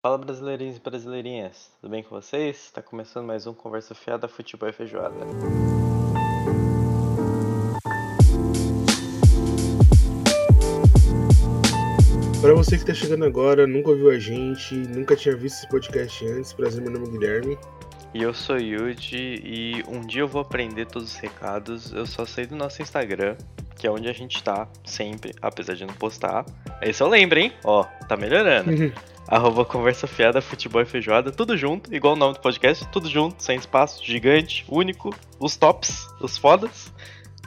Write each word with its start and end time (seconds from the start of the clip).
Fala 0.00 0.16
brasileirinhos 0.16 0.76
e 0.76 0.80
brasileirinhas, 0.80 1.72
tudo 1.80 1.90
bem 1.90 2.04
com 2.04 2.10
vocês? 2.10 2.66
Está 2.66 2.80
começando 2.80 3.26
mais 3.26 3.48
um 3.48 3.52
Conversa 3.52 3.96
Fiada 3.96 4.28
Futebol 4.28 4.68
e 4.68 4.72
Feijoada. 4.72 5.16
Para 12.40 12.54
você 12.54 12.76
que 12.76 12.82
está 12.84 12.94
chegando 12.94 13.24
agora, 13.24 13.66
nunca 13.66 13.90
ouviu 13.90 14.10
a 14.10 14.18
gente, 14.20 14.72
nunca 14.72 15.16
tinha 15.16 15.36
visto 15.36 15.56
esse 15.56 15.68
podcast 15.68 16.24
antes, 16.28 16.52
prazer, 16.52 16.80
meu 16.80 16.92
nome 16.92 17.08
é 17.08 17.10
Guilherme. 17.10 17.58
E 18.14 18.22
eu 18.22 18.32
sou 18.32 18.56
Yuji 18.56 19.42
e 19.44 19.84
um 19.88 20.02
dia 20.02 20.22
eu 20.22 20.28
vou 20.28 20.42
aprender 20.42 20.86
todos 20.86 21.12
os 21.12 21.16
recados, 21.16 21.92
eu 21.92 22.06
só 22.06 22.24
sei 22.24 22.46
do 22.46 22.54
nosso 22.54 22.80
Instagram, 22.80 23.36
que 23.74 23.84
é 23.84 23.90
onde 23.90 24.08
a 24.08 24.12
gente 24.12 24.44
tá 24.44 24.68
sempre, 24.84 25.34
apesar 25.42 25.74
de 25.74 25.84
não 25.84 25.94
postar. 25.94 26.46
Esse 26.80 27.02
eu 27.02 27.08
lembro, 27.08 27.40
hein? 27.40 27.52
Ó, 27.64 27.82
tá 28.08 28.16
melhorando. 28.16 28.70
Arroba 29.28 29.62
Conversa 29.62 30.06
Fiada, 30.06 30.40
Futebol 30.40 30.80
e 30.80 30.86
Feijoada, 30.86 31.30
tudo 31.30 31.54
junto, 31.54 31.94
igual 31.94 32.14
o 32.14 32.16
nome 32.16 32.34
do 32.34 32.40
podcast, 32.40 32.88
tudo 32.88 33.10
junto, 33.10 33.42
sem 33.42 33.58
espaço, 33.58 34.02
gigante, 34.02 34.64
único, 34.68 35.14
os 35.38 35.54
tops, 35.54 36.06
os 36.18 36.38
fodas, 36.38 36.90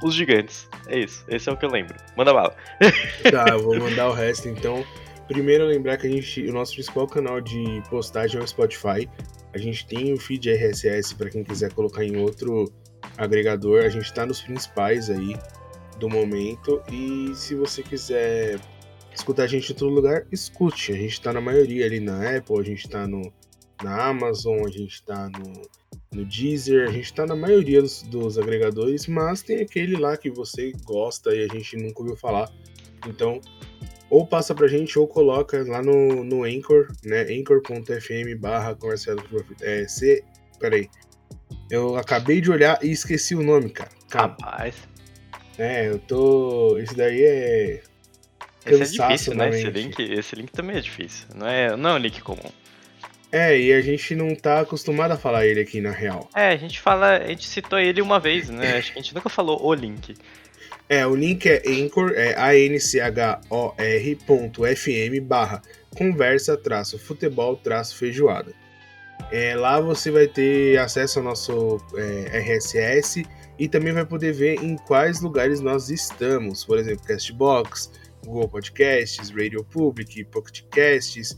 os 0.03 0.13
gigantes. 0.13 0.69
É 0.87 0.99
isso, 0.99 1.25
esse 1.27 1.49
é 1.49 1.51
o 1.51 1.57
que 1.57 1.65
eu 1.65 1.71
lembro. 1.71 1.95
Manda 2.15 2.33
bala. 2.33 2.55
Tá, 3.31 3.45
eu 3.49 3.63
vou 3.63 3.79
mandar 3.79 4.09
o 4.09 4.13
resto 4.13 4.47
então. 4.47 4.85
Primeiro 5.27 5.65
lembrar 5.65 5.97
que 5.97 6.05
a 6.05 6.09
gente, 6.09 6.47
o 6.47 6.53
nosso 6.53 6.73
principal 6.73 7.07
canal 7.07 7.41
de 7.41 7.81
postagem 7.89 8.39
é 8.39 8.43
o 8.43 8.47
Spotify. 8.47 9.09
A 9.53 9.57
gente 9.57 9.87
tem 9.87 10.13
o 10.13 10.19
feed 10.19 10.51
RSS 10.51 11.15
para 11.15 11.29
quem 11.29 11.43
quiser 11.43 11.73
colocar 11.73 12.03
em 12.03 12.17
outro 12.17 12.71
agregador. 13.17 13.85
A 13.85 13.89
gente 13.89 14.13
tá 14.13 14.25
nos 14.25 14.41
principais 14.41 15.09
aí 15.09 15.35
do 15.97 16.09
momento. 16.09 16.81
E 16.91 17.31
se 17.33 17.55
você 17.55 17.81
quiser 17.81 18.59
escutar 19.13 19.43
a 19.43 19.47
gente 19.47 19.71
em 19.71 19.75
todo 19.75 19.93
lugar, 19.93 20.25
escute. 20.31 20.91
A 20.91 20.95
gente 20.95 21.21
tá 21.21 21.33
na 21.33 21.41
maioria 21.41 21.85
ali 21.85 21.99
na 21.99 22.37
Apple, 22.37 22.59
a 22.59 22.63
gente 22.63 22.89
tá 22.89 23.07
no, 23.07 23.31
na 23.83 24.05
Amazon, 24.05 24.65
a 24.65 24.69
gente 24.69 25.03
tá 25.03 25.29
no, 25.29 25.61
no 26.13 26.25
Deezer, 26.25 26.87
a 26.87 26.91
gente 26.91 27.13
tá 27.13 27.25
na 27.25 27.35
maioria 27.35 27.81
dos, 27.81 28.03
dos 28.03 28.37
agregadores, 28.37 29.07
mas 29.07 29.41
tem 29.41 29.61
aquele 29.61 29.95
lá 29.95 30.17
que 30.17 30.29
você 30.29 30.71
gosta 30.83 31.33
e 31.35 31.43
a 31.43 31.47
gente 31.47 31.77
nunca 31.77 32.01
ouviu 32.01 32.15
falar. 32.15 32.51
Então, 33.07 33.41
ou 34.09 34.27
passa 34.27 34.53
pra 34.53 34.67
gente 34.67 34.99
ou 34.99 35.07
coloca 35.07 35.63
lá 35.63 35.81
no, 35.81 36.23
no 36.23 36.43
Anchor, 36.43 36.87
né? 37.03 37.21
anchor.fm 37.21 38.37
barra 38.37 38.77
é, 39.61 39.87
C. 39.87 40.23
Peraí. 40.59 40.89
Eu 41.69 41.95
acabei 41.95 42.41
de 42.41 42.51
olhar 42.51 42.77
e 42.83 42.91
esqueci 42.91 43.33
o 43.33 43.41
nome, 43.41 43.69
cara. 43.69 43.89
Calma. 44.09 44.35
Rapaz, 44.41 44.75
É, 45.57 45.87
eu 45.87 45.97
tô. 45.99 46.77
Esse 46.77 46.93
daí 46.93 47.23
é. 47.23 47.81
Esse 48.65 49.01
é 49.01 49.07
difícil, 49.07 49.35
né? 49.35 49.49
Esse 49.49 49.69
link, 49.69 49.99
esse 49.99 50.35
link 50.35 50.51
também 50.51 50.77
é 50.77 50.81
difícil. 50.81 51.27
Não 51.35 51.47
é, 51.47 51.75
não 51.75 51.91
é 51.91 51.93
um 51.93 51.97
link 51.97 52.21
comum. 52.21 52.51
É, 53.31 53.57
e 53.57 53.71
a 53.71 53.81
gente 53.81 54.13
não 54.13 54.35
tá 54.35 54.59
acostumado 54.59 55.11
a 55.11 55.17
falar 55.17 55.45
ele 55.45 55.61
aqui 55.61 55.79
na 55.79 55.91
real. 55.91 56.29
É, 56.35 56.49
a 56.49 56.57
gente 56.57 56.79
fala, 56.79 57.17
a 57.17 57.27
gente 57.27 57.47
citou 57.47 57.79
ele 57.79 58.01
uma 58.01 58.19
vez, 58.19 58.49
né? 58.49 58.77
Acho 58.77 58.91
que 58.91 58.99
a 58.99 59.01
gente 59.01 59.15
nunca 59.15 59.29
falou 59.29 59.65
o 59.65 59.73
link. 59.73 60.15
É, 60.89 61.07
o 61.07 61.15
link 61.15 61.47
é 61.47 61.63
Anchor, 61.65 62.11
é 62.17 62.35
anchor.fm 62.37 63.39
barra 65.23 65.61
conversa 65.95 66.57
traço 66.57 66.99
futebol 66.99 67.55
traço 67.55 67.95
feijoada. 67.95 68.53
É, 69.31 69.55
lá 69.55 69.79
você 69.79 70.11
vai 70.11 70.27
ter 70.27 70.77
acesso 70.77 71.19
ao 71.19 71.25
nosso 71.25 71.79
é, 71.95 72.39
RSS 72.39 73.25
e 73.57 73.69
também 73.69 73.93
vai 73.93 74.05
poder 74.05 74.33
ver 74.33 74.61
em 74.61 74.75
quais 74.75 75.21
lugares 75.21 75.61
nós 75.61 75.89
estamos. 75.89 76.65
Por 76.65 76.77
exemplo, 76.77 77.05
Castbox, 77.05 77.89
Google 78.25 78.49
Podcasts, 78.49 79.29
Radio 79.29 79.63
Public, 79.63 80.23
Pocket 80.25 80.63
Casts. 80.69 81.37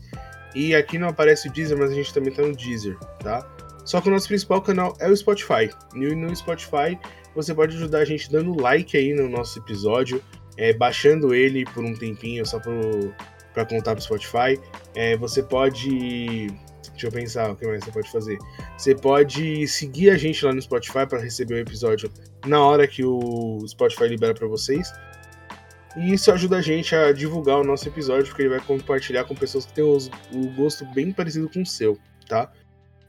E 0.54 0.74
aqui 0.74 0.98
não 0.98 1.08
aparece 1.08 1.48
o 1.48 1.52
Deezer, 1.52 1.76
mas 1.76 1.90
a 1.90 1.94
gente 1.94 2.14
também 2.14 2.32
tá 2.32 2.42
no 2.42 2.54
Deezer, 2.54 2.96
tá? 3.18 3.48
Só 3.84 4.00
que 4.00 4.08
o 4.08 4.12
nosso 4.12 4.28
principal 4.28 4.62
canal 4.62 4.96
é 4.98 5.08
o 5.08 5.16
Spotify. 5.16 5.70
E 5.94 6.14
no 6.14 6.34
Spotify 6.34 6.98
você 7.34 7.54
pode 7.54 7.76
ajudar 7.76 7.98
a 7.98 8.04
gente 8.04 8.30
dando 8.30 8.58
like 8.60 8.96
aí 8.96 9.12
no 9.12 9.28
nosso 9.28 9.58
episódio, 9.58 10.22
é, 10.56 10.72
baixando 10.72 11.34
ele 11.34 11.64
por 11.64 11.84
um 11.84 11.94
tempinho 11.94 12.46
só 12.46 12.60
para 12.60 13.64
contar 13.66 13.94
pro 13.94 14.02
Spotify. 14.02 14.58
É, 14.94 15.16
você 15.16 15.42
pode. 15.42 16.46
Deixa 16.92 17.08
eu 17.08 17.10
pensar 17.10 17.50
o 17.50 17.56
que 17.56 17.66
mais 17.66 17.82
você 17.84 17.90
pode 17.90 18.10
fazer. 18.12 18.38
Você 18.78 18.94
pode 18.94 19.66
seguir 19.66 20.10
a 20.10 20.16
gente 20.16 20.44
lá 20.44 20.52
no 20.52 20.62
Spotify 20.62 21.06
para 21.08 21.18
receber 21.18 21.54
o 21.54 21.58
episódio 21.58 22.08
na 22.46 22.64
hora 22.64 22.86
que 22.86 23.04
o 23.04 23.58
Spotify 23.66 24.06
libera 24.06 24.32
para 24.32 24.46
vocês. 24.46 24.88
E 25.96 26.12
isso 26.12 26.32
ajuda 26.32 26.56
a 26.56 26.62
gente 26.62 26.94
a 26.94 27.12
divulgar 27.12 27.60
o 27.60 27.64
nosso 27.64 27.88
episódio, 27.88 28.26
porque 28.26 28.42
ele 28.42 28.48
vai 28.48 28.60
compartilhar 28.60 29.24
com 29.24 29.34
pessoas 29.34 29.64
que 29.66 29.72
têm 29.74 29.84
o 29.84 30.50
gosto 30.56 30.84
bem 30.86 31.12
parecido 31.12 31.48
com 31.48 31.62
o 31.62 31.66
seu, 31.66 31.98
tá? 32.28 32.50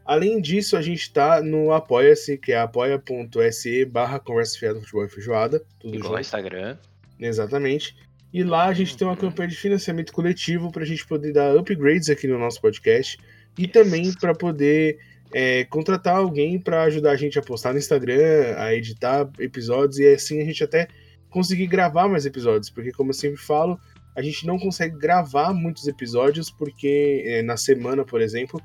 Além 0.06 0.40
disso, 0.40 0.78
a 0.78 0.81
gente 0.84 1.12
tá 1.12 1.41
no 1.41 1.73
Apoia-se, 1.73 2.38
que 2.38 2.51
é 2.51 2.59
apoia.se 2.59 3.85
barra 3.85 4.19
conversa 4.19 4.59
fiada 4.59 4.79
futebol 4.79 5.03
e 5.06 5.09
feijoada. 5.09 5.63
Tudo 5.79 5.96
Igual 5.96 6.12
junto. 6.12 6.22
Instagram. 6.22 6.78
Exatamente. 7.19 7.96
E 8.31 8.44
lá 8.44 8.66
a 8.66 8.73
gente 8.73 8.96
tem 8.96 9.07
uma 9.07 9.17
campanha 9.17 9.50
de 9.50 9.56
financiamento 9.56 10.13
coletivo 10.13 10.72
para 10.72 10.84
a 10.84 10.85
gente 10.85 11.07
poder 11.07 11.31
dar 11.34 11.56
upgrades 11.57 12.09
aqui 12.09 12.28
no 12.28 12.38
nosso 12.38 12.62
podcast 12.62 13.17
e 13.57 13.63
Yes. 13.63 13.72
também 13.72 14.13
para 14.13 14.35
poder 14.35 15.00
é, 15.34 15.63
contratar 15.66 16.17
alguém 16.17 16.59
para 16.59 16.84
ajudar 16.84 17.12
a 17.12 17.16
gente 17.16 17.40
a 17.40 17.41
postar 17.41 17.72
no 17.73 17.79
Instagram, 17.79 18.56
a 18.57 18.75
editar 18.75 19.28
episódios 19.40 19.97
e 19.97 20.13
assim 20.13 20.40
a 20.41 20.46
gente 20.46 20.63
até 20.63 20.88
conseguir 21.35 21.68
gravar 21.68 22.07
mais 22.07 22.25
episódios, 22.25 22.69
porque 22.69 22.94
como 22.94 23.09
eu 23.09 23.13
sempre 23.13 23.35
falo, 23.35 23.78
a 24.16 24.22
gente 24.22 24.47
não 24.47 24.57
consegue 24.57 24.97
gravar 24.97 25.53
muitos 25.53 25.85
episódios 25.85 26.50
porque 26.50 27.23
é, 27.25 27.41
na 27.41 27.57
semana, 27.57 28.06
por 28.06 28.22
exemplo, 28.22 28.57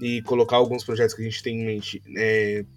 e 0.00 0.20
colocar 0.22 0.56
alguns 0.56 0.82
projetos 0.82 1.14
que 1.14 1.22
a 1.22 1.24
gente 1.24 1.40
tem 1.40 1.60
em 1.60 1.64
mente 1.64 2.02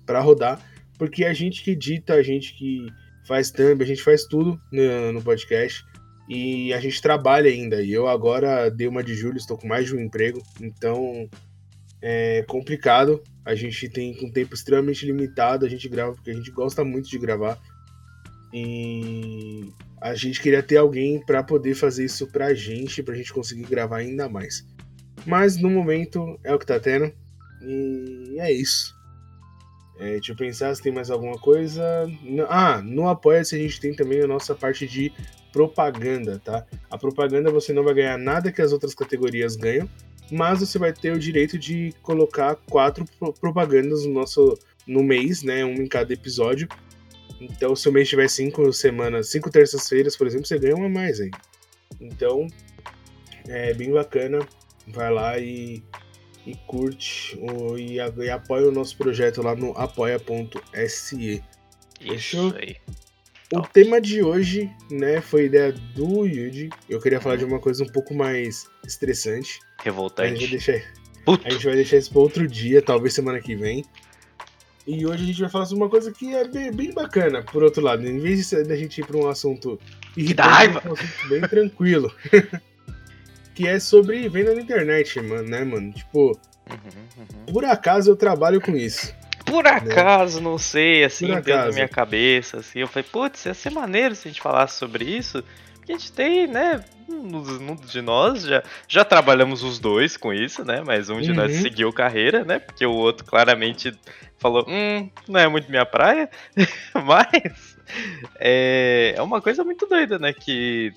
para 0.05 0.21
rodar, 0.21 0.61
porque 0.99 1.25
a 1.25 1.33
gente 1.33 1.63
que 1.63 1.71
edita, 1.71 2.13
a 2.13 2.21
gente 2.21 2.55
que 2.59 2.85
faz 3.25 3.49
thumb, 3.49 3.81
a 3.81 3.87
gente 3.87 4.03
faz 4.03 4.25
tudo 4.25 4.61
no, 4.71 5.13
no 5.13 5.21
podcast 5.23 5.83
e 6.29 6.71
a 6.71 6.79
gente 6.79 7.01
trabalha 7.01 7.49
ainda. 7.49 7.81
E 7.81 7.91
eu 7.91 8.07
agora 8.07 8.69
dei 8.69 8.87
uma 8.87 9.03
de 9.03 9.15
julho, 9.15 9.37
estou 9.37 9.57
com 9.57 9.67
mais 9.67 9.87
de 9.87 9.95
um 9.95 9.99
emprego, 9.99 10.43
então 10.61 11.27
é 11.99 12.45
complicado. 12.47 13.23
A 13.43 13.55
gente 13.55 13.89
tem 13.89 14.15
um 14.21 14.31
tempo 14.31 14.53
extremamente 14.53 15.07
limitado, 15.07 15.65
a 15.65 15.69
gente 15.69 15.89
grava 15.89 16.13
porque 16.13 16.29
a 16.29 16.35
gente 16.35 16.51
gosta 16.51 16.85
muito 16.85 17.09
de 17.09 17.17
gravar. 17.17 17.57
E 18.53 19.71
a 20.01 20.15
gente 20.15 20.41
queria 20.41 20.63
ter 20.63 20.77
alguém 20.77 21.19
para 21.19 21.43
poder 21.43 21.75
fazer 21.75 22.05
isso 22.05 22.27
pra 22.27 22.53
gente, 22.53 23.03
pra 23.03 23.15
gente 23.15 23.33
conseguir 23.33 23.63
gravar 23.63 23.97
ainda 23.97 24.27
mais. 24.29 24.65
Mas 25.25 25.57
no 25.57 25.69
momento 25.69 26.39
é 26.43 26.53
o 26.53 26.59
que 26.59 26.65
tá 26.65 26.79
tendo. 26.79 27.11
E 27.61 28.37
é 28.39 28.51
isso. 28.51 28.95
É, 29.99 30.13
deixa 30.13 30.31
eu 30.31 30.35
pensar 30.35 30.73
se 30.73 30.81
tem 30.81 30.93
mais 30.93 31.11
alguma 31.11 31.37
coisa. 31.37 31.83
Ah, 32.47 32.81
no 32.81 33.09
Apoia-se 33.09 33.55
a 33.55 33.59
gente 33.59 33.81
tem 33.81 33.93
também 33.93 34.21
a 34.21 34.27
nossa 34.27 34.55
parte 34.55 34.87
de 34.87 35.11
propaganda, 35.51 36.39
tá? 36.43 36.65
A 36.89 36.97
propaganda 36.97 37.51
você 37.51 37.73
não 37.73 37.83
vai 37.83 37.93
ganhar 37.93 38.17
nada 38.17 38.51
que 38.51 38.61
as 38.61 38.71
outras 38.71 38.95
categorias 38.95 39.57
ganham, 39.57 39.89
mas 40.31 40.61
você 40.61 40.79
vai 40.79 40.93
ter 40.93 41.11
o 41.11 41.19
direito 41.19 41.57
de 41.57 41.93
colocar 42.01 42.55
quatro 42.69 43.03
pro- 43.19 43.33
propagandas 43.33 44.05
no 44.05 44.13
nosso 44.13 44.57
no 44.87 45.03
mês, 45.03 45.43
né? 45.43 45.65
Um 45.65 45.73
em 45.73 45.87
cada 45.87 46.13
episódio. 46.13 46.67
Então, 47.39 47.75
se 47.75 47.87
o 47.87 47.91
mês 47.91 48.09
tiver 48.09 48.27
cinco 48.29 48.71
semanas, 48.73 49.29
cinco 49.29 49.49
terças-feiras, 49.49 50.15
por 50.17 50.27
exemplo, 50.27 50.45
você 50.45 50.59
ganha 50.59 50.75
uma 50.75 50.87
a 50.87 50.89
mais 50.89 51.19
aí. 51.21 51.31
Então, 52.01 52.47
é 53.47 53.73
bem 53.73 53.91
bacana. 53.91 54.39
Vai 54.87 55.11
lá 55.13 55.37
e, 55.39 55.83
e 56.45 56.55
curte 56.67 57.37
o- 57.39 57.77
e, 57.77 57.95
e 57.95 58.29
apoia 58.29 58.67
o 58.67 58.71
nosso 58.71 58.97
projeto 58.97 59.41
lá 59.41 59.55
no 59.55 59.71
apoia.se. 59.77 61.43
Fechou? 62.01 62.47
Isso 62.49 62.57
aí. 62.57 62.75
O 63.51 63.61
Top. 63.61 63.69
tema 63.73 63.99
de 63.99 64.21
hoje, 64.21 64.69
né, 64.91 65.21
foi 65.21 65.45
ideia 65.45 65.71
do 65.71 66.25
Yuji. 66.25 66.69
Eu 66.87 66.99
queria 66.99 67.19
falar 67.19 67.35
de 67.35 67.45
uma 67.45 67.59
coisa 67.59 67.83
um 67.83 67.87
pouco 67.87 68.13
mais 68.13 68.67
estressante. 68.85 69.59
Mas 69.59 69.87
a 69.87 69.91
gente 69.91 70.15
vai 70.15 70.25
Revoltante. 70.25 70.47
deixar, 70.47 70.93
Puto. 71.25 71.47
a 71.47 71.49
gente 71.49 71.65
vai 71.65 71.75
deixar 71.75 71.97
isso 71.97 72.11
para 72.11 72.19
outro 72.19 72.47
dia, 72.47 72.79
talvez 72.81 73.13
semana 73.13 73.39
que 73.41 73.55
vem. 73.55 73.83
E 74.91 75.05
hoje 75.05 75.23
a 75.23 75.25
gente 75.27 75.41
vai 75.41 75.49
falar 75.51 75.65
sobre 75.65 75.83
uma 75.83 75.89
coisa 75.89 76.11
que 76.11 76.33
é 76.33 76.47
bem, 76.47 76.71
bem 76.71 76.91
bacana, 76.91 77.43
por 77.43 77.61
outro 77.61 77.79
lado. 77.83 78.07
Em 78.07 78.17
vez 78.17 78.49
de- 78.49 78.63
da 78.63 78.75
gente 78.75 78.99
ir 79.01 79.05
para 79.05 79.17
um 79.17 79.27
assunto 79.29 79.79
irritante, 80.17 80.73
um 80.87 80.93
assunto 80.93 81.27
bem 81.29 81.41
tranquilo. 81.41 82.11
que 83.53 83.67
é 83.67 83.79
sobre 83.79 84.27
venda 84.29 84.55
na 84.55 84.61
internet, 84.61 85.21
mano, 85.21 85.47
né, 85.47 85.63
mano? 85.63 85.91
Tipo, 85.93 86.31
Uhum, 86.69 86.77
uhum. 87.17 87.53
por 87.53 87.65
acaso 87.65 88.09
eu 88.11 88.15
trabalho 88.15 88.59
com 88.61 88.75
isso. 88.75 89.13
Por 89.45 89.65
acaso, 89.67 90.39
não 90.39 90.57
sei, 90.57 91.03
assim, 91.03 91.27
Por 91.27 91.41
dentro 91.41 91.65
da 91.67 91.71
minha 91.71 91.87
cabeça, 91.87 92.57
assim, 92.57 92.79
eu 92.79 92.87
falei, 92.87 93.07
putz, 93.11 93.45
ia 93.45 93.53
ser 93.53 93.71
maneiro 93.71 94.13
se 94.15 94.27
a 94.27 94.31
gente 94.31 94.41
falasse 94.41 94.77
sobre 94.77 95.03
isso, 95.05 95.43
porque 95.89 95.93
a 95.93 95.97
gente 95.97 96.11
tem, 96.11 96.47
né, 96.47 96.85
um 97.07 97.75
de 97.75 98.01
nós 98.01 98.43
já, 98.43 98.63
já 98.87 99.03
trabalhamos 99.03 99.63
os 99.63 99.79
dois 99.79 100.15
com 100.15 100.31
isso, 100.31 100.63
né, 100.63 100.83
mas 100.85 101.09
um 101.09 101.19
de 101.19 101.33
nós 101.33 101.55
Uhum. 101.55 101.61
seguiu 101.61 101.91
carreira, 101.91 102.45
né, 102.45 102.59
porque 102.59 102.85
o 102.85 102.93
outro 102.93 103.25
claramente 103.25 103.97
falou, 104.37 104.65
hum, 104.67 105.09
não 105.27 105.39
é 105.39 105.47
muito 105.47 105.69
minha 105.69 105.85
praia, 105.85 106.29
mas 106.93 107.77
é, 108.39 109.15
é 109.17 109.21
uma 109.21 109.41
coisa 109.41 109.63
muito 109.63 109.87
doida, 109.87 110.19
né, 110.19 110.31
que 110.31 110.93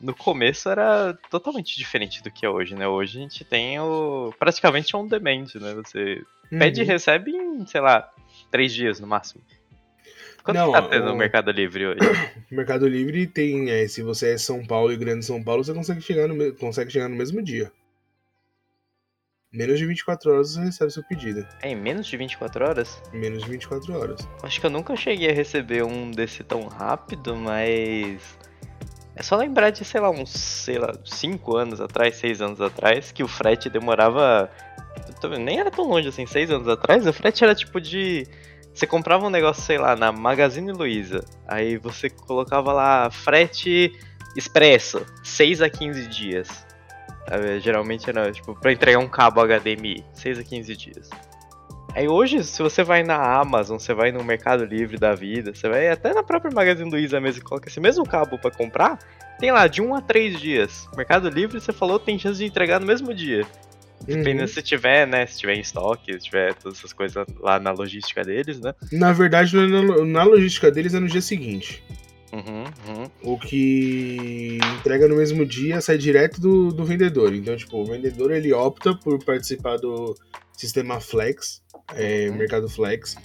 no 0.00 0.14
começo 0.14 0.68
era 0.68 1.16
totalmente 1.30 1.76
diferente 1.76 2.22
do 2.22 2.30
que 2.30 2.44
é 2.44 2.50
hoje, 2.50 2.74
né? 2.74 2.86
Hoje 2.86 3.16
a 3.16 3.22
gente 3.22 3.42
tem 3.46 3.80
o 3.80 4.30
praticamente 4.38 4.94
on 4.94 5.06
demand, 5.06 5.46
né? 5.54 5.72
Você 5.72 6.22
uhum. 6.52 6.58
pede 6.58 6.80
e 6.80 6.82
uhum. 6.82 6.90
recebe 6.90 7.30
em, 7.30 7.66
sei 7.66 7.80
lá, 7.80 8.06
três 8.50 8.74
dias 8.74 9.00
no 9.00 9.06
máximo. 9.06 9.42
Quanto 10.46 10.58
Não, 10.58 10.70
tá 10.70 10.82
tendo 10.82 11.06
o... 11.06 11.08
no 11.08 11.16
Mercado 11.16 11.50
Livre 11.50 11.88
hoje? 11.88 11.98
Mercado 12.52 12.86
Livre 12.86 13.26
tem, 13.26 13.68
é, 13.68 13.88
se 13.88 14.00
você 14.00 14.34
é 14.34 14.38
São 14.38 14.64
Paulo 14.64 14.92
e 14.92 14.96
Grande 14.96 15.24
São 15.24 15.42
Paulo, 15.42 15.64
você 15.64 15.74
consegue 15.74 16.00
chegar 16.00 16.28
no, 16.28 16.54
consegue 16.54 16.88
chegar 16.88 17.08
no 17.08 17.16
mesmo 17.16 17.42
dia. 17.42 17.72
Menos 19.52 19.76
de 19.80 19.86
24 19.86 20.32
horas 20.32 20.52
você 20.52 20.60
recebe 20.60 20.92
seu 20.92 21.02
pedido. 21.02 21.44
É, 21.62 21.70
em 21.70 21.74
menos 21.74 22.06
de 22.06 22.16
24 22.16 22.64
horas? 22.64 23.02
Menos 23.12 23.42
de 23.42 23.50
24 23.50 23.98
horas. 23.98 24.28
Acho 24.40 24.60
que 24.60 24.66
eu 24.66 24.70
nunca 24.70 24.94
cheguei 24.94 25.30
a 25.30 25.32
receber 25.32 25.82
um 25.82 26.12
desse 26.12 26.44
tão 26.44 26.68
rápido, 26.68 27.34
mas. 27.34 28.38
É 29.16 29.22
só 29.22 29.34
lembrar 29.34 29.70
de, 29.70 29.84
sei 29.84 30.00
lá, 30.00 30.10
uns, 30.10 30.30
sei 30.30 30.78
lá, 30.78 30.92
5 31.04 31.56
anos 31.56 31.80
atrás, 31.80 32.14
6 32.16 32.40
anos 32.40 32.60
atrás, 32.60 33.10
que 33.10 33.24
o 33.24 33.28
frete 33.28 33.68
demorava. 33.68 34.48
Nem 35.40 35.58
era 35.58 35.72
tão 35.72 35.88
longe 35.88 36.08
assim, 36.08 36.24
6 36.24 36.52
anos 36.52 36.68
atrás, 36.68 37.04
o 37.04 37.12
frete 37.12 37.42
era 37.42 37.54
tipo 37.54 37.80
de. 37.80 38.28
Você 38.76 38.86
comprava 38.86 39.26
um 39.26 39.30
negócio, 39.30 39.62
sei 39.62 39.78
lá, 39.78 39.96
na 39.96 40.12
Magazine 40.12 40.70
Luiza. 40.70 41.24
Aí 41.48 41.78
você 41.78 42.10
colocava 42.10 42.74
lá 42.74 43.10
frete 43.10 43.98
expresso, 44.36 45.02
6 45.24 45.62
a 45.62 45.70
15 45.70 46.06
dias. 46.08 46.66
Geralmente 47.62 48.10
era, 48.10 48.30
tipo, 48.30 48.54
pra 48.54 48.70
entregar 48.70 48.98
um 48.98 49.08
cabo 49.08 49.40
HDMI, 49.40 50.04
6 50.12 50.40
a 50.40 50.44
15 50.44 50.76
dias. 50.76 51.08
Aí 51.94 52.06
hoje, 52.06 52.44
se 52.44 52.62
você 52.62 52.84
vai 52.84 53.02
na 53.02 53.16
Amazon, 53.40 53.78
você 53.78 53.94
vai 53.94 54.12
no 54.12 54.22
Mercado 54.22 54.66
Livre 54.66 54.98
da 54.98 55.14
vida, 55.14 55.54
você 55.54 55.70
vai 55.70 55.88
até 55.88 56.12
na 56.12 56.22
própria 56.22 56.52
Magazine 56.54 56.90
Luiza 56.90 57.18
mesmo 57.18 57.40
e 57.40 57.44
coloca 57.44 57.70
esse 57.70 57.80
mesmo 57.80 58.06
cabo 58.06 58.36
para 58.36 58.50
comprar, 58.50 58.98
tem 59.38 59.50
lá 59.52 59.66
de 59.66 59.80
1 59.80 59.94
a 59.94 60.02
3 60.02 60.38
dias. 60.38 60.86
Mercado 60.94 61.30
Livre, 61.30 61.58
você 61.58 61.72
falou, 61.72 61.98
tem 61.98 62.18
chance 62.18 62.38
de 62.38 62.44
entregar 62.44 62.78
no 62.78 62.86
mesmo 62.86 63.14
dia. 63.14 63.46
Dependendo 64.06 64.42
uhum. 64.42 64.48
se 64.48 64.62
tiver, 64.62 65.06
né? 65.06 65.26
Se 65.26 65.38
tiver 65.38 65.54
em 65.54 65.60
estoque, 65.60 66.12
se 66.12 66.18
tiver 66.20 66.54
todas 66.54 66.78
essas 66.78 66.92
coisas 66.92 67.26
lá 67.40 67.58
na 67.58 67.72
logística 67.72 68.22
deles, 68.22 68.60
né? 68.60 68.74
Na 68.92 69.12
verdade, 69.12 69.56
na 70.06 70.22
logística 70.22 70.70
deles 70.70 70.94
é 70.94 71.00
no 71.00 71.08
dia 71.08 71.20
seguinte. 71.20 71.82
Uhum, 72.32 72.64
uhum. 72.88 73.10
O 73.22 73.38
que 73.38 74.58
entrega 74.78 75.08
no 75.08 75.16
mesmo 75.16 75.46
dia 75.46 75.80
sai 75.80 75.96
direto 75.96 76.40
do, 76.40 76.72
do 76.72 76.84
vendedor. 76.84 77.34
Então, 77.34 77.56
tipo, 77.56 77.78
o 77.78 77.84
vendedor 77.84 78.30
ele 78.30 78.52
opta 78.52 78.94
por 78.94 79.22
participar 79.24 79.76
do 79.78 80.14
sistema 80.52 81.00
Flex, 81.00 81.62
é, 81.94 82.28
uhum. 82.28 82.36
Mercado 82.36 82.68
Flex. 82.68 83.16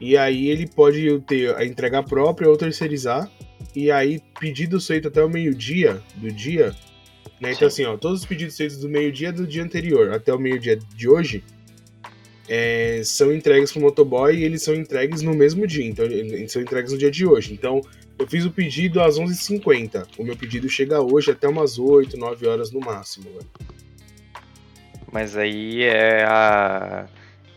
E 0.00 0.16
aí 0.16 0.48
ele 0.48 0.66
pode 0.66 1.20
ter 1.20 1.54
a 1.56 1.64
entrega 1.64 2.02
própria 2.02 2.48
ou 2.48 2.56
terceirizar. 2.56 3.30
E 3.74 3.90
aí, 3.90 4.20
pedidos 4.38 4.86
feitos 4.86 5.10
até 5.10 5.22
o 5.22 5.28
meio-dia 5.28 6.00
do 6.16 6.30
dia. 6.30 6.74
Né? 7.40 7.52
Então, 7.52 7.68
assim, 7.68 7.84
ó, 7.84 7.96
todos 7.96 8.20
os 8.20 8.26
pedidos 8.26 8.56
feitos 8.56 8.78
do 8.78 8.88
meio-dia 8.88 9.32
do 9.32 9.46
dia 9.46 9.62
anterior 9.62 10.12
até 10.12 10.32
o 10.34 10.38
meio-dia 10.38 10.76
de 10.76 11.08
hoje 11.08 11.44
é, 12.48 13.02
são 13.04 13.32
entregues 13.32 13.70
pro 13.70 13.80
motoboy 13.80 14.34
e 14.34 14.44
eles 14.44 14.62
são 14.62 14.74
entregues 14.74 15.22
no 15.22 15.34
mesmo 15.34 15.66
dia. 15.66 15.84
Então, 15.84 16.04
eles 16.04 16.50
são 16.50 16.62
entregues 16.62 16.92
no 16.92 16.98
dia 16.98 17.10
de 17.10 17.26
hoje. 17.26 17.52
Então, 17.52 17.80
eu 18.18 18.26
fiz 18.26 18.44
o 18.44 18.50
pedido 18.50 19.00
às 19.00 19.18
11h50. 19.18 20.08
O 20.18 20.24
meu 20.24 20.36
pedido 20.36 20.68
chega 20.68 21.00
hoje 21.00 21.30
até 21.30 21.46
umas 21.46 21.78
8, 21.78 22.16
9 22.16 22.48
horas 22.48 22.72
no 22.72 22.80
máximo, 22.80 23.30
velho. 23.30 23.46
Mas 25.12 25.36
aí 25.36 25.82
é 25.82 26.24
a. 26.24 27.06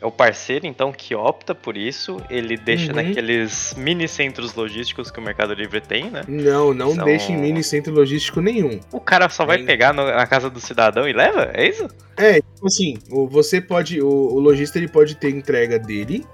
É 0.02 0.06
o 0.06 0.12
parceiro, 0.12 0.66
então, 0.66 0.92
que 0.92 1.14
opta 1.14 1.54
por 1.54 1.78
isso. 1.78 2.18
Ele 2.28 2.58
deixa 2.58 2.88
uhum. 2.92 2.96
naqueles 2.96 3.76
mini 3.78 4.08
centros 4.08 4.56
logísticos 4.56 5.12
que 5.12 5.20
o 5.20 5.22
Mercado 5.22 5.54
Livre 5.54 5.80
tem, 5.80 6.10
né? 6.10 6.24
Não, 6.28 6.74
não 6.74 6.96
São... 6.96 7.06
deixa 7.06 7.32
em 7.32 7.38
mini 7.38 7.64
centro 7.64 7.94
logístico 7.94 8.42
nenhum. 8.42 8.80
O 8.92 9.00
cara 9.00 9.30
só 9.30 9.46
vai 9.46 9.60
pegar 9.60 9.94
no, 9.94 10.04
na 10.04 10.26
casa 10.26 10.50
do 10.50 10.60
cidadão 10.60 11.08
e 11.08 11.14
leva? 11.14 11.52
É 11.54 11.68
isso? 11.68 11.88
É, 12.18 12.42
tipo 12.42 12.66
assim, 12.66 12.98
você 13.30 13.62
pode. 13.62 14.02
O, 14.02 14.08
o 14.08 14.40
lojista 14.40 14.80
ele 14.80 14.88
pode 14.88 15.14
ter 15.14 15.30
entrega 15.30 15.78
dele, 15.78 16.26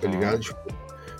tá 0.00 0.08
ligado? 0.08 0.40
Tipo, 0.40 0.74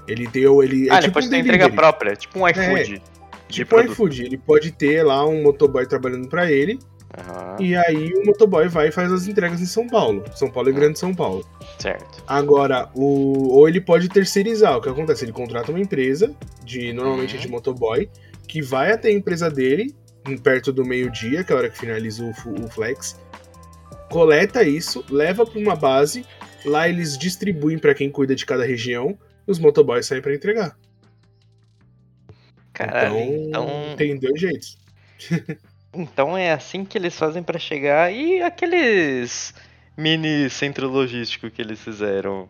ele 0.08 0.26
tem. 0.26 0.42
Ele, 0.42 0.88
é 0.88 0.92
ah, 0.92 0.94
é 0.94 0.98
ele 0.98 1.02
tipo 1.02 1.14
pode 1.14 1.28
um 1.28 1.30
ter 1.30 1.38
entrega 1.38 1.70
própria, 1.70 2.16
tipo 2.16 2.40
um 2.40 2.48
iFood. 2.48 2.96
É, 2.96 3.52
tipo 3.52 3.76
um 3.76 3.80
iFood. 3.82 4.24
Ele 4.24 4.36
pode 4.36 4.72
ter 4.72 5.04
lá 5.04 5.24
um 5.24 5.44
motoboy 5.44 5.86
trabalhando 5.86 6.28
para 6.28 6.50
ele. 6.50 6.76
Uhum. 7.16 7.64
E 7.64 7.76
aí 7.76 8.12
o 8.14 8.26
motoboy 8.26 8.66
vai 8.68 8.88
e 8.88 8.92
faz 8.92 9.12
as 9.12 9.26
entregas 9.26 9.60
em 9.60 9.66
São 9.66 9.86
Paulo. 9.86 10.24
São 10.34 10.50
Paulo 10.50 10.68
e 10.68 10.72
uhum. 10.72 10.78
Grande 10.78 10.98
São 10.98 11.14
Paulo. 11.14 11.46
Certo. 11.78 12.22
Agora, 12.26 12.90
o, 12.94 13.54
ou 13.56 13.68
ele 13.68 13.80
pode 13.80 14.08
terceirizar. 14.08 14.76
O 14.76 14.80
que 14.80 14.88
acontece? 14.88 15.24
Ele 15.24 15.32
contrata 15.32 15.70
uma 15.70 15.80
empresa, 15.80 16.34
de 16.64 16.92
normalmente 16.92 17.36
uhum. 17.36 17.42
de 17.42 17.48
motoboy, 17.48 18.10
que 18.48 18.60
vai 18.60 18.92
até 18.92 19.08
a 19.08 19.12
empresa 19.12 19.48
dele, 19.48 19.94
perto 20.42 20.72
do 20.72 20.84
meio-dia, 20.84 21.44
que 21.44 21.52
é 21.52 21.54
a 21.54 21.58
hora 21.58 21.70
que 21.70 21.78
finaliza 21.78 22.24
o, 22.24 22.64
o 22.64 22.68
flex, 22.68 23.18
coleta 24.10 24.62
isso, 24.62 25.04
leva 25.10 25.44
para 25.44 25.58
uma 25.58 25.76
base, 25.76 26.24
lá 26.64 26.88
eles 26.88 27.16
distribuem 27.18 27.78
para 27.78 27.94
quem 27.94 28.10
cuida 28.10 28.34
de 28.34 28.44
cada 28.44 28.64
região, 28.64 29.18
e 29.46 29.50
os 29.50 29.58
motoboys 29.58 30.06
saem 30.06 30.22
para 30.22 30.34
entregar. 30.34 30.76
Caralho, 32.72 33.16
então, 33.16 33.46
então... 33.48 33.96
tem 33.96 34.18
dois 34.18 34.40
jeitos. 34.40 34.78
então 35.96 36.36
é 36.36 36.52
assim 36.52 36.84
que 36.84 36.98
eles 36.98 37.16
fazem 37.16 37.42
para 37.42 37.58
chegar 37.58 38.12
e 38.12 38.42
aqueles 38.42 39.54
mini 39.96 40.50
centro 40.50 40.88
logístico 40.88 41.50
que 41.50 41.62
eles 41.62 41.80
fizeram, 41.80 42.48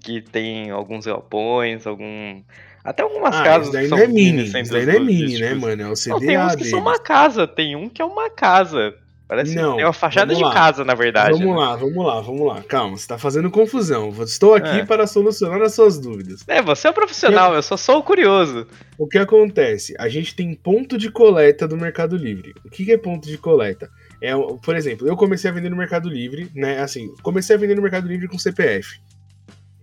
que 0.00 0.20
tem 0.20 0.70
alguns 0.70 1.06
galpões, 1.06 1.86
algum 1.86 2.42
até 2.84 3.02
algumas 3.02 3.34
ah, 3.34 3.42
casas 3.42 3.72
daí 3.72 3.88
não 3.88 3.98
é 3.98 4.06
mini, 4.06 4.44
isso 4.44 4.72
daí 4.72 4.86
não 4.86 4.92
é 4.92 5.00
mini, 5.00 5.38
né, 5.40 5.54
mano? 5.54 5.82
É 5.82 5.88
o 5.88 5.94
CDA 5.94 6.10
não, 6.10 6.20
tem 6.20 6.38
uns 6.38 6.50
que 6.52 6.56
deles. 6.58 6.70
são 6.70 6.80
uma 6.80 6.98
casa, 6.98 7.46
tem 7.46 7.74
um 7.74 7.88
que 7.88 8.00
é 8.00 8.04
uma 8.04 8.30
casa. 8.30 8.94
Parece 9.28 9.56
não, 9.56 9.74
que 9.74 9.82
é 9.82 9.86
uma 9.86 9.92
fachada 9.92 10.32
de 10.32 10.42
casa, 10.52 10.84
na 10.84 10.94
verdade. 10.94 11.32
Vamos 11.32 11.56
né? 11.56 11.60
lá, 11.60 11.76
vamos 11.76 12.06
lá, 12.06 12.20
vamos 12.20 12.46
lá. 12.46 12.62
Calma, 12.62 12.96
você 12.96 13.08
tá 13.08 13.18
fazendo 13.18 13.50
confusão. 13.50 14.10
Estou 14.22 14.54
aqui 14.54 14.80
é. 14.80 14.84
para 14.84 15.04
solucionar 15.04 15.60
as 15.62 15.74
suas 15.74 15.98
dúvidas. 15.98 16.44
É, 16.46 16.62
você 16.62 16.86
é 16.86 16.90
um 16.90 16.94
profissional, 16.94 17.52
eu 17.52 17.62
sou 17.62 17.76
só 17.76 17.98
o 17.98 18.04
curioso. 18.04 18.68
O 18.96 19.08
que 19.08 19.18
acontece? 19.18 19.94
A 19.98 20.08
gente 20.08 20.34
tem 20.36 20.54
ponto 20.54 20.96
de 20.96 21.10
coleta 21.10 21.66
do 21.66 21.76
Mercado 21.76 22.16
Livre. 22.16 22.54
O 22.64 22.70
que 22.70 22.92
é 22.92 22.96
ponto 22.96 23.26
de 23.26 23.36
coleta? 23.36 23.90
É, 24.22 24.32
por 24.62 24.76
exemplo, 24.76 25.08
eu 25.08 25.16
comecei 25.16 25.50
a 25.50 25.52
vender 25.52 25.70
no 25.70 25.76
Mercado 25.76 26.08
Livre, 26.08 26.48
né? 26.54 26.80
Assim, 26.80 27.12
comecei 27.20 27.56
a 27.56 27.58
vender 27.58 27.74
no 27.74 27.82
Mercado 27.82 28.06
Livre 28.06 28.28
com 28.28 28.38
CPF. 28.38 29.00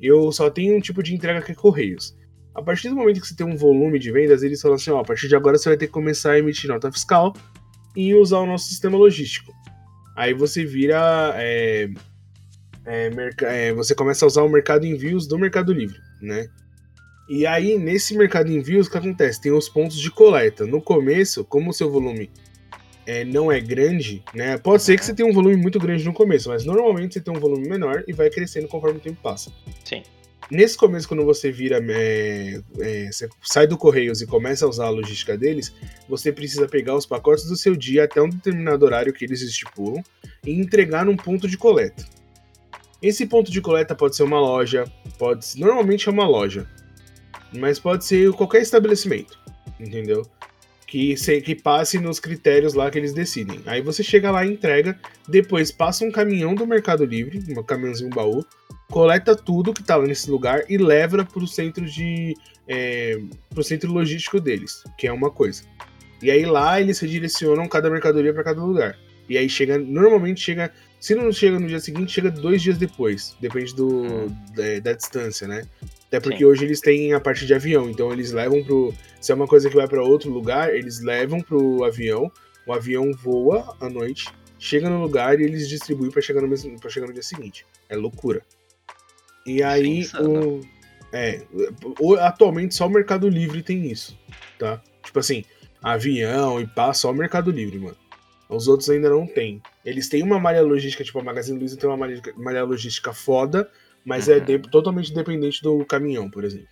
Eu 0.02 0.32
só 0.32 0.50
tenho 0.50 0.78
um 0.78 0.80
tipo 0.80 1.04
de 1.04 1.14
entrega 1.14 1.42
que 1.42 1.52
é 1.52 1.56
Correios. 1.56 2.16
A 2.56 2.62
partir 2.62 2.88
do 2.88 2.96
momento 2.96 3.20
que 3.20 3.28
você 3.28 3.36
tem 3.36 3.46
um 3.46 3.58
volume 3.58 4.00
de 4.00 4.12
vendas, 4.12 4.42
eles 4.42 4.62
falam 4.62 4.76
assim: 4.76 4.92
ó, 4.92 5.00
a 5.00 5.04
partir 5.04 5.28
de 5.28 5.36
agora 5.36 5.58
você 5.58 5.68
vai 5.68 5.78
ter 5.78 5.88
que 5.88 5.92
começar 5.92 6.32
a 6.32 6.40
emitir 6.40 6.70
nota 6.70 6.92
fiscal 6.92 7.34
e 7.96 8.14
usar 8.14 8.40
o 8.40 8.46
nosso 8.46 8.68
sistema 8.68 8.98
logístico. 8.98 9.54
Aí 10.16 10.34
você 10.34 10.66
vira. 10.66 11.34
É, 11.38 11.90
é, 12.86 13.10
é, 13.42 13.74
você 13.74 13.96
começa 13.96 14.26
a 14.26 14.28
usar 14.28 14.44
o 14.44 14.50
mercado 14.50 14.86
envios 14.86 15.28
do 15.28 15.40
Mercado 15.40 15.72
Livre, 15.74 15.98
né? 16.22 16.48
E 17.30 17.46
aí, 17.46 17.78
nesse 17.78 18.16
mercado 18.18 18.52
envios, 18.52 18.88
o 18.88 18.92
que 18.92 18.98
acontece? 18.98 19.42
Tem 19.42 19.52
os 19.52 19.70
pontos 19.70 19.98
de 19.98 20.12
coleta. 20.12 20.66
No 20.68 20.82
começo, 20.82 21.46
como 21.46 21.70
o 21.70 21.74
seu 21.74 21.90
volume 21.90 22.30
é, 23.06 23.24
não 23.24 23.52
é 23.52 23.60
grande, 23.60 24.24
né? 24.34 24.58
Pode 24.58 24.84
ser 24.84 24.98
que 24.98 25.06
você 25.06 25.14
tenha 25.14 25.28
um 25.28 25.34
volume 25.34 25.56
muito 25.56 25.80
grande 25.80 26.04
no 26.04 26.14
começo, 26.14 26.50
mas 26.50 26.66
normalmente 26.66 27.14
você 27.14 27.22
tem 27.22 27.36
um 27.36 27.40
volume 27.40 27.68
menor 27.68 28.04
e 28.08 28.14
vai 28.14 28.30
crescendo 28.30 28.68
conforme 28.68 28.98
o 28.98 29.02
tempo 29.02 29.20
passa. 29.22 29.52
Sim. 29.86 30.04
Nesse 30.54 30.78
começo, 30.78 31.08
quando 31.08 31.26
você 31.26 31.52
vira, 31.52 31.84
é, 31.90 32.62
é, 32.80 33.12
você 33.12 33.28
sai 33.42 33.66
do 33.66 33.76
Correios 33.76 34.22
e 34.22 34.28
começa 34.28 34.64
a 34.64 34.70
usar 34.70 34.86
a 34.86 34.90
logística 34.92 35.36
deles, 35.36 35.74
você 36.08 36.32
precisa 36.32 36.68
pegar 36.68 36.96
os 36.96 37.08
pacotes 37.08 37.46
do 37.46 37.58
seu 37.58 37.76
dia 37.76 38.04
até 38.04 38.22
um 38.22 38.30
determinado 38.30 38.86
horário 38.86 39.12
que 39.12 39.26
eles 39.26 39.42
estipulam 39.42 40.04
e 40.46 40.52
entregar 40.52 41.08
num 41.08 41.18
ponto 41.18 41.48
de 41.48 41.58
coleta. 41.58 42.06
Esse 43.02 43.26
ponto 43.26 43.52
de 43.52 43.62
coleta 43.62 43.96
pode 43.96 44.16
ser 44.16 44.22
uma 44.22 44.40
loja, 44.40 44.86
pode 45.18 45.60
normalmente 45.60 46.08
é 46.08 46.12
uma 46.12 46.28
loja, 46.28 46.70
mas 47.52 47.80
pode 47.80 48.06
ser 48.06 48.32
qualquer 48.34 48.62
estabelecimento, 48.62 49.40
entendeu? 49.80 50.22
Que, 50.94 51.18
se, 51.18 51.42
que 51.42 51.56
passe 51.56 51.98
nos 51.98 52.20
critérios 52.20 52.76
lá 52.76 52.92
que 52.92 53.00
eles 53.00 53.14
decidem. 53.14 53.60
Aí 53.66 53.82
você 53.82 54.04
chega 54.04 54.30
lá 54.30 54.46
entrega, 54.46 54.96
depois 55.28 55.72
passa 55.72 56.06
um 56.06 56.12
caminhão 56.12 56.54
do 56.54 56.68
Mercado 56.68 57.04
Livre, 57.04 57.44
um 57.50 57.64
caminhãozinho 57.64 58.12
baú, 58.12 58.46
coleta 58.92 59.36
tudo 59.36 59.74
que 59.74 59.82
está 59.82 59.96
lá 59.96 60.06
nesse 60.06 60.30
lugar 60.30 60.62
e 60.70 60.78
leva 60.78 61.26
para 61.26 61.44
o 61.44 61.48
centro 61.48 61.84
de 61.84 62.36
é, 62.68 63.20
pro 63.50 63.64
centro 63.64 63.92
logístico 63.92 64.40
deles, 64.40 64.84
que 64.96 65.08
é 65.08 65.12
uma 65.12 65.32
coisa. 65.32 65.64
E 66.22 66.30
aí 66.30 66.46
lá 66.46 66.80
eles 66.80 67.00
redirecionam 67.00 67.68
cada 67.68 67.90
mercadoria 67.90 68.32
para 68.32 68.44
cada 68.44 68.64
lugar. 68.64 68.96
E 69.28 69.36
aí 69.36 69.50
chega, 69.50 69.80
normalmente 69.80 70.42
chega, 70.42 70.72
se 71.04 71.14
não 71.16 71.34
chega 71.34 71.60
no 71.60 71.68
dia 71.68 71.82
seguinte, 71.82 72.14
chega 72.14 72.32
dois 72.32 72.62
dias 72.62 72.78
depois, 72.78 73.36
depende 73.42 73.76
do 73.76 74.06
hum. 74.06 74.28
da, 74.56 74.80
da, 74.82 74.94
distância, 74.94 75.46
né? 75.46 75.68
Até 76.08 76.18
porque 76.22 76.38
Sim. 76.38 76.46
hoje 76.46 76.64
eles 76.64 76.80
têm 76.80 77.12
a 77.12 77.20
parte 77.20 77.46
de 77.46 77.54
avião, 77.54 77.90
então 77.90 78.14
eles 78.14 78.32
levam 78.32 78.64
pro, 78.64 78.94
se 79.20 79.30
é 79.30 79.36
uma 79.36 79.46
coisa 79.46 79.70
que 79.70 79.76
vai 79.76 79.86
para 79.86 80.02
outro 80.02 80.32
lugar, 80.32 80.74
eles 80.74 81.02
levam 81.02 81.42
pro 81.42 81.84
avião, 81.84 82.32
o 82.66 82.72
avião 82.72 83.12
voa 83.12 83.76
à 83.82 83.90
noite, 83.90 84.30
chega 84.58 84.90
no 84.90 85.02
lugar 85.02 85.42
e 85.42 85.44
eles 85.44 85.68
distribuem 85.68 86.10
para 86.10 86.22
chegar 86.22 86.40
no 86.40 86.48
mesmo, 86.48 86.80
para 86.80 86.90
chegar 86.90 87.08
no 87.08 87.14
dia 87.14 87.22
seguinte. 87.22 87.66
É 87.90 87.98
loucura. 87.98 88.42
E 89.46 89.62
aí, 89.62 90.08
o, 90.22 90.62
é, 91.12 91.42
o, 92.00 92.16
atualmente 92.16 92.76
só 92.76 92.88
o 92.88 92.90
Mercado 92.90 93.28
Livre 93.28 93.62
tem 93.62 93.92
isso, 93.92 94.18
tá? 94.58 94.82
Tipo 95.04 95.20
assim, 95.20 95.44
avião 95.82 96.62
e 96.62 96.66
pá, 96.66 96.94
só 96.94 97.12
o 97.12 97.14
Mercado 97.14 97.52
Livre, 97.52 97.78
mano. 97.78 97.98
Os 98.56 98.68
outros 98.68 98.90
ainda 98.90 99.10
não 99.10 99.26
tem. 99.26 99.62
Eles 99.86 100.08
têm 100.10 100.22
uma 100.24 100.40
malha 100.40 100.62
logística, 100.62 101.04
tipo 101.04 101.20
a 101.20 101.24
Magazine 101.24 101.58
Luiza 101.58 101.78
tem 101.78 101.90
uma 101.90 101.98
malha, 101.98 102.22
malha 102.38 102.64
logística 102.64 103.14
foda, 103.14 103.70
mas 104.06 104.28
é 104.30 104.38
Uhum. 104.38 104.46
de- 104.46 104.60
totalmente 104.70 105.14
dependente 105.14 105.62
do 105.62 105.84
caminhão, 105.86 106.30
por 106.30 106.44
exemplo. 106.44 106.68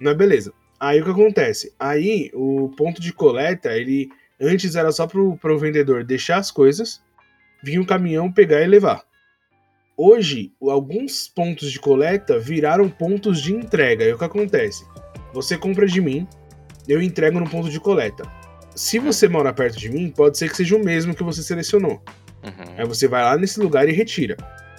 Não 0.00 0.10
é 0.10 0.14
beleza. 0.14 0.52
Aí 0.78 1.00
o 1.00 1.04
que 1.04 1.10
acontece? 1.10 1.74
Aí 1.78 2.30
o 2.34 2.68
ponto 2.76 3.00
de 3.00 3.12
coleta, 3.12 3.76
ele 3.76 4.08
antes 4.40 4.76
era 4.76 4.92
só 4.92 5.06
pro, 5.06 5.36
pro 5.38 5.58
vendedor 5.58 6.04
deixar 6.04 6.36
as 6.38 6.50
coisas, 6.50 7.02
vinha 7.62 7.80
um 7.80 7.84
caminhão 7.84 8.30
pegar 8.30 8.62
e 8.62 8.66
levar. 8.66 9.02
Hoje, 9.96 10.52
o- 10.60 10.70
alguns 10.70 11.26
pontos 11.26 11.72
de 11.72 11.80
coleta 11.80 12.38
viraram 12.38 12.88
pontos 12.88 13.40
de 13.42 13.52
entrega. 13.52 14.04
E 14.04 14.12
o 14.12 14.18
que 14.18 14.24
acontece? 14.24 14.84
Você 15.32 15.58
compra 15.58 15.86
de 15.86 16.00
mim, 16.00 16.26
eu 16.86 17.02
entrego 17.02 17.40
no 17.40 17.50
ponto 17.50 17.68
de 17.68 17.80
coleta. 17.80 18.22
Se 18.78 19.00
você 19.00 19.26
mora 19.28 19.52
perto 19.52 19.76
de 19.76 19.88
mim, 19.88 20.08
pode 20.08 20.38
ser 20.38 20.48
que 20.48 20.56
seja 20.56 20.76
o 20.76 20.78
mesmo 20.78 21.12
que 21.12 21.24
você 21.24 21.42
selecionou. 21.42 22.00
Uhum. 22.44 22.74
Aí 22.76 22.86
você 22.86 23.08
vai 23.08 23.24
lá 23.24 23.36
nesse 23.36 23.58
lugar 23.58 23.88
e 23.88 23.92
retira. 23.92 24.36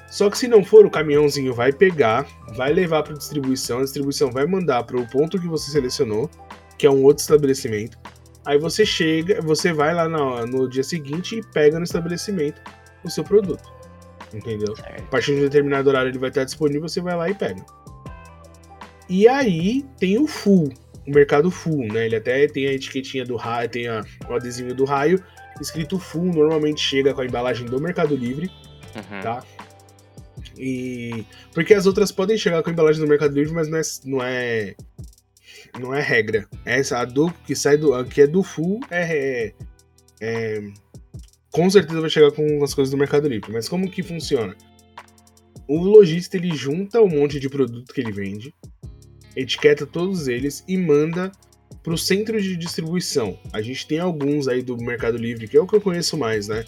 Só 0.10 0.30
que 0.30 0.38
se 0.38 0.48
não 0.48 0.64
for, 0.64 0.86
o 0.86 0.90
caminhãozinho 0.90 1.54
vai 1.54 1.74
pegar, 1.74 2.26
vai 2.56 2.72
levar 2.72 3.04
para 3.04 3.14
distribuição, 3.14 3.80
a 3.80 3.84
distribuição 3.84 4.32
vai 4.32 4.46
mandar 4.46 4.84
para 4.84 4.96
o 4.96 5.06
ponto 5.06 5.38
que 5.38 5.50
você 5.50 5.70
selecionou, 5.70 6.30
que 6.78 6.88
é 6.88 6.90
um 6.90 7.04
outro 7.04 7.22
estabelecimento. 7.22 7.98
Aí 8.46 8.58
você 8.58 8.86
chega, 8.86 9.42
você 9.42 9.74
vai 9.74 9.94
lá 9.94 10.08
no, 10.08 10.46
no 10.46 10.70
dia 10.70 10.82
seguinte 10.82 11.36
e 11.36 11.44
pega 11.52 11.78
no 11.78 11.84
estabelecimento 11.84 12.62
o 13.04 13.10
seu 13.10 13.26
produto. 13.26 13.70
Entendeu? 14.34 14.76
A 14.98 15.02
partir 15.12 15.34
de 15.36 15.42
um 15.42 15.44
determinado 15.44 15.90
horário 15.90 16.10
ele 16.10 16.20
vai 16.20 16.30
estar 16.30 16.46
disponível, 16.46 16.88
você 16.88 17.02
vai 17.02 17.18
lá 17.18 17.30
e 17.30 17.34
pega. 17.34 17.66
E 19.10 19.28
aí 19.28 19.86
tem 20.00 20.18
o 20.18 20.26
full, 20.26 20.72
o 21.10 21.14
mercado 21.16 21.50
full, 21.50 21.86
né? 21.92 22.06
Ele 22.06 22.16
até 22.16 22.48
tem 22.48 22.68
a 22.68 22.74
etiquetinha 22.74 23.26
do 23.26 23.36
raio, 23.36 23.70
tem 23.70 23.88
a- 23.88 24.06
o 24.30 24.34
adesivo 24.34 24.74
do 24.74 24.86
raio, 24.86 25.24
escrito 25.60 25.98
full, 26.00 26.26
normalmente 26.34 26.80
chega 26.82 27.14
com 27.14 27.22
a 27.22 27.26
embalagem 27.26 27.66
do 27.66 27.80
Mercado 27.82 28.16
Livre, 28.16 28.50
Uhum. 28.96 29.22
tá? 29.22 29.44
E 30.58 31.26
porque 31.54 31.74
as 31.74 31.86
outras 31.86 32.12
podem 32.12 32.38
chegar 32.38 32.62
com 32.64 32.70
a 32.70 32.74
embalagem 32.74 33.02
do 33.02 33.08
Mercado 33.08 33.34
Livre, 33.34 33.54
mas 33.54 33.68
não 33.70 33.78
é 33.78 33.82
não 34.06 34.22
é, 34.24 34.76
não 35.80 35.94
é 35.94 36.02
regra. 36.02 36.48
Essa 36.66 37.00
a 37.00 37.06
do 37.06 37.32
que 37.46 37.56
sai 37.56 37.78
do 37.78 37.94
a 37.94 38.04
que 38.06 38.22
é 38.22 38.28
do 38.28 38.44
full 38.44 38.80
é, 38.90 39.04
é- 39.48 39.54
é- 40.22 40.64
com 41.52 41.70
certeza 41.70 42.00
vai 42.02 42.10
chegar 42.10 42.32
com 42.32 42.64
as 42.64 42.74
coisas 42.74 42.92
do 42.92 42.98
Mercado 42.98 43.28
Livre. 43.28 43.52
Mas 43.52 43.68
como 43.68 43.90
que 43.90 44.04
funciona? 44.04 44.56
O 45.68 45.78
lojista 45.84 46.36
ele 46.38 46.56
junta 46.56 47.02
um 47.02 47.10
monte 47.10 47.40
de 47.40 47.48
produto 47.50 47.94
que 47.94 48.02
ele 48.02 48.12
vende, 48.12 48.54
etiqueta 49.36 49.86
todos 49.86 50.28
eles 50.28 50.64
e 50.68 50.78
manda 50.78 51.32
para 51.84 51.94
o 51.94 51.98
centro 51.98 52.42
de 52.42 52.56
distribuição. 52.58 53.38
A 53.54 53.62
gente 53.62 53.88
tem 53.88 54.00
alguns 54.00 54.48
aí 54.48 54.62
do 54.62 54.78
Mercado 54.78 55.18
Livre, 55.18 55.48
que 55.48 55.58
é 55.58 55.62
o 55.62 55.68
que 55.68 55.76
eu 55.76 55.82
conheço 55.82 56.18
mais, 56.18 56.48
né? 56.48 56.66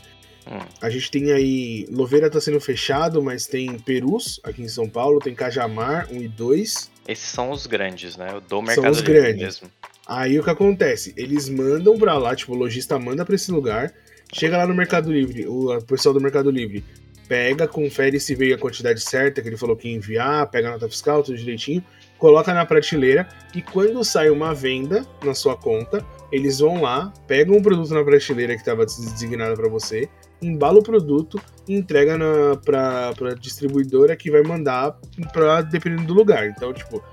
Hum. 0.48 0.60
A 0.82 0.90
gente 0.90 1.12
tem 1.12 1.32
aí. 1.32 1.86
Louveira 1.90 2.30
tá 2.30 2.42
sendo 2.42 2.60
fechado, 2.60 3.22
mas 3.22 3.46
tem 3.46 3.78
Perus 3.78 4.40
aqui 4.44 4.64
em 4.64 4.68
São 4.68 4.90
Paulo, 4.90 5.20
tem 5.20 5.36
Cajamar 5.36 6.08
1 6.12 6.22
e 6.22 6.28
2. 6.28 6.92
Esses 7.08 7.30
são 7.30 7.52
os 7.52 7.68
grandes, 7.68 8.18
né? 8.18 8.36
O 8.36 8.42
do 8.42 8.62
mercado 8.62 8.92
os 8.92 9.00
livre 9.00 9.14
grandes. 9.14 9.42
mesmo. 9.42 9.72
Aí 10.08 10.40
o 10.40 10.44
que 10.44 10.50
acontece? 10.50 11.14
Eles 11.16 11.48
mandam 11.48 11.98
pra 11.98 12.18
lá, 12.18 12.36
tipo, 12.36 12.54
o 12.54 12.56
lojista 12.56 12.98
manda 12.98 13.24
pra 13.24 13.36
esse 13.36 13.52
lugar, 13.52 13.94
chega 14.34 14.58
lá 14.58 14.68
no 14.68 14.74
Mercado 14.74 15.12
Livre, 15.12 15.48
o 15.48 15.80
pessoal 15.84 16.14
do 16.14 16.20
Mercado 16.20 16.50
Livre 16.50 16.84
pega, 17.28 17.66
confere 17.66 18.20
se 18.20 18.36
veio 18.36 18.56
a 18.56 18.58
quantidade 18.58 19.00
certa 19.00 19.42
que 19.42 19.48
ele 19.48 19.56
falou 19.56 19.74
que 19.74 19.88
ia 19.88 19.96
enviar, 19.96 20.48
pega 20.48 20.68
a 20.68 20.72
nota 20.72 20.90
fiscal, 20.90 21.24
tudo 21.24 21.38
direitinho, 21.38 21.82
coloca 22.22 22.54
na 22.54 22.64
prateleira 22.64 23.28
e 23.56 23.64
quando 23.64 24.04
sai 24.04 24.30
uma 24.30 24.54
venda 24.54 25.04
na 25.26 25.34
sua 25.34 25.58
conta, 25.58 26.06
eles 26.32 26.60
vão 26.60 26.80
lá, 26.80 27.12
pegam 27.26 27.58
o 27.58 27.64
produto 27.64 27.92
na 27.96 28.04
prateleira 28.04 28.54
que 28.54 28.60
estava 28.60 28.86
designada 28.86 29.56
pra 29.56 29.68
você, 29.68 30.08
embala 30.40 30.78
o 30.78 30.84
produto 30.84 31.42
e 31.68 31.74
entrega 31.74 32.20
na, 32.20 32.56
pra, 32.64 33.12
pra 33.18 33.34
distribuidora 33.34 34.16
que 34.16 34.30
vai 34.30 34.44
mandar 34.44 35.00
pra, 35.34 35.64
dependendo 35.64 36.04
do 36.04 36.14
lugar. 36.14 36.48
Então, 36.48 36.72
tipo, 36.72 37.04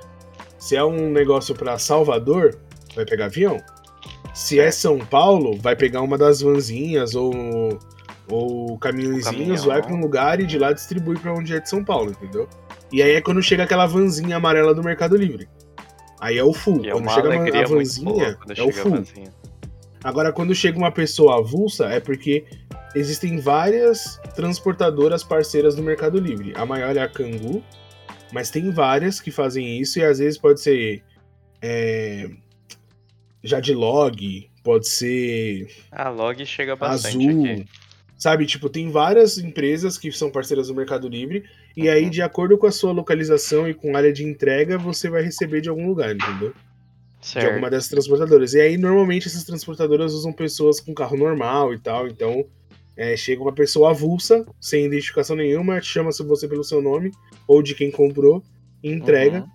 se 0.58 0.76
é 0.76 0.84
um 0.84 1.10
negócio 1.10 1.54
pra 1.54 1.78
Salvador, 1.78 2.58
vai 2.94 3.06
pegar 3.06 3.24
avião. 3.24 3.56
Se 4.34 4.60
é 4.60 4.70
São 4.70 4.98
Paulo, 4.98 5.56
vai 5.56 5.74
pegar 5.74 6.02
uma 6.02 6.18
das 6.18 6.42
vanzinhas 6.42 7.14
ou, 7.14 7.78
ou 8.28 8.78
caminhõezinhos, 8.78 9.24
caminhão. 9.24 9.66
vai 9.66 9.80
pra 9.80 9.94
um 9.94 10.00
lugar 10.00 10.38
e 10.38 10.44
de 10.44 10.58
lá 10.58 10.70
distribui 10.70 11.18
pra 11.18 11.32
onde 11.32 11.56
é 11.56 11.60
de 11.60 11.68
São 11.70 11.82
Paulo, 11.82 12.10
entendeu? 12.10 12.46
E 12.90 13.02
aí 13.02 13.12
é 13.12 13.20
quando 13.20 13.42
chega 13.42 13.64
aquela 13.64 13.86
vanzinha 13.86 14.36
amarela 14.36 14.74
do 14.74 14.82
Mercado 14.82 15.16
Livre. 15.16 15.48
Aí 16.20 16.38
é 16.38 16.44
o 16.44 16.52
full. 16.52 16.84
É 16.84 16.90
quando 16.90 17.04
uma 17.04 17.14
chega 17.14 17.62
a 17.62 17.66
vanzinha, 17.66 18.38
é 18.56 18.62
o 18.62 18.72
full. 18.72 19.04
Agora, 20.02 20.32
quando 20.32 20.54
chega 20.54 20.78
uma 20.78 20.92
pessoa 20.92 21.38
avulsa, 21.38 21.86
é 21.86 22.00
porque 22.00 22.44
existem 22.94 23.38
várias 23.38 24.18
transportadoras 24.34 25.22
parceiras 25.22 25.74
do 25.74 25.82
Mercado 25.82 26.18
Livre. 26.18 26.52
A 26.56 26.64
maior 26.64 26.96
é 26.96 27.00
a 27.00 27.08
Cangu, 27.08 27.62
mas 28.32 28.50
tem 28.50 28.70
várias 28.70 29.20
que 29.20 29.30
fazem 29.30 29.78
isso 29.78 29.98
e 29.98 30.04
às 30.04 30.18
vezes 30.18 30.38
pode 30.38 30.60
ser 30.60 31.02
é, 31.60 32.30
Jadlog, 33.42 34.50
pode 34.62 34.88
ser 34.88 35.68
A 35.90 36.08
log 36.08 36.44
chega 36.44 36.76
bastante 36.76 37.28
Azul. 37.28 37.44
aqui. 37.44 37.64
Sabe, 38.16 38.46
tipo, 38.46 38.68
tem 38.68 38.90
várias 38.90 39.38
empresas 39.38 39.96
que 39.96 40.10
são 40.10 40.28
parceiras 40.28 40.66
do 40.66 40.74
Mercado 40.74 41.08
Livre 41.08 41.44
e 41.84 41.88
aí, 41.88 42.10
de 42.10 42.20
acordo 42.22 42.58
com 42.58 42.66
a 42.66 42.72
sua 42.72 42.92
localização 42.92 43.68
e 43.68 43.74
com 43.74 43.96
área 43.96 44.12
de 44.12 44.24
entrega, 44.24 44.76
você 44.76 45.08
vai 45.08 45.22
receber 45.22 45.60
de 45.60 45.68
algum 45.68 45.86
lugar, 45.86 46.14
entendeu? 46.14 46.52
de 47.20 47.26
Certo. 47.26 47.48
alguma 47.48 47.68
dessas 47.68 47.88
transportadoras. 47.88 48.54
E 48.54 48.60
aí, 48.60 48.76
normalmente, 48.76 49.26
essas 49.26 49.42
transportadoras 49.44 50.12
usam 50.12 50.32
pessoas 50.32 50.80
com 50.80 50.94
carro 50.94 51.16
normal 51.16 51.74
e 51.74 51.78
tal. 51.78 52.06
Então, 52.06 52.44
é, 52.96 53.16
chega 53.16 53.42
uma 53.42 53.52
pessoa 53.52 53.90
avulsa, 53.90 54.46
sem 54.60 54.86
identificação 54.86 55.34
nenhuma, 55.36 55.80
chama-se 55.80 56.22
você 56.22 56.46
pelo 56.48 56.62
seu 56.64 56.80
nome 56.80 57.10
ou 57.46 57.62
de 57.62 57.74
quem 57.74 57.90
comprou, 57.90 58.42
entrega 58.82 59.40
Uhum. 59.40 59.48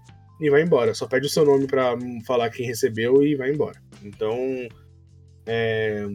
e 0.45 0.49
vai 0.49 0.61
embora. 0.61 0.93
Só 0.93 1.07
pede 1.07 1.27
o 1.27 1.29
seu 1.29 1.45
nome 1.45 1.65
pra 1.65 1.93
hum, 1.95 2.21
falar 2.25 2.49
quem 2.49 2.65
recebeu 2.65 3.23
e 3.23 3.35
vai 3.35 3.49
embora. 3.51 3.81
Então, 4.03 4.37
é, 5.45 6.05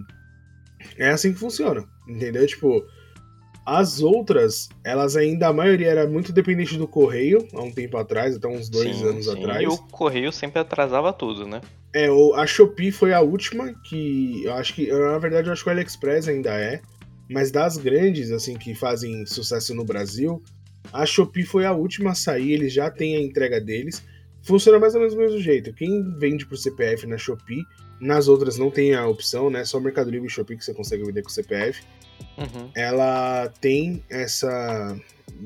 é 0.98 1.08
assim 1.08 1.32
que 1.32 1.38
funciona, 1.38 1.84
entendeu? 2.06 2.46
Tipo, 2.46 2.84
as 3.68 4.00
outras, 4.00 4.70
elas 4.82 5.14
ainda, 5.14 5.48
a 5.48 5.52
maioria 5.52 5.88
era 5.88 6.06
muito 6.06 6.32
dependente 6.32 6.78
do 6.78 6.88
correio, 6.88 7.46
há 7.52 7.60
um 7.60 7.70
tempo 7.70 7.98
atrás, 7.98 8.34
até 8.34 8.48
uns 8.48 8.66
dois 8.70 8.96
Sim, 8.96 9.04
anos 9.04 9.26
sim. 9.26 9.38
atrás. 9.38 9.62
E 9.62 9.66
o 9.66 9.76
correio 9.76 10.32
sempre 10.32 10.58
atrasava 10.58 11.12
tudo, 11.12 11.46
né? 11.46 11.60
É, 11.92 12.08
a 12.34 12.46
Shopee 12.46 12.90
foi 12.90 13.12
a 13.12 13.20
última 13.20 13.74
que 13.84 14.42
eu 14.42 14.54
acho 14.54 14.72
que, 14.72 14.90
na 14.90 15.18
verdade, 15.18 15.48
eu 15.48 15.52
acho 15.52 15.62
que 15.62 15.68
o 15.68 15.72
AliExpress 15.72 16.28
ainda 16.28 16.54
é, 16.54 16.80
mas 17.28 17.50
das 17.50 17.76
grandes, 17.76 18.30
assim, 18.30 18.56
que 18.56 18.74
fazem 18.74 19.26
sucesso 19.26 19.74
no 19.74 19.84
Brasil, 19.84 20.42
a 20.90 21.04
Shopee 21.04 21.44
foi 21.44 21.66
a 21.66 21.72
última 21.72 22.12
a 22.12 22.14
sair, 22.14 22.52
eles 22.52 22.72
já 22.72 22.90
têm 22.90 23.16
a 23.16 23.22
entrega 23.22 23.60
deles. 23.60 24.02
Funciona 24.42 24.78
mais 24.78 24.94
ou 24.94 25.00
menos 25.00 25.14
do 25.14 25.20
mesmo 25.20 25.38
jeito. 25.40 25.74
Quem 25.74 26.16
vende 26.18 26.46
por 26.46 26.56
CPF 26.56 27.06
na 27.06 27.18
Shopee, 27.18 27.66
nas 28.00 28.28
outras 28.28 28.56
não 28.56 28.70
tem 28.70 28.94
a 28.94 29.06
opção, 29.06 29.50
né? 29.50 29.62
Só 29.62 29.76
o 29.76 29.80
Mercado 29.80 30.10
Livre 30.10 30.26
e 30.26 30.30
Shopee 30.30 30.56
que 30.56 30.64
você 30.64 30.72
consegue 30.72 31.04
vender 31.04 31.22
com 31.22 31.28
CPF. 31.28 31.82
Uhum. 32.36 32.70
Ela 32.74 33.48
tem 33.60 34.02
essa, 34.08 34.96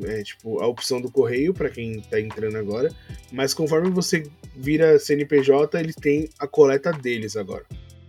é, 0.04 0.22
tipo, 0.22 0.60
a 0.60 0.66
opção 0.66 1.00
do 1.00 1.10
correio 1.10 1.54
para 1.54 1.70
quem 1.70 2.00
tá 2.00 2.20
entrando 2.20 2.56
agora, 2.56 2.90
mas 3.30 3.54
conforme 3.54 3.90
você 3.90 4.24
vira 4.56 4.98
CNPJ, 4.98 5.78
eles 5.80 5.96
têm 5.96 6.28
a 6.38 6.46
coleta 6.46 6.92
deles 6.92 7.36
agora. 7.36 7.64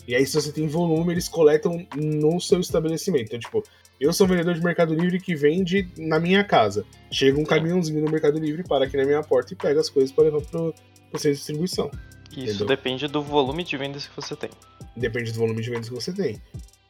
E 0.07 0.13
aí, 0.13 0.25
se 0.25 0.35
você 0.35 0.51
tem 0.51 0.67
volume, 0.67 1.13
eles 1.13 1.29
coletam 1.29 1.87
no 1.95 2.39
seu 2.39 2.59
estabelecimento. 2.59 3.27
Então, 3.27 3.39
tipo, 3.39 3.63
eu 3.99 4.11
sou 4.11 4.27
um 4.27 4.29
vendedor 4.29 4.53
de 4.53 4.61
Mercado 4.61 4.93
Livre 4.93 5.19
que 5.19 5.33
vende 5.33 5.87
na 5.97 6.19
minha 6.19 6.43
casa. 6.43 6.85
Chega 7.09 7.39
um 7.39 7.45
caminhãozinho 7.45 8.03
no 8.03 8.11
Mercado 8.11 8.37
Livre, 8.37 8.63
para 8.63 8.83
aqui 8.83 8.97
na 8.97 9.05
minha 9.05 9.23
porta 9.23 9.53
e 9.53 9.55
pega 9.55 9.79
as 9.79 9.89
coisas 9.89 10.11
para 10.11 10.25
levar 10.25 10.41
pro, 10.41 10.73
pro 11.09 11.19
centro 11.19 11.31
de 11.31 11.37
distribuição. 11.37 11.89
Isso 12.31 12.41
Entendeu? 12.41 12.67
depende 12.67 13.07
do 13.07 13.21
volume 13.21 13.63
de 13.63 13.77
vendas 13.77 14.07
que 14.07 14.15
você 14.15 14.35
tem. 14.35 14.49
Depende 14.97 15.31
do 15.31 15.37
volume 15.37 15.61
de 15.61 15.69
vendas 15.69 15.87
que 15.87 15.95
você 15.95 16.11
tem. 16.11 16.41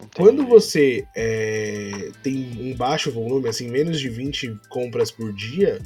Entendi. 0.03 0.15
Quando 0.15 0.45
você 0.45 1.07
é, 1.15 2.11
tem 2.21 2.51
um 2.59 2.75
baixo 2.75 3.11
volume, 3.11 3.47
assim, 3.49 3.69
menos 3.69 3.99
de 3.99 4.09
20 4.09 4.59
compras 4.69 5.11
por 5.11 5.33
dia, 5.33 5.81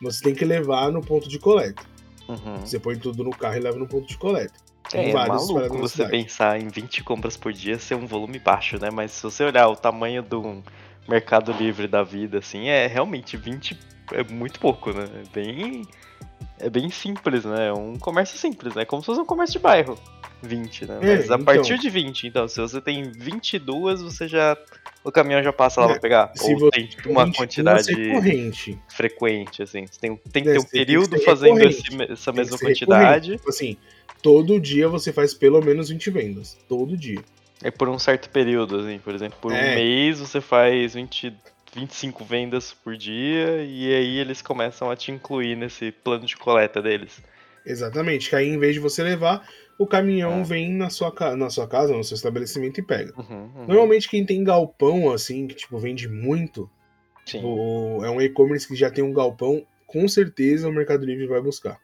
você 0.00 0.22
tem 0.22 0.34
que 0.34 0.44
levar 0.44 0.90
no 0.90 1.00
ponto 1.00 1.28
de 1.28 1.38
coleta. 1.38 1.82
Uhum. 2.28 2.60
Você 2.60 2.78
põe 2.78 2.96
tudo 2.96 3.24
no 3.24 3.30
carro 3.30 3.56
e 3.56 3.60
leva 3.60 3.78
no 3.78 3.86
ponto 3.86 4.06
de 4.06 4.16
coleta. 4.16 4.54
Tem 4.90 5.06
É, 5.06 5.10
é 5.10 5.12
vários 5.12 5.50
maluco 5.50 5.78
você 5.78 6.06
pensar 6.06 6.60
em 6.60 6.68
20 6.68 7.04
compras 7.04 7.36
por 7.36 7.52
dia 7.52 7.78
ser 7.78 7.94
um 7.94 8.06
volume 8.06 8.38
baixo, 8.38 8.78
né? 8.80 8.90
Mas 8.90 9.12
se 9.12 9.22
você 9.22 9.44
olhar 9.44 9.68
o 9.68 9.76
tamanho 9.76 10.22
do 10.22 10.62
Mercado 11.08 11.52
Livre 11.52 11.86
da 11.86 12.02
vida, 12.02 12.38
assim, 12.38 12.68
é 12.68 12.86
realmente 12.86 13.36
20 13.36 13.78
é 14.12 14.24
muito 14.24 14.60
pouco, 14.60 14.92
né? 14.92 15.04
É 15.04 15.34
bem, 15.34 15.86
é 16.58 16.68
bem 16.70 16.88
simples, 16.90 17.44
né? 17.44 17.68
É 17.68 17.72
um 17.72 17.96
comércio 17.98 18.38
simples, 18.38 18.74
né? 18.74 18.84
Como 18.84 19.02
se 19.02 19.06
fosse 19.06 19.20
um 19.20 19.24
comércio 19.26 19.54
de 19.54 19.58
bairro. 19.58 19.98
20, 20.42 20.86
né? 20.86 20.98
É, 21.00 21.06
Mas 21.06 21.30
a 21.30 21.34
então. 21.34 21.44
partir 21.44 21.78
de 21.78 21.88
20, 21.88 22.26
então, 22.26 22.48
se 22.48 22.60
você 22.60 22.80
tem 22.80 23.10
22, 23.12 24.02
você 24.02 24.26
já 24.26 24.56
o 25.04 25.10
caminhão 25.12 25.40
já 25.42 25.52
passa 25.52 25.80
lá 25.80 25.86
É, 25.86 25.90
pra 25.92 26.00
pegar? 26.00 26.32
se 26.34 26.52
Ou 26.52 26.58
você 26.58 26.70
tem 26.70 26.86
tipo, 26.86 27.10
uma 27.10 27.32
quantidade 27.32 27.92
frequente, 28.88 29.62
assim? 29.62 29.86
Você 29.86 30.00
tem, 30.00 30.16
tem 30.32 30.42
que 30.42 30.48
É, 30.50 30.52
ter 30.54 30.58
um 30.58 30.64
período 30.64 31.18
fazendo 31.20 31.60
esse 31.62 31.82
essa 32.10 32.32
Tem 32.32 32.40
mesma 32.42 32.58
quantidade, 32.58 33.36
Tipo 33.36 33.48
assim, 33.48 33.76
todo 34.22 34.60
dia 34.60 34.88
você 34.88 35.12
faz 35.12 35.34
pelo 35.34 35.60
menos 35.62 35.88
20 35.88 36.10
vendas. 36.10 36.56
Todo 36.68 36.96
dia. 36.96 37.20
e 37.64 37.70
por 37.70 37.88
um 37.88 37.98
certo 37.98 38.28
período, 38.30 38.80
assim, 38.80 38.98
por 38.98 39.14
exemplo, 39.14 39.38
por 39.40 39.52
um 39.52 39.56
É. 39.56 39.74
mês 39.76 40.18
você 40.18 40.40
faz 40.40 40.94
20, 40.94 41.32
25 41.74 42.24
vendas 42.24 42.72
por 42.72 42.96
dia, 42.96 43.62
e 43.64 43.94
aí 43.94 44.18
eles 44.18 44.42
começam 44.42 44.90
a 44.90 44.96
te 44.96 45.10
incluir 45.10 45.56
nesse 45.56 45.90
plano 45.90 46.26
de 46.26 46.36
coleta 46.36 46.82
deles. 46.82 47.22
Exatamente. 47.64 48.28
Que 48.28 48.36
aí, 48.36 48.48
em 48.48 48.58
vez 48.58 48.74
de 48.74 48.80
você 48.80 49.02
levar, 49.02 49.46
o 49.78 49.86
caminhão 49.86 50.40
É. 50.40 50.44
vem 50.44 50.72
na 50.72 50.90
sua, 50.90 51.12
na 51.36 51.48
sua 51.48 51.66
casa, 51.66 51.96
no 51.96 52.04
seu 52.04 52.14
estabelecimento 52.14 52.78
e 52.78 52.82
pega. 52.82 53.12
Uhum, 53.16 53.50
uhum. 53.54 53.66
Normalmente 53.66 54.08
quem 54.08 54.24
tem 54.26 54.44
galpão, 54.44 55.10
assim, 55.12 55.46
que 55.46 55.54
tipo, 55.54 55.78
vende 55.78 56.08
muito, 56.08 56.68
tipo, 57.24 58.04
é 58.04 58.10
um 58.10 58.20
e-commerce 58.20 58.66
que 58.68 58.76
já 58.76 58.90
tem 58.90 59.02
um 59.02 59.12
galpão, 59.12 59.64
com 59.86 60.06
certeza 60.08 60.68
o 60.68 60.72
Mercado 60.72 61.04
Livre 61.06 61.26
vai 61.26 61.40
buscar. 61.40 61.78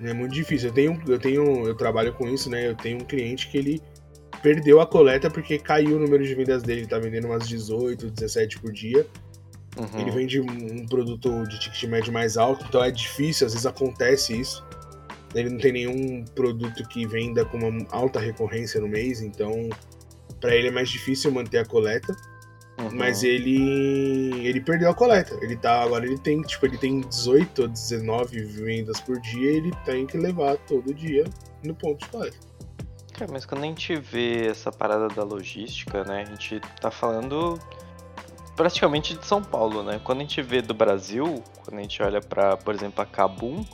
É 0.00 0.12
muito 0.12 0.32
difícil. 0.32 0.68
Eu 0.68 0.74
tenho, 0.74 1.02
eu 1.08 1.18
tenho, 1.18 1.66
eu 1.66 1.74
trabalho 1.76 2.12
com 2.12 2.28
isso, 2.28 2.48
né? 2.48 2.68
Eu 2.68 2.74
tenho 2.76 2.98
um 2.98 3.04
cliente 3.04 3.48
que 3.48 3.58
ele 3.58 3.82
perdeu 4.42 4.80
a 4.80 4.86
coleta 4.86 5.30
porque 5.30 5.58
caiu 5.58 5.96
o 5.96 6.00
número 6.00 6.24
de 6.24 6.34
vendas 6.34 6.62
dele. 6.62 6.80
Ele 6.80 6.88
tá 6.88 6.98
vendendo 6.98 7.26
umas 7.26 7.48
18, 7.48 8.10
17 8.10 8.60
por 8.60 8.72
dia. 8.72 9.06
Uhum. 9.76 10.00
Ele 10.00 10.10
vende 10.10 10.40
um 10.40 10.86
produto 10.86 11.44
de 11.44 11.60
ticket 11.60 11.84
médio 11.84 12.12
mais 12.12 12.36
alto, 12.36 12.64
então 12.68 12.82
é 12.82 12.90
difícil, 12.90 13.46
às 13.46 13.52
vezes 13.52 13.66
acontece 13.66 14.38
isso. 14.38 14.66
Ele 15.34 15.50
não 15.50 15.58
tem 15.58 15.72
nenhum 15.72 16.24
produto 16.34 16.82
que 16.88 17.06
venda 17.06 17.44
com 17.44 17.58
uma 17.58 17.86
alta 17.90 18.18
recorrência 18.18 18.80
no 18.80 18.88
mês, 18.88 19.20
então 19.20 19.68
para 20.40 20.54
ele 20.54 20.68
é 20.68 20.70
mais 20.70 20.88
difícil 20.88 21.30
manter 21.30 21.58
a 21.58 21.64
coleta. 21.64 22.16
Uhum. 22.78 22.90
Mas 22.92 23.22
ele 23.22 24.46
ele 24.46 24.60
perdeu 24.60 24.90
a 24.90 24.94
coleta. 24.94 25.36
Ele 25.42 25.56
tá 25.56 25.82
agora 25.82 26.06
ele 26.06 26.18
tem, 26.18 26.40
tipo, 26.42 26.64
ele 26.66 26.78
tem 26.78 27.00
18 27.00 27.62
ou 27.62 27.68
19 27.68 28.40
vendas 28.44 29.00
por 29.00 29.20
dia, 29.20 29.50
ele 29.50 29.70
tem 29.84 30.06
que 30.06 30.16
levar 30.16 30.56
todo 30.58 30.94
dia 30.94 31.24
no 31.62 31.74
ponto 31.74 32.04
de 32.04 32.10
coleta. 32.10 32.47
Cara, 33.18 33.32
mas 33.32 33.44
quando 33.44 33.64
a 33.64 33.66
gente 33.66 33.96
vê 33.96 34.46
essa 34.46 34.70
parada 34.70 35.08
da 35.08 35.24
logística, 35.24 36.04
né, 36.04 36.22
a 36.22 36.24
gente 36.24 36.60
tá 36.80 36.88
falando 36.88 37.58
praticamente 38.54 39.14
de 39.14 39.26
São 39.26 39.42
Paulo, 39.42 39.82
né? 39.82 40.00
Quando 40.04 40.18
a 40.18 40.20
gente 40.22 40.40
vê 40.40 40.62
do 40.62 40.72
Brasil, 40.72 41.42
quando 41.64 41.78
a 41.78 41.82
gente 41.82 42.00
olha 42.00 42.20
pra, 42.20 42.56
por 42.56 42.72
exemplo, 42.74 43.02
a 43.02 43.06
Kabum, 43.06 43.64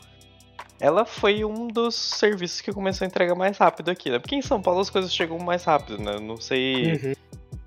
ela 0.81 1.05
foi 1.05 1.45
um 1.45 1.69
dos 1.69 1.95
serviços 1.95 2.63
que 2.63 2.73
começou 2.73 3.05
a 3.05 3.09
entregar 3.09 3.35
mais 3.35 3.59
rápido 3.59 3.91
aqui, 3.91 4.11
né? 4.11 4.19
Porque 4.19 4.35
em 4.35 4.43
São 4.43 4.63
Paulo 4.63 4.81
as 4.81 4.89
coisas 4.89 5.13
chegam 5.15 5.39
mais 5.39 5.65
rápido, 5.65 5.99
né? 5.99 6.19
Não 6.19 6.39
sei, 6.39 6.93
Uhum. 6.93 7.13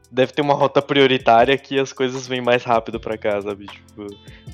Deve 0.09 0.31
ter 0.31 0.41
uma 0.41 0.53
rota 0.53 0.81
prioritária 0.81 1.57
que 1.57 1.79
as 1.79 1.91
coisas 1.91 2.27
vêm 2.27 2.41
mais 2.41 2.63
rápido 2.63 2.99
pra 2.99 3.17
cá, 3.17 3.41
sabe? 3.41 3.65
Tipo, 3.67 4.07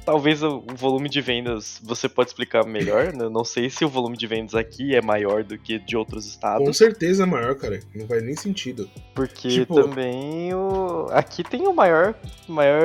talvez 0.06 0.42
o 0.42 0.64
volume 0.76 1.08
de 1.10 1.22
vendas 1.22 1.80
você 1.84 2.10
pode 2.10 2.30
explicar 2.30 2.66
melhor, 2.66 3.14
né? 3.14 3.30
Não 3.30 3.44
sei 3.46 3.70
se 3.70 3.86
o 3.86 3.90
volume 3.90 4.18
de 4.18 4.26
vendas 4.28 4.56
aqui 4.56 4.96
é 4.96 5.02
maior 5.02 5.44
do 5.44 5.58
que 5.58 5.78
de 5.80 5.96
outros 5.96 6.26
estados. 6.26 6.66
Com 6.66 6.74
certeza 6.74 7.24
é 7.24 7.26
maior, 7.26 7.56
cara. 7.56 7.80
Não 7.96 8.08
faz 8.08 8.24
nem 8.24 8.36
sentido. 8.36 8.90
Porque 9.14 9.48
Tipo- 9.50 9.76
também 9.82 10.54
o... 10.54 11.08
aqui 11.12 11.44
tem 11.44 11.68
o 11.68 11.74
maior. 11.74 12.16
maior. 12.48 12.82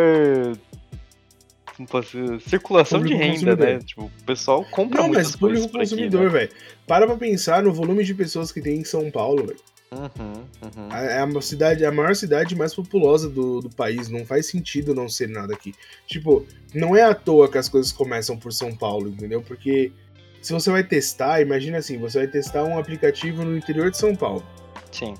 Dizer? 1.78 2.40
Circulação 2.40 3.00
de 3.00 3.14
renda, 3.14 3.54
né? 3.54 3.78
consumidor. 3.78 3.84
Tipo, 3.84 4.02
o 4.04 4.24
pessoal 4.26 4.64
compra 4.64 5.02
Não, 5.02 5.10
mas 5.10 5.36
público 5.36 5.68
consumidor, 5.68 6.24
né? 6.24 6.28
velho. 6.28 6.50
Para 6.86 7.06
pra 7.06 7.16
pensar 7.16 7.62
no 7.62 7.72
volume 7.72 8.02
de 8.02 8.14
pessoas 8.14 8.50
que 8.50 8.60
tem 8.60 8.78
em 8.80 8.84
São 8.84 9.10
Paulo, 9.12 9.46
velho. 9.46 9.60
Uhum, 9.90 10.44
uhum. 10.62 10.92
É 10.92 11.20
a 11.20 11.40
cidade, 11.40 11.84
a 11.84 11.90
maior 11.90 12.14
cidade 12.14 12.54
mais 12.54 12.74
populosa 12.74 13.28
do, 13.28 13.60
do 13.60 13.70
país. 13.70 14.08
Não 14.08 14.24
faz 14.24 14.46
sentido 14.46 14.94
não 14.94 15.08
ser 15.08 15.28
nada 15.28 15.54
aqui. 15.54 15.74
Tipo, 16.06 16.46
não 16.74 16.94
é 16.96 17.02
à 17.02 17.14
toa 17.14 17.50
que 17.50 17.58
as 17.58 17.68
coisas 17.68 17.90
começam 17.90 18.36
por 18.36 18.52
São 18.52 18.74
Paulo, 18.74 19.08
entendeu? 19.08 19.42
Porque 19.42 19.92
se 20.42 20.52
você 20.52 20.70
vai 20.70 20.84
testar, 20.84 21.40
imagina 21.40 21.78
assim, 21.78 21.98
você 21.98 22.18
vai 22.18 22.28
testar 22.28 22.64
um 22.64 22.78
aplicativo 22.78 23.44
no 23.44 23.56
interior 23.56 23.90
de 23.90 23.96
São 23.96 24.14
Paulo, 24.14 24.44
Sim. 24.92 25.14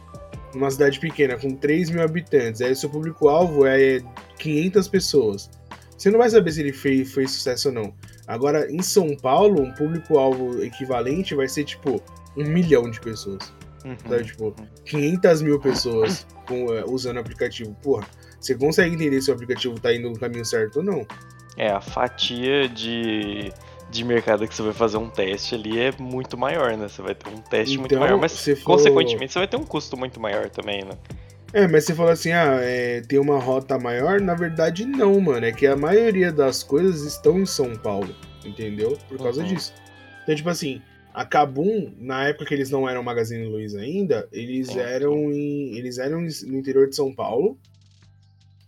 numa 0.55 0.71
cidade 0.71 1.01
pequena, 1.01 1.37
com 1.37 1.55
3 1.55 1.91
mil 1.91 2.03
habitantes. 2.03 2.61
Aí 2.61 2.75
seu 2.75 2.91
público-alvo 2.91 3.67
é 3.67 4.01
500 4.39 4.89
pessoas. 4.89 5.51
Você 5.97 6.11
não 6.11 6.19
vai 6.19 6.31
saber 6.31 6.53
se 6.53 6.61
ele 6.61 6.73
fez, 6.73 7.13
fez 7.13 7.33
sucesso 7.33 7.69
ou 7.69 7.75
não. 7.75 7.95
Agora, 8.27 8.71
em 8.71 8.81
São 8.83 9.17
Paulo, 9.17 9.61
um 9.61 9.73
público-alvo 9.73 10.63
equivalente 10.63 11.35
vai 11.35 11.49
ser, 11.49 11.65
tipo, 11.65 12.01
um 12.37 12.45
milhão 12.45 12.89
de 12.89 13.01
pessoas. 13.01 13.53
Uhum. 13.85 13.97
Sabe? 14.09 14.25
Tipo, 14.25 14.55
500 14.85 15.43
mil 15.43 15.61
pessoas 15.61 16.27
com, 16.47 16.73
é, 16.75 16.85
usando 16.85 17.17
o 17.17 17.21
aplicativo. 17.21 17.75
Porra, 17.83 18.07
você 18.41 18.55
consegue 18.55 18.95
entender 18.95 19.21
se 19.21 19.31
o 19.31 19.35
aplicativo 19.35 19.79
tá 19.79 19.95
indo 19.95 20.11
no 20.11 20.19
caminho 20.19 20.45
certo 20.45 20.77
ou 20.77 20.83
não. 20.83 21.07
É, 21.57 21.71
a 21.71 21.81
fatia 21.81 22.69
de, 22.69 23.53
de 23.91 24.05
mercado 24.05 24.47
que 24.47 24.55
você 24.55 24.63
vai 24.63 24.73
fazer 24.73 24.97
um 24.97 25.09
teste 25.11 25.55
ali 25.57 25.79
é 25.81 25.93
muito 25.99 26.37
maior, 26.39 26.77
né? 26.77 26.89
Você 26.89 27.03
vai 27.03 27.15
ter 27.15 27.29
um 27.31 27.39
teste 27.41 27.77
muito 27.79 27.93
Então, 27.93 28.01
maior, 28.07 28.19
mas 28.19 28.39
for- 28.45 28.57
consequentemente 28.63 29.33
você 29.33 29.39
vai 29.41 29.49
ter 29.49 29.57
um 29.57 29.65
custo 29.65 29.97
muito 29.97 30.21
maior 30.21 30.49
também, 30.51 30.85
né? 30.85 30.93
É, 31.53 31.67
mas 31.67 31.85
você 31.85 31.95
fala 31.95 32.13
assim, 32.13 32.31
ah, 32.31 32.59
é, 32.61 33.01
tem 33.01 33.19
uma 33.19 33.39
rota 33.41 33.79
maior? 33.79 34.21
Na 34.21 34.35
verdade, 34.35 34.85
não, 34.85 35.19
mano. 35.21 35.47
É 35.47 35.51
que 35.51 35.67
a 35.67 35.75
maioria 35.75 36.31
das 36.31 36.63
coisas 36.63 37.03
estão 37.03 37.39
em 37.41 37.47
São 37.47 37.75
Paulo, 37.75 38.15
entendeu? 38.45 38.99
Por 39.09 39.17
causa 39.19 39.41
Uhum. 39.41 39.49
disso. 39.49 39.73
Então, 40.23 40.35
tipo 40.35 40.51
assim, 40.51 40.83
a 41.21 41.25
Kabum, 41.25 41.93
na 41.99 42.29
época 42.29 42.45
que 42.47 42.55
eles 42.55 42.71
não 42.71 42.89
eram 42.89 43.03
Magazine 43.03 43.45
Luiza 43.47 43.81
ainda, 43.81 44.29
eles 44.31 44.69
Sim, 44.69 44.79
eram 44.79 45.33
em, 45.33 45.77
eles 45.77 45.99
eram 45.99 46.21
no 46.21 46.57
interior 46.59 46.89
de 46.89 46.95
São 46.95 47.13
Paulo. 47.13 47.59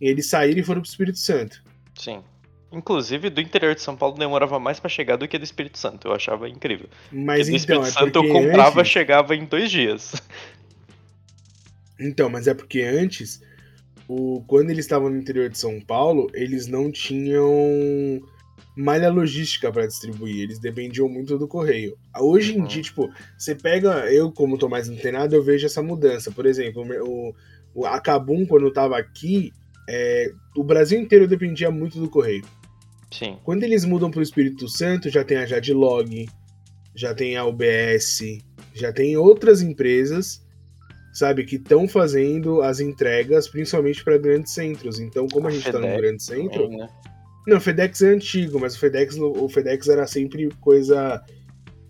E 0.01 0.05
eles 0.07 0.27
saíram 0.27 0.59
e 0.59 0.63
foram 0.63 0.81
pro 0.81 0.89
Espírito 0.89 1.19
Santo. 1.19 1.63
Sim. 1.95 2.21
Inclusive, 2.73 3.29
do 3.29 3.39
interior 3.39 3.75
de 3.75 3.81
São 3.81 3.95
Paulo 3.95 4.17
demorava 4.17 4.59
mais 4.59 4.79
pra 4.79 4.89
chegar 4.89 5.15
do 5.15 5.27
que 5.27 5.37
do 5.37 5.43
Espírito 5.43 5.77
Santo. 5.77 6.07
Eu 6.07 6.13
achava 6.13 6.49
incrível. 6.49 6.89
Mas 7.11 7.47
Porque 7.49 7.51
do 7.51 7.63
então, 7.63 7.83
Espírito 7.83 7.85
é 7.85 7.91
Santo 8.05 8.15
eu 8.25 8.33
comprava, 8.33 8.79
antes- 8.81 8.91
chegava 8.91 9.35
em 9.35 9.45
dois 9.45 9.69
dias. 9.71 10.13
Então, 11.99 12.29
mas 12.29 12.47
é 12.47 12.53
porque 12.53 12.81
antes, 12.81 13.41
o, 14.07 14.43
quando 14.47 14.71
eles 14.71 14.85
estavam 14.85 15.09
no 15.09 15.17
interior 15.17 15.49
de 15.49 15.57
São 15.57 15.79
Paulo, 15.79 16.29
eles 16.33 16.67
não 16.67 16.91
tinham 16.91 18.21
malha 18.75 19.09
logística 19.09 19.71
para 19.71 19.85
distribuir, 19.85 20.41
eles 20.43 20.59
dependiam 20.59 21.07
muito 21.09 21.37
do 21.37 21.47
correio. 21.47 21.97
Hoje 22.19 22.55
em 22.55 22.61
Uhum. 22.61 22.67
dia, 22.67 22.81
tipo, 22.81 23.09
você 23.37 23.53
pega, 23.55 24.11
eu 24.11 24.31
como 24.31 24.57
tô 24.57 24.69
mais 24.69 24.89
antenado, 24.89 25.35
eu 25.35 25.43
vejo 25.43 25.65
essa 25.65 25.81
mudança. 25.83 26.31
Por 26.31 26.45
exemplo, 26.45 26.83
o, 27.03 27.33
o 27.73 27.85
a 27.85 27.99
Kabum, 27.99 28.45
quando 28.45 28.65
eu 28.67 28.73
tava 28.73 28.97
aqui, 28.97 29.51
é, 29.89 30.31
o 30.55 30.63
Brasil 30.63 30.99
inteiro 30.99 31.27
dependia 31.27 31.69
muito 31.69 31.99
do 31.99 32.09
correio. 32.09 32.43
Sim. 33.11 33.37
Quando 33.43 33.63
eles 33.63 33.83
mudam 33.83 34.09
pro 34.09 34.21
Espírito 34.21 34.67
Santo, 34.69 35.09
já 35.09 35.23
tem 35.23 35.37
a 35.37 35.45
Jadlog, 35.45 36.27
já 36.95 37.13
tem 37.13 37.35
a 37.35 37.43
UBS, 37.45 38.21
já 38.73 38.93
tem 38.93 39.17
outras 39.17 39.61
empresas, 39.61 40.41
sabe, 41.13 41.43
que 41.43 41.57
estão 41.57 41.89
fazendo 41.89 42.61
as 42.61 42.79
entregas, 42.79 43.49
principalmente 43.49 44.01
para 44.01 44.17
grandes 44.17 44.53
centros. 44.53 44.97
Então, 44.97 45.27
como 45.27 45.47
a, 45.47 45.49
A 45.49 45.53
gente 45.53 45.69
tá 45.69 45.77
num 45.77 45.97
grande 45.97 46.23
centro, 46.23 46.63
Também, 46.63 46.77
né? 46.77 46.89
Não, 47.47 47.57
o 47.57 47.61
FedEx 47.61 48.01
é 48.01 48.09
antigo, 48.09 48.59
mas 48.59 48.75
o 48.75 48.79
FedEx, 48.79 49.17
o 49.17 49.49
FedEx 49.49 49.87
era 49.87 50.05
sempre 50.07 50.49
coisa 50.59 51.23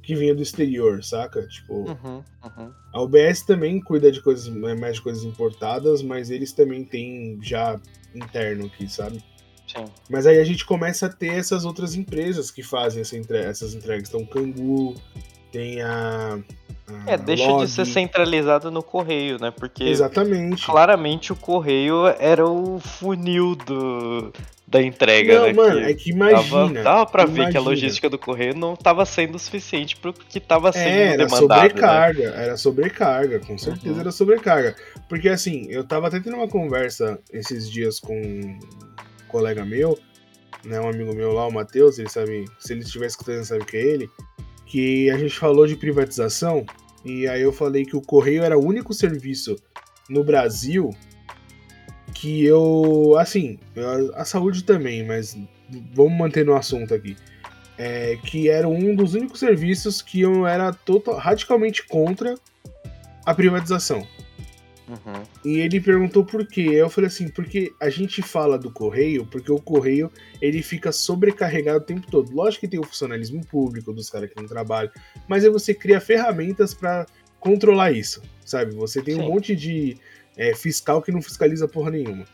que 0.03 0.15
vinha 0.15 0.33
do 0.33 0.41
exterior, 0.41 1.03
saca? 1.03 1.45
Tipo, 1.47 1.73
Uhum, 1.89 2.23
uhum. 2.43 2.71
a 2.93 3.01
UBS 3.01 3.43
também 3.45 3.79
cuida 3.79 4.11
de 4.11 4.21
coisas 4.21 4.47
mais 4.79 4.95
de 4.95 5.01
coisas 5.01 5.23
importadas, 5.23 6.01
mas 6.01 6.29
eles 6.29 6.51
também 6.53 6.83
têm 6.83 7.37
já 7.41 7.79
interno 8.15 8.65
aqui, 8.65 8.91
sabe? 8.91 9.23
Sim. 9.67 9.85
Mas 10.09 10.25
aí 10.27 10.37
a 10.39 10.43
gente 10.43 10.65
começa 10.65 11.05
a 11.05 11.09
ter 11.09 11.33
essas 11.33 11.63
outras 11.65 11.95
empresas 11.95 12.51
que 12.51 12.61
fazem 12.63 13.01
essa 13.01 13.15
entre- 13.15 13.37
essas 13.37 13.73
entregas. 13.73 14.09
Então, 14.09 14.21
o 14.21 14.27
Cangu, 14.27 14.95
tem 15.51 15.81
a. 15.81 16.39
a 17.07 17.11
É, 17.11 17.17
deixa 17.17 17.47
Log. 17.47 17.63
de 17.65 17.71
ser 17.71 17.85
centralizado 17.85 18.69
no 18.71 18.81
correio, 18.83 19.37
né? 19.39 19.51
Porque 19.51 19.83
Exatamente. 19.83 20.65
claramente 20.65 21.31
o 21.31 21.35
correio 21.35 22.07
era 22.19 22.45
o 22.45 22.79
funil 22.79 23.55
do, 23.55 24.33
da 24.71 24.81
entrega, 24.81 25.35
Não, 25.39 25.47
né? 25.47 25.53
mano, 25.53 25.79
que 25.81 25.85
é 25.85 25.93
que 25.93 26.17
Tava, 26.17 26.31
imagina. 26.31 26.81
dava 26.83 27.05
pra 27.05 27.25
ver 27.25 27.33
que 27.33 27.39
a 27.41 27.43
imagina. 27.43 27.61
logística 27.61 28.09
do 28.09 28.17
correio 28.17 28.55
não 28.55 28.73
tava 28.75 29.05
sendo 29.05 29.37
suficiente 29.37 29.97
pro 29.97 30.13
que 30.13 30.39
tava 30.39 30.71
sendo 30.71 30.87
É, 30.87 31.07
era 31.13 31.25
demandado. 31.25 31.49
Né? 31.49 31.67
sobrecarga, 31.67 32.23
era 32.29 32.57
sobrecarga, 32.57 33.39
com 33.41 33.57
certeza 33.57 33.93
Uhum. 33.95 33.99
era 33.99 34.11
sobrecarga. 34.11 34.75
Porque 35.09 35.27
assim, 35.27 35.67
eu 35.69 35.83
tava 35.83 36.07
até 36.07 36.21
tendo 36.21 36.37
uma 36.37 36.47
conversa 36.47 37.19
esses 37.33 37.69
dias 37.69 37.99
com 37.99 38.15
um 38.15 38.57
colega 39.27 39.65
meu, 39.65 39.99
né, 40.63 40.79
um 40.79 40.87
amigo 40.87 41.13
meu 41.13 41.33
lá, 41.33 41.45
o 41.47 41.51
Matheus, 41.51 41.99
ele 41.99 42.09
sabe, 42.09 42.45
se 42.59 42.71
ele 42.71 42.81
estiver 42.81 43.07
escutando, 43.07 43.35
ele 43.35 43.45
sabe 43.45 43.65
que 43.65 43.75
é 43.75 43.81
ele, 43.81 44.09
que 44.65 45.09
a 45.09 45.17
gente 45.17 45.37
falou 45.37 45.67
de 45.67 45.75
privatização, 45.75 46.65
e 47.03 47.27
aí 47.27 47.41
eu 47.41 47.51
falei 47.51 47.83
que 47.85 47.95
o 47.97 48.01
correio 48.01 48.41
era 48.43 48.57
o 48.57 48.63
único 48.65 48.93
serviço 48.93 49.55
no 50.09 50.23
Brasil 50.23 50.91
que 52.13 52.45
eu, 52.45 53.15
assim, 53.17 53.57
eu- 53.75 54.15
a 54.15 54.25
saúde 54.25 54.63
também, 54.63 55.05
mas 55.05 55.37
vamos 55.93 56.17
manter 56.17 56.45
no 56.45 56.55
assunto 56.55 56.93
aqui 56.93 57.15
é, 57.81 58.15
que 58.17 58.47
era 58.47 58.67
um 58.67 58.95
dos 58.95 59.15
únicos 59.15 59.39
serviços 59.39 60.03
que 60.03 60.21
eu 60.21 60.45
era 60.45 60.71
total, 60.71 61.17
radicalmente 61.17 61.83
contra 61.87 62.35
a 63.25 63.33
privatização. 63.33 64.07
Uhum. 64.87 65.23
E 65.43 65.57
ele 65.59 65.81
perguntou 65.81 66.23
por 66.23 66.45
quê. 66.45 66.61
Eu 66.61 66.91
falei 66.91 67.07
assim, 67.07 67.27
porque 67.27 67.71
a 67.81 67.89
gente 67.89 68.21
fala 68.21 68.55
do 68.55 68.69
correio, 68.69 69.25
porque 69.25 69.51
o 69.51 69.59
correio 69.59 70.11
ele 70.39 70.61
fica 70.61 70.91
sobrecarregado 70.91 71.79
o 71.79 71.81
tempo 71.81 72.05
todo. 72.11 72.31
Lógico 72.31 72.61
que 72.61 72.67
tem 72.67 72.79
o 72.79 72.83
funcionalismo 72.83 73.43
público 73.47 73.91
dos 73.91 74.11
caras 74.11 74.29
que 74.29 74.39
não 74.39 74.47
trabalham, 74.47 74.91
mas 75.27 75.43
aí 75.43 75.49
você 75.49 75.73
cria 75.73 75.99
ferramentas 75.99 76.75
para 76.75 77.07
controlar 77.39 77.91
isso, 77.91 78.21
sabe? 78.45 78.75
Você 78.75 79.01
tem 79.01 79.15
Sim. 79.15 79.21
um 79.21 79.27
monte 79.29 79.55
de 79.55 79.97
é, 80.37 80.55
fiscal 80.55 81.01
que 81.01 81.11
não 81.11 81.21
fiscaliza 81.21 81.67
porra 81.67 81.91
nenhuma. 81.91 82.25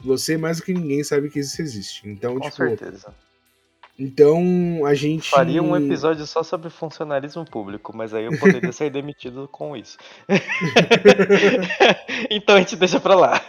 Você 0.00 0.36
mais 0.36 0.58
do 0.58 0.64
que 0.64 0.74
ninguém 0.74 1.02
sabe 1.02 1.30
que 1.30 1.40
isso 1.40 1.60
existe. 1.60 2.08
Então, 2.08 2.34
Com 2.34 2.40
tipo, 2.40 2.56
certeza. 2.56 3.14
então 3.98 4.84
a 4.84 4.94
gente 4.94 5.30
Faria 5.30 5.62
um 5.62 5.76
episódio 5.76 6.26
só 6.26 6.42
sobre 6.42 6.68
funcionalismo 6.68 7.44
público, 7.44 7.96
mas 7.96 8.12
aí 8.12 8.26
eu 8.26 8.38
poderia 8.38 8.72
ser 8.72 8.90
demitido 8.90 9.48
com 9.48 9.76
isso. 9.76 9.96
então 12.30 12.56
a 12.56 12.58
gente 12.58 12.76
deixa 12.76 13.00
pra 13.00 13.14
lá. 13.14 13.42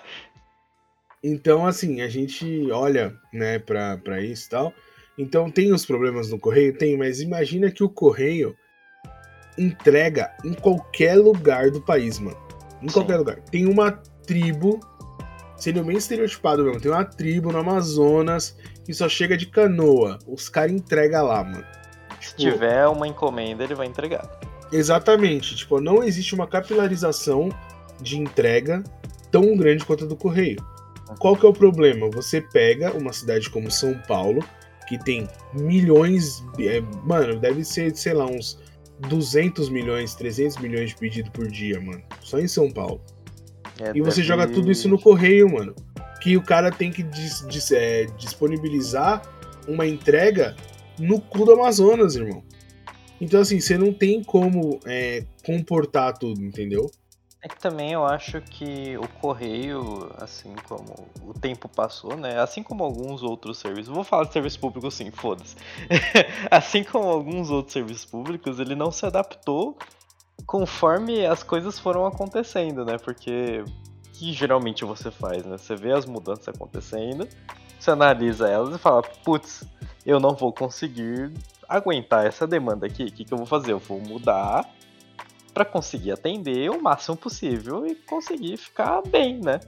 Então, 1.24 1.66
assim, 1.66 2.02
a 2.02 2.08
gente 2.08 2.72
olha, 2.72 3.14
né, 3.34 3.60
pra, 3.60 3.98
pra 3.98 4.22
isso 4.22 4.48
e 4.48 4.50
tal. 4.50 4.74
Então, 5.18 5.50
tem 5.50 5.74
os 5.74 5.86
problemas 5.86 6.30
no 6.30 6.40
correio? 6.40 6.78
Tem, 6.78 6.96
mas 6.96 7.20
imagina 7.20 7.72
que 7.72 7.84
o 7.84 7.90
correio 7.90 8.56
entrega 9.58 10.32
em 10.46 10.54
qualquer 10.54 11.16
lugar 11.16 11.72
do 11.72 11.82
país, 11.82 12.20
mano. 12.20 12.47
Em 12.82 12.88
Sim. 12.88 12.94
qualquer 12.94 13.18
lugar. 13.18 13.38
Tem 13.52 13.66
uma 13.66 13.92
tribo, 14.26 14.80
sendo 15.56 15.84
bem 15.84 15.98
estereotipado 15.98 16.64
mesmo, 16.64 16.80
tem 16.82 16.92
uma 16.92 17.06
tribo 17.06 17.52
no 17.52 17.60
Amazonas 17.60 18.58
que 18.86 18.94
só 18.94 19.08
chega 19.10 19.36
de 19.38 19.48
canoa. 19.48 20.20
Os 20.28 20.50
caras 20.50 20.72
entregam 20.72 21.26
lá, 21.26 21.44
mano. 21.44 21.66
Se 22.22 22.36
Tipo, 22.36 22.54
tiver 22.54 22.88
uma 22.88 23.08
encomenda, 23.08 23.64
ele 23.64 23.76
vai 23.76 23.88
entregar. 23.88 24.40
Exatamente. 24.72 25.56
Tipo, 25.56 25.80
não 25.80 26.04
existe 26.04 26.36
uma 26.36 26.48
capilarização 26.48 27.50
de 28.02 28.18
entrega 28.18 28.84
tão 29.32 29.56
grande 29.58 29.86
quanto 29.86 30.06
a 30.06 30.08
do 30.08 30.16
correio. 30.16 30.58
Qual 31.20 31.36
que 31.36 31.46
é 31.46 31.50
o 31.50 31.54
problema? 31.54 32.10
Você 32.12 32.42
pega 32.42 32.92
uma 32.92 33.14
cidade 33.14 33.50
como 33.50 33.72
São 33.72 33.94
Paulo, 34.08 34.44
que 34.88 34.98
tem 34.98 35.28
milhões, 35.54 36.44
é, 36.60 36.82
mano, 37.04 37.40
deve 37.40 37.64
ser, 37.64 37.96
sei 37.96 38.14
lá, 38.14 38.26
uns 38.26 38.60
200 39.00 39.70
milhões, 39.70 40.16
300 40.16 40.58
milhões 40.58 40.90
de 40.90 40.96
pedido 40.96 41.30
por 41.32 41.48
dia, 41.48 41.80
mano. 41.80 42.02
Só 42.22 42.40
em 42.40 42.48
São 42.48 42.72
Paulo. 42.72 43.02
É, 43.80 43.92
E 43.96 44.02
você 44.02 44.22
joga 44.24 44.48
tudo 44.56 44.72
isso 44.72 44.90
no 44.90 45.00
correio, 45.00 45.52
mano. 45.52 45.76
Que 46.22 46.36
o 46.36 46.42
cara 46.42 46.72
tem 46.72 46.92
que 46.92 47.04
dis- 47.04 47.46
dis- 47.48 47.72
é, 47.72 48.06
disponibilizar 48.18 49.22
uma 49.68 49.86
entrega 49.86 50.56
no 51.00 51.22
cu 51.22 51.46
do 51.46 51.52
Amazonas, 51.52 52.16
irmão. 52.16 52.44
Então, 53.22 53.42
assim, 53.42 53.60
você 53.60 53.78
não 53.78 53.94
tem 53.94 54.24
como 54.24 54.80
é, 54.86 55.24
comportar 55.46 56.18
tudo, 56.18 56.44
entendeu? 56.44 56.90
É 57.48 57.50
que 57.50 57.58
também 57.62 57.94
eu 57.94 58.06
acho 58.06 58.42
que 58.42 58.98
o 58.98 59.08
correio, 59.22 60.12
assim 60.18 60.54
como 60.68 61.08
o 61.24 61.34
tempo 61.34 61.70
passou, 61.70 62.18
né? 62.18 62.38
Assim 62.42 62.62
como 62.62 62.84
alguns 62.84 63.24
outros 63.24 63.58
serviços. 63.58 63.88
Vou 63.88 64.04
falar 64.04 64.26
de 64.26 64.34
serviço 64.34 64.60
público 64.60 64.92
sim, 64.92 65.12
foda-se. 65.12 65.56
assim 66.52 66.84
como 66.84 67.08
alguns 67.08 67.50
outros 67.50 67.72
serviços 67.72 68.04
públicos, 68.04 68.60
ele 68.60 68.76
não 68.76 68.92
se 68.92 69.06
adaptou 69.06 69.78
conforme 70.46 71.26
as 71.26 71.42
coisas 71.42 71.80
foram 71.80 72.06
acontecendo, 72.06 72.84
né? 72.84 72.98
Porque 72.98 73.64
que 74.12 74.34
geralmente 74.34 74.84
você 74.84 75.10
faz, 75.10 75.46
né? 75.46 75.58
Você 75.58 75.74
vê 75.74 75.94
as 75.94 76.06
mudanças 76.06 76.50
acontecendo, 76.50 77.30
você 77.80 77.92
analisa 77.92 78.50
elas 78.50 78.76
e 78.76 78.78
fala, 78.78 79.02
putz, 79.24 79.64
eu 80.06 80.20
não 80.20 80.36
vou 80.36 80.52
conseguir 80.52 81.32
aguentar 81.70 82.26
essa 82.26 82.46
demanda 82.46 82.86
aqui. 82.86 83.06
O 83.06 83.12
que, 83.12 83.24
que 83.24 83.34
eu 83.34 83.38
vou 83.38 83.48
fazer? 83.48 83.72
Eu 83.72 83.80
vou 83.80 84.02
mudar 84.02 84.70
para 85.58 85.66
conseguir 85.66 86.12
atender 86.12 86.70
o 86.70 86.80
máximo 86.80 87.18
possível 87.18 87.88
e 87.88 87.96
conseguir 87.96 88.58
ficar 88.58 89.02
bem, 89.02 89.40
né? 89.40 89.60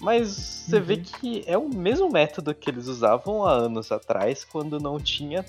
Mas 0.00 0.30
você 0.30 0.80
vê 0.80 0.94
Uhum. 0.94 1.02
que 1.02 1.44
é 1.46 1.58
o 1.58 1.68
mesmo 1.68 2.08
método 2.08 2.54
que 2.54 2.70
eles 2.70 2.86
usavam 2.86 3.44
há 3.44 3.52
anos 3.52 3.92
atrás, 3.92 4.46
quando 4.46 4.80
não 4.80 4.98
tinha 4.98 5.44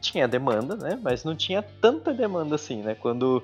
tinha 0.00 0.26
demanda, 0.26 0.74
né? 0.74 0.98
Mas 1.00 1.22
não 1.22 1.36
tinha 1.36 1.62
tanta 1.62 2.12
demanda 2.12 2.56
assim, 2.56 2.82
né? 2.82 2.96
Quando 2.96 3.40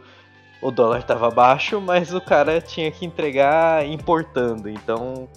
o 0.61 0.73
dólar 0.73 0.99
estava 0.99 1.31
baixo, 1.31 1.81
mas 1.81 2.13
o 2.13 2.21
cara 2.21 2.61
tinha 2.61 2.91
que 2.91 3.07
entregar 3.07 3.87
importando, 3.87 4.69
então 4.69 5.29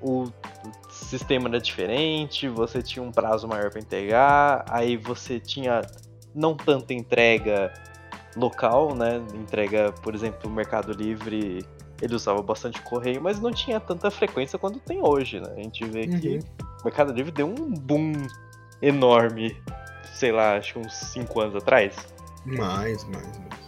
o 0.00 0.24
sistema 0.88 1.50
era 1.50 1.60
diferente, 1.60 2.48
você 2.48 2.82
tinha 2.82 3.02
um 3.02 3.12
prazo 3.12 3.46
maior 3.46 3.70
para 3.70 3.80
entregar, 3.80 4.64
aí 4.70 4.96
você 4.96 5.38
tinha 5.38 5.82
não 6.34 6.56
tanta 6.56 6.94
entrega 6.94 7.74
local, 8.36 8.94
né? 8.94 9.20
Entrega, 9.34 9.92
por 10.02 10.14
exemplo, 10.14 10.48
o 10.48 10.52
Mercado 10.52 10.92
Livre, 10.92 11.64
ele 12.00 12.14
usava 12.14 12.42
bastante 12.42 12.80
correio, 12.82 13.20
mas 13.22 13.40
não 13.40 13.50
tinha 13.52 13.80
tanta 13.80 14.10
frequência 14.10 14.58
quanto 14.58 14.78
tem 14.80 15.00
hoje, 15.02 15.40
né? 15.40 15.52
A 15.56 15.62
gente 15.62 15.84
vê 15.84 16.06
que 16.06 16.28
Uhum. 16.36 16.40
o 16.80 16.84
Mercado 16.84 17.12
Livre 17.12 17.32
deu 17.32 17.46
um 17.48 17.70
boom 17.72 18.12
enorme, 18.80 19.56
sei 20.14 20.30
lá, 20.32 20.56
acho 20.56 20.74
que 20.74 20.78
uns 20.78 20.94
5 20.94 21.40
anos 21.40 21.56
atrás, 21.56 21.94
Mais, 22.44 23.04
mais, 23.04 23.26
mais. 23.38 23.58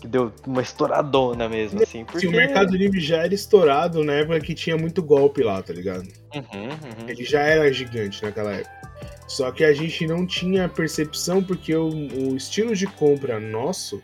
que 0.00 0.06
deu 0.06 0.30
uma 0.46 0.60
estouradona 0.62 1.48
mesmo, 1.48 1.82
assim, 1.82 2.04
porque... 2.04 2.20
Se 2.20 2.26
o 2.26 2.30
Mercado 2.30 2.76
Livre 2.76 3.00
já 3.00 3.24
era 3.24 3.34
estourado 3.34 4.04
na 4.04 4.12
época 4.12 4.40
que 4.40 4.54
tinha 4.54 4.76
muito 4.76 5.02
golpe 5.02 5.42
lá, 5.42 5.62
tá 5.62 5.72
ligado? 5.72 6.06
Uhum, 6.34 6.64
uhum. 6.68 7.08
Ele 7.08 7.24
já 7.24 7.40
era 7.40 7.72
gigante 7.72 8.22
naquela 8.22 8.52
época. 8.52 8.77
Só 9.28 9.52
que 9.52 9.62
a 9.62 9.72
gente 9.72 10.06
não 10.06 10.26
tinha 10.26 10.68
percepção 10.68 11.44
porque 11.44 11.74
o, 11.74 11.88
o 11.88 12.36
estilo 12.36 12.74
de 12.74 12.86
compra 12.86 13.38
nosso 13.38 14.02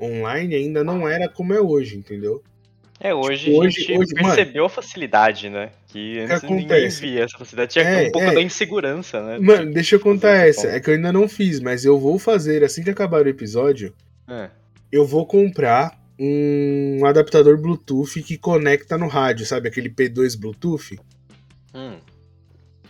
online 0.00 0.54
ainda 0.54 0.82
não 0.82 1.06
era 1.06 1.28
como 1.28 1.52
é 1.52 1.60
hoje, 1.60 1.96
entendeu? 1.96 2.42
É, 2.98 3.14
hoje, 3.14 3.46
Tipo, 3.46 3.62
a 3.62 3.68
gente 3.68 3.92
hoje, 3.98 4.14
mano, 4.14 4.34
percebeu 4.34 4.64
a 4.64 4.68
facilidade, 4.70 5.50
né? 5.50 5.70
Que 5.88 6.20
antes 6.20 6.42
ninguém 6.44 6.64
acontece? 6.64 7.00
via 7.02 7.24
essa 7.24 7.36
facilidade. 7.36 7.72
Tinha 7.72 7.84
É, 7.84 8.08
um 8.08 8.12
pouco 8.12 8.28
é. 8.28 8.34
da 8.34 8.40
insegurança, 8.42 9.22
né? 9.22 9.38
Mano, 9.38 9.72
deixa 9.72 9.96
eu 9.96 10.00
contar 10.00 10.30
essa. 10.46 10.62
ponto. 10.62 10.74
É 10.74 10.80
que 10.80 10.90
eu 10.90 10.94
ainda 10.94 11.12
não 11.12 11.28
fiz, 11.28 11.60
mas 11.60 11.84
eu 11.84 11.98
vou 11.98 12.18
fazer 12.18 12.64
assim 12.64 12.82
que 12.82 12.90
acabar 12.90 13.24
o 13.26 13.28
episódio. 13.28 13.92
É. 14.26 14.48
Eu 14.90 15.04
vou 15.06 15.26
comprar 15.26 15.98
um 16.18 17.04
adaptador 17.04 17.58
Bluetooth 17.58 18.22
que 18.22 18.38
conecta 18.38 18.96
no 18.96 19.08
rádio, 19.08 19.44
sabe? 19.44 19.68
Aquele 19.68 19.90
P2 19.90 20.38
Bluetooth. 20.38 20.98
Hum, 21.74 21.96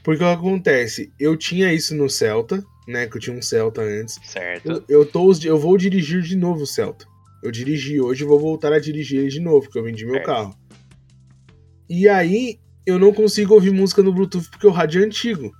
Porque 0.04 0.22
o 0.22 0.26
que 0.26 0.32
acontece? 0.32 1.12
Eu 1.18 1.36
tinha 1.36 1.72
isso 1.72 1.94
no 1.96 2.08
Celta, 2.08 2.62
né? 2.86 3.06
Que 3.08 3.16
eu 3.16 3.20
tinha 3.20 3.36
um 3.36 3.42
Celta 3.42 3.80
antes. 3.82 4.20
certo. 4.24 4.70
Eu, 4.70 4.84
eu, 5.00 5.06
tô, 5.06 5.32
eu 5.42 5.58
vou 5.58 5.76
dirigir 5.76 6.20
de 6.22 6.36
novo 6.36 6.62
o 6.62 6.66
Celta. 6.66 7.06
Eu 7.42 7.50
dirigi 7.50 8.00
hoje 8.00 8.22
e 8.22 8.26
vou 8.26 8.38
voltar 8.38 8.72
a 8.72 8.78
dirigir 8.78 9.20
ele 9.20 9.28
de 9.30 9.40
novo, 9.40 9.62
porque 9.62 9.78
eu 9.78 9.82
vendi 9.82 10.04
meu 10.04 10.14
Certo. 10.14 10.26
carro. 10.26 10.54
E 11.88 12.08
aí, 12.08 12.58
eu 12.86 12.98
não 12.98 13.12
consigo 13.12 13.54
ouvir 13.54 13.70
música 13.70 14.02
no 14.02 14.12
Bluetooth 14.12 14.48
porque 14.50 14.66
o 14.66 14.70
rádio 14.70 15.02
é 15.02 15.06
antigo. 15.06 15.52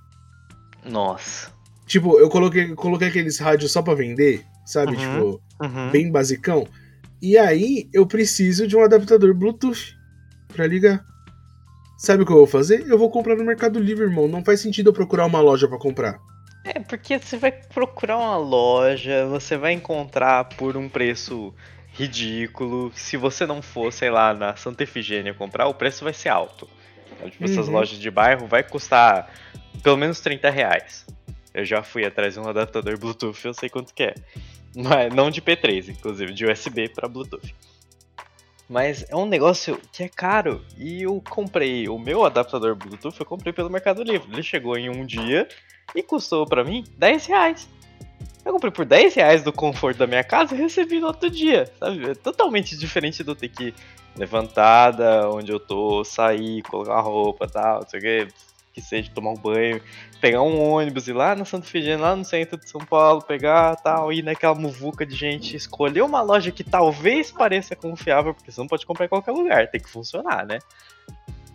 Nossa. 0.83 1.51
Tipo, 1.85 2.19
eu 2.19 2.29
coloquei, 2.29 2.73
coloquei 2.75 3.07
aqueles 3.07 3.37
rádios 3.39 3.71
só 3.71 3.81
pra 3.81 3.93
vender, 3.95 4.43
sabe? 4.65 4.93
Uhum. 4.95 4.99
Tipo, 4.99 5.41
Uhum. 5.61 5.89
bem 5.91 6.11
basicão. 6.11 6.67
E 7.21 7.37
aí, 7.37 7.87
eu 7.93 8.05
preciso 8.05 8.67
de 8.67 8.75
um 8.75 8.83
adaptador 8.83 9.33
Bluetooth 9.33 9.95
pra 10.49 10.67
ligar. 10.67 11.03
Sabe 11.97 12.23
o 12.23 12.25
que 12.25 12.31
eu 12.31 12.37
vou 12.37 12.47
fazer? 12.47 12.85
Eu 12.87 12.97
vou 12.97 13.09
comprar 13.09 13.35
no 13.35 13.43
Mercado 13.43 13.79
Livre, 13.79 14.03
irmão. 14.03 14.27
Não 14.27 14.43
faz 14.43 14.59
sentido 14.61 14.89
eu 14.89 14.93
procurar 14.93 15.25
uma 15.25 15.39
loja 15.39 15.67
pra 15.67 15.77
comprar. 15.77 16.19
É, 16.63 16.79
porque 16.79 17.17
você 17.19 17.37
vai 17.37 17.51
procurar 17.51 18.17
uma 18.17 18.37
loja, 18.37 19.25
você 19.27 19.55
vai 19.55 19.71
encontrar 19.73 20.43
por 20.45 20.75
um 20.75 20.89
preço 20.89 21.53
ridículo. 21.93 22.91
Se 22.95 23.15
você 23.17 23.45
não 23.45 23.61
for, 23.61 23.91
sei 23.93 24.09
lá, 24.09 24.33
na 24.33 24.55
Santa 24.55 24.83
Efigênia 24.83 25.33
comprar, 25.33 25.67
o 25.67 25.73
preço 25.73 26.03
vai 26.03 26.13
ser 26.13 26.29
alto. 26.29 26.67
Então, 27.15 27.29
tipo, 27.29 27.45
essas 27.45 27.67
Uhum. 27.67 27.73
lojas 27.75 27.97
de 27.99 28.11
bairro 28.11 28.47
vai 28.47 28.63
custar 28.63 29.31
pelo 29.81 29.95
menos 29.95 30.19
30 30.19 30.49
reais. 30.49 31.05
Eu 31.53 31.63
já 31.63 31.81
fui 31.83 32.03
atrás 32.05 32.33
de 32.33 32.39
um 32.39 32.47
adaptador 32.49 32.97
Bluetooth, 32.99 33.45
eu 33.45 33.53
sei 33.53 33.69
quanto 33.69 33.93
que 33.93 34.03
é. 34.03 34.15
Mas 34.75 35.13
não 35.13 35.29
de 35.31 35.41
P3, 35.41 35.87
inclusive, 35.89 36.33
de 36.33 36.45
USB 36.45 36.89
para 36.89 37.07
Bluetooth. 37.07 37.55
Mas 38.67 39.05
é 39.09 39.15
um 39.15 39.25
negócio 39.25 39.79
que 39.91 40.03
é 40.03 40.09
caro. 40.09 40.63
E 40.77 41.03
eu 41.03 41.21
comprei 41.29 41.87
o 41.87 41.99
meu 41.99 42.25
adaptador 42.25 42.75
Bluetooth, 42.75 43.19
eu 43.19 43.25
comprei 43.25 43.53
pelo 43.53 43.69
Mercado 43.69 44.03
Livre. 44.03 44.27
Ele 44.31 44.43
chegou 44.43 44.77
em 44.77 44.89
um 44.89 45.05
dia 45.05 45.47
e 45.93 46.01
custou 46.01 46.45
pra 46.45 46.63
mim 46.63 46.83
10 46.97 47.25
reais. 47.27 47.69
Eu 48.43 48.53
comprei 48.53 48.71
por 48.71 48.85
10 48.85 49.15
reais 49.15 49.43
do 49.43 49.51
conforto 49.51 49.97
da 49.97 50.07
minha 50.07 50.23
casa 50.23 50.53
e 50.53 50.57
recebi 50.57 50.99
no 50.99 51.07
outro 51.07 51.29
dia, 51.29 51.71
sabe? 51.79 52.11
É 52.11 52.15
totalmente 52.15 52.77
diferente 52.77 53.23
do 53.23 53.35
ter 53.35 53.49
que 53.49 53.73
levantar 54.15 54.91
da 54.91 55.29
onde 55.29 55.51
eu 55.51 55.59
tô, 55.59 56.03
sair, 56.03 56.61
colocar 56.63 57.01
roupa 57.01 57.45
e 57.45 57.49
tal, 57.49 57.81
não 57.81 57.89
sei 57.89 57.99
o 57.99 58.03
que, 58.03 58.27
que 58.75 58.81
seja, 58.81 59.09
tomar 59.09 59.31
um 59.31 59.37
banho, 59.37 59.81
pegar 60.19 60.41
um 60.41 60.61
ônibus, 60.61 61.07
ir 61.07 61.13
lá 61.13 61.33
na 61.33 61.45
Santa 61.45 61.65
Efigênia, 61.65 61.97
lá 61.97 62.13
no 62.13 62.25
centro 62.25 62.59
de 62.59 62.69
São 62.69 62.81
Paulo, 62.81 63.21
pegar 63.21 63.77
tal, 63.77 64.11
ir 64.11 64.21
naquela 64.21 64.53
muvuca 64.53 65.05
de 65.05 65.15
gente, 65.15 65.55
escolher 65.55 66.01
uma 66.01 66.21
loja 66.21 66.51
que 66.51 66.61
talvez 66.61 67.31
pareça 67.31 67.73
confiável, 67.73 68.33
porque 68.33 68.51
você 68.51 68.59
não 68.59 68.67
pode 68.67 68.85
comprar 68.85 69.05
em 69.05 69.09
qualquer 69.09 69.31
lugar, 69.31 69.71
tem 69.71 69.79
que 69.79 69.89
funcionar, 69.89 70.45
né? 70.45 70.59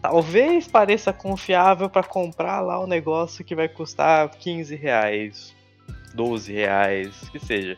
Talvez 0.01 0.67
pareça 0.67 1.13
confiável 1.13 1.91
pra 1.91 2.03
comprar 2.03 2.61
lá 2.63 2.81
o 2.81 2.87
negócio 2.87 3.45
que 3.45 3.55
vai 3.55 3.69
custar 3.69 4.27
15 4.31 4.75
reais, 4.75 5.55
12 6.15 6.55
reais, 6.55 7.29
que 7.31 7.39
seja. 7.39 7.77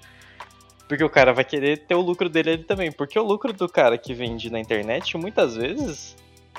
Porque 0.87 1.02
o 1.02 1.11
cara 1.11 1.33
vai 1.33 1.44
querer 1.44 1.78
ter 1.78 1.96
o 1.96 2.00
lucro 2.00 2.28
dele 2.28 2.59
também. 2.59 2.92
Porque 2.92 3.18
o 3.18 3.24
lucro 3.24 3.52
do 3.52 3.68
cara 3.68 3.98
que 3.98 4.14
vende 4.14 4.52
na 4.52 4.61
internet, 4.61 5.16
muitas 5.16 5.57
vezes, 5.57 6.14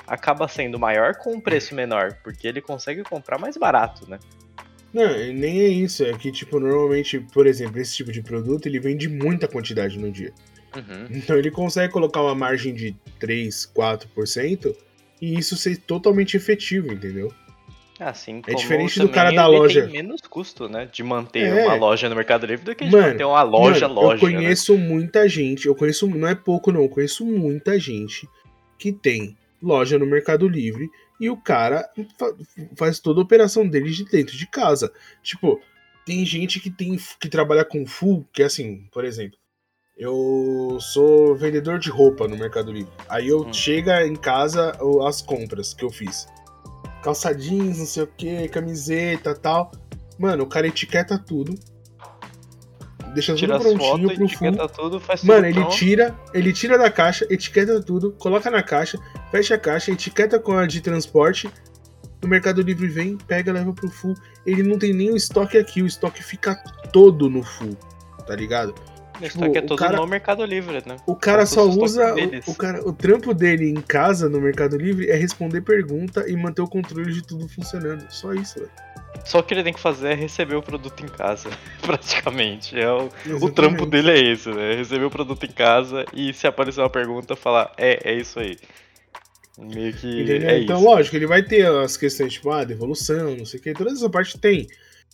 acaba 0.06 0.48
sendo 0.48 0.78
maior 0.78 1.14
com 1.16 1.34
um 1.34 1.40
preço 1.40 1.74
menor. 1.74 2.18
Porque 2.22 2.46
ele 2.46 2.60
consegue 2.60 3.02
comprar 3.02 3.38
mais 3.38 3.56
barato, 3.56 4.08
né? 4.08 4.18
Não, 4.92 5.08
nem 5.32 5.60
é 5.60 5.68
isso. 5.68 6.04
É 6.04 6.12
que, 6.12 6.30
tipo, 6.30 6.60
normalmente, 6.60 7.18
por 7.18 7.46
exemplo, 7.46 7.80
esse 7.80 7.96
tipo 7.96 8.12
de 8.12 8.22
produto, 8.22 8.66
ele 8.66 8.78
vende 8.78 9.08
muita 9.08 9.48
quantidade 9.48 9.98
no 9.98 10.10
dia. 10.10 10.32
Uhum. 10.76 11.06
Então 11.10 11.36
ele 11.36 11.50
consegue 11.50 11.92
colocar 11.92 12.20
uma 12.20 12.34
margem 12.34 12.74
de 12.74 12.96
3, 13.18 13.72
4% 13.76 14.74
e 15.22 15.38
isso 15.38 15.56
ser 15.56 15.76
totalmente 15.78 16.36
efetivo, 16.36 16.92
entendeu? 16.92 17.32
Assim 17.98 18.42
É 18.48 18.54
diferente 18.54 18.98
do 18.98 19.08
cara 19.08 19.30
da 19.30 19.46
loja. 19.46 19.82
Tem 19.82 19.92
menos 19.92 20.20
custo, 20.22 20.68
né? 20.68 20.88
De 20.90 21.02
manter 21.04 21.46
É. 21.46 21.64
uma 21.64 21.76
loja 21.76 22.08
no 22.08 22.16
Mercado 22.16 22.44
Livre 22.44 22.64
do 22.64 22.74
que 22.74 22.84
de 22.84 22.90
Mano, 22.90 23.08
manter 23.08 23.24
uma 23.24 23.42
loja, 23.42 23.86
Mano, 23.88 24.00
loja. 24.00 24.14
Eu 24.14 24.20
conheço 24.20 24.76
muita 24.76 25.28
gente, 25.28 25.66
eu 25.66 25.76
conheço, 25.76 26.08
não 26.08 26.26
é 26.26 26.34
pouco 26.34 26.72
não, 26.72 26.82
eu 26.82 26.88
conheço 26.88 27.24
muita 27.24 27.78
gente 27.78 28.28
que 28.76 28.92
tem 28.92 29.36
loja 29.64 29.98
no 29.98 30.06
Mercado 30.06 30.48
Livre 30.48 30.88
e 31.20 31.28
o 31.30 31.36
cara 31.36 31.88
fa- 32.18 32.34
faz 32.76 32.98
toda 33.00 33.20
a 33.20 33.22
operação 33.24 33.66
dele 33.68 33.90
de 33.90 34.04
dentro 34.04 34.36
de 34.36 34.46
casa. 34.46 34.92
Tipo, 35.22 35.60
tem 36.04 36.24
gente 36.26 36.60
que 36.60 36.70
tem 36.70 36.98
que 37.20 37.28
trabalha 37.28 37.64
com 37.64 37.86
full, 37.86 38.26
que 38.32 38.42
é 38.42 38.46
assim, 38.46 38.86
por 38.92 39.04
exemplo, 39.04 39.38
eu 39.96 40.76
sou 40.80 41.36
vendedor 41.36 41.78
de 41.78 41.88
roupa 41.88 42.26
no 42.28 42.36
Mercado 42.36 42.72
Livre. 42.72 42.92
Aí 43.08 43.28
eu 43.28 43.42
Hum. 43.42 43.52
chega 43.52 44.06
em 44.06 44.14
casa 44.16 44.72
as 45.06 45.22
compras 45.22 45.72
que 45.72 45.84
eu 45.84 45.90
fiz. 45.90 46.26
Calça 47.02 47.32
jeans, 47.34 47.78
não 47.78 47.86
sei 47.86 48.02
o 48.02 48.06
que, 48.06 48.48
camiseta 48.48 49.34
tal. 49.34 49.70
Mano, 50.18 50.44
o 50.44 50.48
cara 50.48 50.66
etiqueta 50.66 51.18
tudo. 51.18 51.54
Deixa? 53.14 53.34
Tira 53.34 53.58
tudo 53.58 53.76
prontinho 53.76 54.08
fotos, 54.08 54.16
pro 54.18 54.28
full. 54.28 54.48
etiqueta 54.48 54.68
tudo, 54.68 55.00
faz 55.00 55.20
tudo 55.20 55.28
Mano, 55.32 55.46
ele 55.46 55.54
pronto. 55.54 55.76
tira, 55.76 56.14
ele 56.34 56.52
tira 56.52 56.76
da 56.76 56.90
caixa, 56.90 57.26
etiqueta 57.30 57.80
tudo, 57.80 58.12
coloca 58.12 58.50
na 58.50 58.62
caixa, 58.62 58.98
fecha 59.30 59.54
a 59.54 59.58
caixa, 59.58 59.92
etiqueta 59.92 60.38
com 60.38 60.52
a 60.52 60.66
de 60.66 60.80
transporte. 60.80 61.48
O 62.22 62.26
Mercado 62.26 62.62
Livre 62.62 62.86
vem, 62.88 63.16
pega, 63.16 63.52
leva 63.52 63.72
pro 63.72 63.88
full. 63.88 64.14
Ele 64.46 64.62
não 64.62 64.78
tem 64.78 64.92
nem 64.92 65.10
o 65.10 65.16
estoque 65.16 65.56
aqui, 65.58 65.82
o 65.82 65.86
estoque 65.86 66.22
fica 66.22 66.54
todo 66.92 67.28
no 67.30 67.42
full, 67.42 67.76
tá 68.26 68.34
ligado? 68.34 68.74
Isso 69.20 69.32
tipo, 69.38 69.44
aqui 69.44 69.58
é 69.58 69.60
o 69.60 69.66
tudo 69.66 69.78
cara- 69.78 69.96
no 69.96 70.06
Mercado 70.06 70.44
Livre, 70.44 70.82
né? 70.86 70.96
O 71.06 71.14
cara 71.14 71.46
Só 71.46 71.64
usa. 71.68 72.14
O, 72.46 72.50
o 72.50 72.54
cara, 72.56 72.88
o 72.88 72.92
trampo 72.92 73.32
dele 73.32 73.68
em 73.70 73.74
casa, 73.80 74.28
no 74.28 74.40
Mercado 74.40 74.76
Livre, 74.76 75.08
é 75.08 75.14
responder 75.14 75.60
pergunta 75.60 76.28
e 76.28 76.36
manter 76.36 76.62
o 76.62 76.66
controle 76.66 77.12
de 77.12 77.22
tudo 77.22 77.46
funcionando. 77.48 78.06
Só 78.10 78.32
isso, 78.34 78.58
velho. 78.58 78.70
Só 79.24 79.38
o 79.38 79.42
que 79.42 79.54
ele 79.54 79.62
tem 79.62 79.72
que 79.72 79.80
fazer 79.80 80.08
é 80.08 80.14
receber 80.14 80.56
o 80.56 80.62
produto 80.62 81.04
em 81.04 81.08
casa, 81.08 81.48
praticamente. 81.80 82.78
É 82.78 82.90
o, 82.90 83.10
o 83.40 83.50
trampo 83.50 83.86
dele 83.86 84.10
é 84.10 84.32
esse, 84.32 84.50
né? 84.50 84.74
Receber 84.74 85.04
o 85.04 85.10
produto 85.10 85.44
em 85.44 85.52
casa 85.52 86.04
e 86.12 86.32
se 86.32 86.46
aparecer 86.46 86.80
uma 86.80 86.90
pergunta, 86.90 87.34
falar, 87.36 87.72
é, 87.76 88.12
é 88.12 88.14
isso 88.14 88.38
aí. 88.38 88.56
Meio 89.58 89.94
que 89.94 90.32
é 90.32 90.60
então, 90.60 90.78
isso. 90.78 90.84
lógico, 90.84 91.16
ele 91.16 91.26
vai 91.26 91.42
ter 91.42 91.66
as 91.66 91.96
questões, 91.96 92.32
tipo, 92.32 92.50
ah, 92.50 92.64
devolução, 92.64 93.36
não 93.36 93.46
sei 93.46 93.60
o 93.60 93.62
que, 93.62 93.72
toda 93.72 93.92
essa 93.92 94.10
parte 94.10 94.38
tem. 94.38 94.66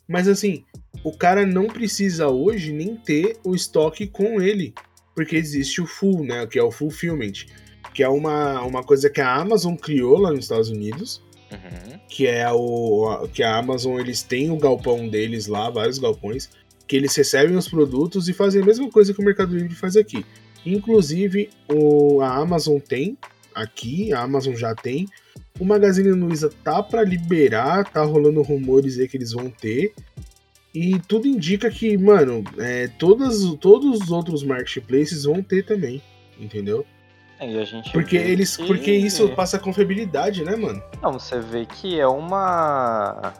Mas 0.08 0.26
assim, 0.26 0.64
o 1.04 1.16
cara 1.16 1.46
não 1.46 1.66
precisa 1.66 2.28
hoje 2.28 2.72
nem 2.72 2.96
ter 2.96 3.36
o 3.44 3.54
estoque 3.54 4.06
com 4.06 4.40
ele. 4.40 4.74
Porque 5.14 5.36
existe 5.36 5.80
o 5.80 5.86
full, 5.86 6.24
né? 6.24 6.46
Que 6.46 6.58
é 6.58 6.62
o 6.62 6.70
fulfillment. 6.70 7.46
Que 7.94 8.02
é 8.02 8.08
uma, 8.08 8.62
uma 8.62 8.82
coisa 8.82 9.10
que 9.10 9.20
a 9.20 9.34
Amazon 9.34 9.74
criou 9.76 10.18
lá 10.18 10.30
nos 10.30 10.44
Estados 10.44 10.70
Unidos. 10.70 11.22
Uhum. 11.50 11.98
Que 12.08 12.26
é 12.26 12.50
o. 12.50 13.28
Que 13.32 13.42
a 13.42 13.56
Amazon, 13.56 13.98
eles 13.98 14.22
têm 14.22 14.50
o 14.50 14.56
galpão 14.56 15.08
deles 15.08 15.46
lá, 15.46 15.70
vários 15.70 15.98
galpões. 15.98 16.48
Que 16.86 16.96
eles 16.96 17.14
recebem 17.14 17.56
os 17.56 17.68
produtos 17.68 18.28
e 18.28 18.32
fazem 18.32 18.62
a 18.62 18.64
mesma 18.64 18.90
coisa 18.90 19.14
que 19.14 19.20
o 19.20 19.24
Mercado 19.24 19.56
Livre 19.56 19.74
faz 19.74 19.96
aqui. 19.96 20.24
Inclusive, 20.64 21.50
o, 21.68 22.20
a 22.20 22.36
Amazon 22.36 22.78
tem 22.78 23.16
aqui, 23.54 24.12
a 24.12 24.22
Amazon 24.22 24.54
já 24.54 24.74
tem. 24.74 25.06
O 25.58 25.64
Magazine 25.64 26.10
Luiza 26.10 26.50
tá 26.64 26.82
para 26.82 27.02
liberar, 27.02 27.90
tá 27.90 28.02
rolando 28.02 28.42
rumores 28.42 28.98
aí 28.98 29.08
que 29.08 29.16
eles 29.16 29.32
vão 29.32 29.50
ter. 29.50 29.92
E 30.74 30.98
tudo 31.00 31.26
indica 31.26 31.70
que, 31.70 31.98
mano, 31.98 32.44
é, 32.58 32.86
todas, 32.86 33.42
todos 33.60 34.00
os 34.00 34.10
outros 34.10 34.44
marketplaces 34.44 35.24
vão 35.24 35.42
ter 35.42 35.64
também, 35.64 36.00
entendeu? 36.38 36.86
É, 37.40 37.50
E 37.50 37.58
a 37.58 37.64
gente 37.64 37.90
Porque 37.92 38.16
eles, 38.16 38.56
que- 38.56 38.66
porque 38.66 38.92
isso 38.92 39.28
passa 39.30 39.58
confiabilidade, 39.58 40.44
né, 40.44 40.54
mano? 40.56 40.82
Não, 41.02 41.14
você 41.14 41.40
vê 41.40 41.64
que 41.66 41.98
é 41.98 42.06
uma 42.06 43.32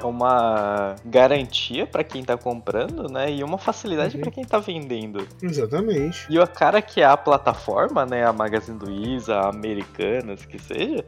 é 0.00 0.04
uma 0.06 0.96
garantia 1.04 1.86
pra 1.86 2.02
quem 2.02 2.24
tá 2.24 2.34
comprando, 2.34 3.06
né? 3.12 3.30
E 3.30 3.44
uma 3.44 3.58
facilidade 3.58 4.16
Uhum. 4.16 4.22
pra 4.22 4.30
quem 4.30 4.42
tá 4.46 4.58
vendendo. 4.58 5.28
Exatamente. 5.42 6.26
E 6.30 6.38
o 6.38 6.46
cara 6.46 6.80
que 6.80 7.02
é 7.02 7.04
a 7.04 7.18
plataforma, 7.18 8.06
né, 8.06 8.24
a 8.24 8.32
Magazine 8.32 8.78
Luiza, 8.82 9.36
a 9.36 9.50
Americanas, 9.50 10.46
que 10.46 10.58
seja, 10.58 11.04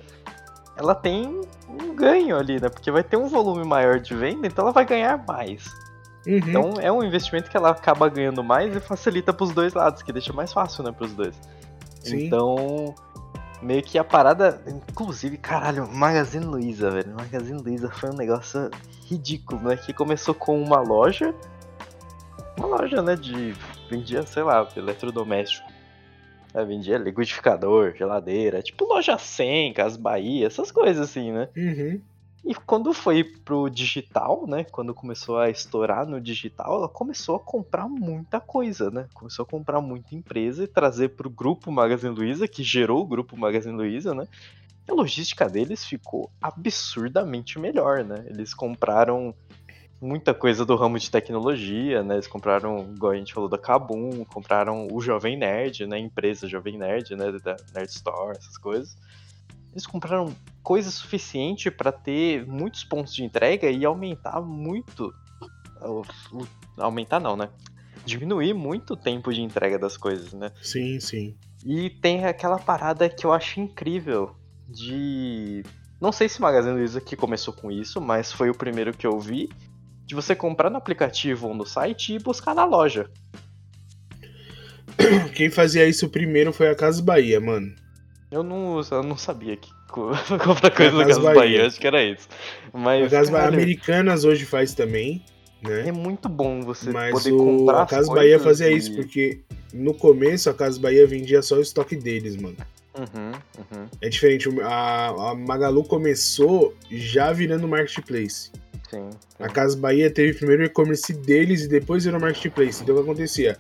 ela 0.77 0.95
tem 0.95 1.41
um 1.67 1.95
ganho 1.95 2.37
ali, 2.37 2.61
né? 2.61 2.69
Porque 2.69 2.91
vai 2.91 3.03
ter 3.03 3.17
um 3.17 3.29
volume 3.29 3.65
maior 3.65 3.99
de 3.99 4.15
venda, 4.15 4.47
então 4.47 4.63
ela 4.65 4.73
vai 4.73 4.85
ganhar 4.85 5.25
mais. 5.27 5.65
Uhum. 6.27 6.37
Então 6.37 6.75
é 6.79 6.93
um 6.93 7.03
investimento 7.03 7.49
que 7.51 7.57
ela 7.57 7.71
acaba 7.71 8.07
ganhando 8.11 8.45
mais 8.45 8.77
e 8.77 8.81
facilita 8.81 9.33
pros 9.33 9.53
dois 9.53 9.73
lados, 9.73 10.03
que 10.03 10.13
deixa 10.13 10.35
mais 10.35 10.53
fácil, 10.53 10.85
né, 10.85 10.93
pros 10.93 11.15
dois. 11.15 11.35
Sim. 12.03 12.27
Então, 12.27 12.95
meio 13.63 13.83
que 13.83 13.99
a 13.99 14.05
parada. 14.05 14.63
Inclusive, 14.67 15.37
caralho, 15.37 15.89
Magazine 15.89 16.45
Luiza, 16.45 16.91
velho. 16.91 17.15
Magazine 17.15 17.63
Luiza 17.63 17.91
foi 17.91 18.11
um 18.11 18.17
negócio 18.17 18.71
ridículo, 19.07 19.61
né? 19.63 19.77
Que 19.77 19.93
começou 19.93 20.35
com 20.35 20.61
uma 20.61 20.81
loja. 20.81 21.35
Uma 22.59 22.67
loja, 22.67 23.03
né? 23.03 23.17
De. 23.17 23.55
Vendia, 23.91 24.23
sei 24.23 24.43
lá, 24.43 24.67
eletrodoméstico. 24.77 25.71
Vendia 26.67 26.99
liquidificador, 26.99 27.95
geladeira, 27.97 28.63
tipo 28.63 28.85
loja 28.85 29.17
100, 29.17 29.73
Cas 29.73 29.97
Bahia, 29.97 30.47
essas 30.47 30.71
coisas 30.71 31.09
assim, 31.09 31.33
né? 31.33 31.49
Uhum. 31.57 32.01
E 32.45 32.55
quando 32.55 32.93
foi 32.93 33.23
pro 33.23 33.71
digital, 33.71 34.47
né? 34.49 34.65
Quando 34.65 34.93
começou 34.93 35.39
a 35.39 35.49
estourar 35.49 36.07
no 36.07 36.21
digital, 36.21 36.77
ela 36.77 36.89
começou 36.89 37.37
a 37.37 37.41
comprar 37.41 37.89
muita 37.89 38.41
coisa, 38.41 38.91
né? 38.91 39.07
Começou 39.15 39.45
a 39.45 39.47
comprar 39.47 39.81
muita 39.81 40.15
empresa 40.17 40.65
e 40.65 40.67
trazer 40.67 41.11
pro 41.11 41.31
grupo 41.31 41.71
Magazine 41.71 42.15
Luiza, 42.15 42.49
que 42.49 42.65
gerou 42.65 43.03
o 43.03 43.07
grupo 43.07 43.37
Magazine 43.37 43.77
Luiza, 43.77 44.13
né? 44.13 44.27
E 44.89 44.91
a 44.91 44.95
logística 44.95 45.49
deles 45.49 45.85
ficou 45.85 46.29
absurdamente 46.41 47.61
melhor, 47.61 48.03
né? 48.03 48.25
Eles 48.29 48.53
compraram 48.53 49.33
muita 50.01 50.35
coisa 50.35 50.67
do 50.67 50.75
ramo 50.75 50.99
de 50.99 51.09
tecnologia, 51.09 52.03
né? 52.03 52.15
Eles 52.15 52.27
compraram, 52.27 52.91
igual 52.93 53.13
a 53.13 53.17
gente 53.17 53.33
falou, 53.33 53.49
da 53.49 53.57
Kabum, 53.57 54.25
compraram 54.25 54.89
o 54.91 55.01
Jovem 55.01 55.37
Nerd, 55.37 55.87
né? 55.87 55.95
A 55.95 56.01
empresa 56.01 56.49
Jovem 56.49 56.77
Nerd, 56.77 57.15
né? 57.15 57.31
Da 57.39 57.57
Nerd 57.73 57.91
Store, 57.91 58.37
essas 58.37 58.59
coisas. 58.59 58.97
Eles 59.73 59.87
compraram 59.87 60.35
coisa 60.63 60.91
suficiente 60.91 61.71
para 61.71 61.91
ter 61.91 62.47
muitos 62.47 62.85
pontos 62.85 63.15
de 63.15 63.25
entrega 63.25 63.71
e 63.71 63.85
aumentar 63.85 64.41
muito. 64.41 65.13
aumentar 66.79 67.19
não, 67.19 67.37
né? 67.37 67.49
Diminuir 68.05 68.53
muito 68.53 68.93
o 68.93 68.97
tempo 68.97 69.33
de 69.33 69.41
entrega 69.41 69.79
das 69.79 69.97
coisas, 69.97 70.33
né? 70.33 70.53
Sim, 70.61 71.01
sim. 71.01 71.37
E 71.65 71.89
tem 71.89 72.25
aquela 72.25 72.59
parada 72.59 73.09
que 73.09 73.25
eu 73.25 73.33
acho 73.33 73.61
incrível 73.61 74.37
de. 74.69 75.63
Não 76.01 76.13
sei 76.13 76.29
se 76.29 76.39
o 76.39 76.43
Magazine 76.43 76.75
Luiza 76.75 77.01
que 77.01 77.17
começou 77.17 77.55
com 77.55 77.71
isso, 77.71 78.01
mas 78.01 78.33
foi 78.33 78.51
o 78.51 78.55
primeiro 78.55 78.93
que 78.93 79.07
eu 79.07 79.19
vi. 79.19 79.49
De 80.05 80.15
você 80.17 80.35
comprar 80.35 80.69
no 80.69 80.77
aplicativo 80.77 81.49
ou 81.49 81.55
no 81.55 81.65
site 81.65 82.15
e 82.15 82.19
buscar 82.19 82.55
na 82.55 82.65
loja. 82.65 83.09
Quem 85.35 85.49
fazia 85.49 85.87
isso 85.87 86.09
primeiro 86.09 86.53
foi 86.53 86.69
a 86.69 86.75
Casa 86.75 87.03
Bahia, 87.03 87.41
mano. 87.41 87.82
Eu 88.33 88.43
não, 88.43 88.81
eu 88.91 89.03
não 89.03 89.17
sabia 89.17 89.57
que 89.57 89.71
co- 89.89 90.11
comprar 90.43 90.71
coisa 90.71 90.93
no 90.93 90.99
Casas 91.01 91.17
Casas 91.19 91.23
Bahia. 91.23 91.35
Bahia. 91.35 91.67
acho 91.67 91.81
que 91.81 91.87
era 91.87 92.03
isso. 92.03 92.29
Mas 92.73 93.07
A 93.07 93.11
Casa 93.19 93.31
Bahia 93.31 93.49
Americanas 93.49 94.25
hoje 94.25 94.45
faz 94.47 94.75
também, 94.75 95.23
né? 95.63 95.89
é 95.89 95.93
muito 95.93 96.29
bom 96.29 96.63
você 96.63 96.91
Mas 96.91 97.13
poder 97.13 97.33
o, 97.33 97.39
comprar 97.39 97.79
a 97.79 97.83
as 97.85 97.91
Casa 97.91 98.13
Bahia 98.15 98.39
fazia 98.41 98.71
e- 98.71 98.77
isso, 98.77 98.95
porque 98.95 99.41
no 99.75 99.93
começo 99.95 100.49
a 100.51 100.55
Casa 100.55 100.81
Bahia 100.81 101.07
vendia 101.07 101.43
só 101.43 101.57
o 101.57 101.61
estoque 101.61 101.95
deles, 101.95 102.37
mano. 102.37 102.57
Uhum, 102.99 103.33
uhum, 103.59 103.87
É 104.03 104.09
diferente, 104.09 104.49
o- 104.49 104.61
a, 104.63 105.31
a 105.31 105.35
Magalu 105.35 105.85
começou 105.85 106.75
já 106.91 107.33
virando 107.33 107.69
marketplace. 107.69 108.51
sim. 108.91 109.09
A 109.39 109.49
Casa 109.49 109.77
Bahia 109.77 110.11
teve 110.11 110.35
primeiro 110.39 110.63
o 110.63 110.67
e-commerce 110.67 111.13
deles 111.13 111.63
e 111.65 111.69
depois 111.69 112.05
virou 112.05 112.21
marketplace. 112.21 112.83
Então 112.83 112.95
o 112.95 112.99
que 112.99 113.05
acontecia? 113.05 113.57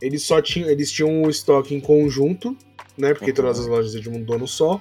Eles 0.00 0.22
só 0.22 0.40
tinham, 0.42 0.68
eles 0.68 0.90
tinham 0.92 1.22
o 1.22 1.30
estoque 1.30 1.74
em 1.74 1.80
conjunto, 1.80 2.56
né? 2.96 3.12
Porque 3.14 3.30
Uhum. 3.30 3.34
todas 3.36 3.58
as 3.60 3.66
lojas 3.66 3.92
de 3.92 4.08
um 4.08 4.22
dono 4.22 4.46
só. 4.46 4.80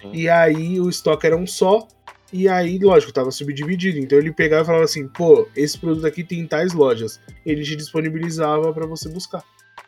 sim. 0.00 0.10
E 0.12 0.28
aí 0.28 0.80
o 0.80 0.88
estoque 0.88 1.26
era 1.26 1.36
um 1.36 1.46
só. 1.46 1.86
E 2.32 2.48
aí, 2.48 2.78
lógico, 2.78 3.12
tava 3.12 3.30
subdividido. 3.32 3.98
Então 3.98 4.16
ele 4.18 4.32
pegava 4.32 4.62
e 4.62 4.66
falava 4.66 4.84
assim: 4.84 5.08
pô, 5.08 5.48
esse 5.56 5.76
produto 5.78 6.06
aqui 6.06 6.22
tem 6.22 6.46
tais 6.46 6.72
lojas. 6.72 7.20
Ele 7.44 7.62
te 7.64 7.74
disponibilizava 7.74 8.72
pra 8.72 8.86
você 8.86 9.08
buscar. 9.08 9.42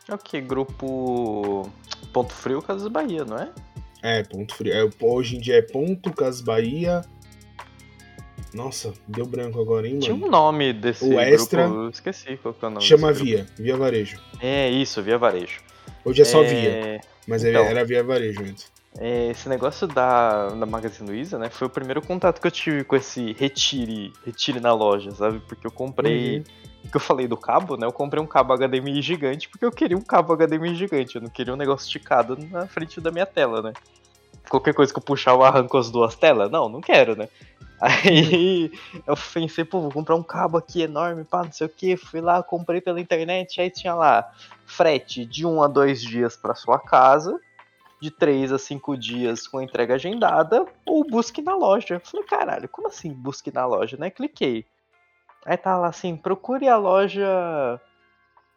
É 0.09 0.13
o 0.13 0.17
que? 0.17 0.41
Grupo 0.41 1.69
Ponto 2.11 2.33
Frio 2.33 2.61
Casas 2.61 2.89
Bahia, 2.89 3.23
não 3.23 3.37
é? 3.37 3.49
É, 4.01 4.21
ponto 4.23 4.53
frio. 4.53 4.73
É, 4.73 4.89
hoje 4.99 5.37
em 5.37 5.39
dia 5.39 5.55
é 5.59 5.61
ponto 5.61 6.11
Casas 6.11 6.41
Bahia. 6.41 7.01
Nossa, 8.53 8.93
deu 9.07 9.25
branco 9.25 9.59
agora, 9.59 9.87
hein, 9.87 9.97
Tinha 9.99 10.13
mano? 10.13 10.27
um 10.27 10.29
nome 10.29 10.73
desse 10.73 11.03
O 11.05 11.07
grupo, 11.07 11.21
Extra 11.23 11.69
esqueci 11.91 12.37
qual 12.37 12.53
que 12.53 12.63
é 12.63 12.67
o 12.67 12.71
nome. 12.71 12.85
Chama. 12.85 13.11
Via, 13.11 13.47
Via 13.57 13.75
Varejo. 13.75 14.19
É 14.39 14.69
isso, 14.69 15.01
Via 15.01 15.17
Varejo. 15.17 15.61
Hoje 16.05 16.21
é 16.21 16.25
só 16.25 16.41
É, 16.41 16.45
Via, 16.45 17.01
mas 17.27 17.43
então. 17.43 17.65
era 17.65 17.83
Via 17.85 18.03
Varejo 18.03 18.41
antes. 18.41 18.71
é, 18.97 19.29
esse 19.31 19.47
negócio 19.49 19.87
da, 19.87 20.49
da 20.49 20.65
Magazine 20.65 21.09
Luiza, 21.09 21.37
né, 21.39 21.49
foi 21.49 21.67
o 21.67 21.69
primeiro 21.69 22.01
contato 22.01 22.39
que 22.41 22.47
eu 22.47 22.51
tive 22.51 22.83
com 22.83 22.95
esse 22.95 23.33
retire, 23.33 24.11
retire 24.25 24.59
na 24.59 24.73
loja, 24.73 25.11
sabe? 25.11 25.39
Porque 25.47 25.65
eu 25.65 25.71
comprei, 25.71 26.37
Uhum. 26.39 26.43
que 26.91 26.95
eu 26.97 27.01
falei 27.01 27.27
do 27.27 27.37
cabo, 27.37 27.77
né, 27.77 27.87
eu 27.87 27.91
comprei 27.91 28.21
um 28.21 28.27
cabo 28.27 28.53
HDMI 28.53 29.01
gigante 29.01 29.47
porque 29.49 29.65
eu 29.65 29.71
queria 29.71 29.97
um 29.97 30.01
cabo 30.01 30.33
HDMI 30.35 30.75
gigante, 30.75 31.15
eu 31.15 31.21
não 31.21 31.29
queria 31.29 31.53
um 31.53 31.57
negócio 31.57 31.85
esticado 31.87 32.37
na 32.51 32.67
frente 32.67 32.99
da 33.01 33.09
minha 33.11 33.25
tela, 33.25 33.61
né? 33.61 33.73
Qualquer 34.49 34.73
coisa 34.73 34.91
que 34.91 34.99
eu 34.99 35.03
puxar 35.03 35.31
eu 35.31 35.41
arranco 35.43 35.77
as 35.77 35.89
duas 35.89 36.15
telas? 36.15 36.51
Não, 36.51 36.67
não 36.67 36.81
quero, 36.81 37.15
né? 37.15 37.29
Aí 37.83 38.71
eu 39.05 39.13
pensei, 39.33 39.65
pô, 39.65 39.81
vou 39.81 39.91
comprar 39.91 40.15
um 40.15 40.23
cabo 40.23 40.57
aqui 40.57 40.81
enorme, 40.81 41.25
pá, 41.25 41.43
não 41.43 41.51
sei 41.51 41.67
o 41.67 41.69
que. 41.69 41.97
Fui 41.97 42.21
lá, 42.21 42.41
comprei 42.41 42.79
pela 42.79 43.01
internet, 43.01 43.59
aí 43.59 43.69
tinha 43.69 43.93
lá 43.93 44.31
frete 44.65 45.25
de 45.25 45.45
1 45.45 45.61
a 45.61 45.67
2 45.67 46.01
dias 46.01 46.37
para 46.37 46.55
sua 46.55 46.79
casa, 46.79 47.37
de 48.01 48.09
3 48.09 48.53
a 48.53 48.57
5 48.57 48.95
dias 48.95 49.45
com 49.47 49.61
entrega 49.61 49.95
agendada, 49.95 50.65
ou 50.85 51.05
busque 51.05 51.41
na 51.41 51.55
loja. 51.55 51.95
Eu 51.95 51.99
falei, 51.99 52.25
caralho, 52.25 52.69
como 52.69 52.87
assim 52.87 53.11
busque 53.11 53.53
na 53.53 53.65
loja, 53.65 53.97
né? 53.97 54.09
Cliquei. 54.09 54.65
Aí 55.45 55.57
tá 55.57 55.77
lá 55.77 55.87
assim, 55.87 56.15
procure 56.15 56.69
a 56.69 56.77
loja. 56.77 57.27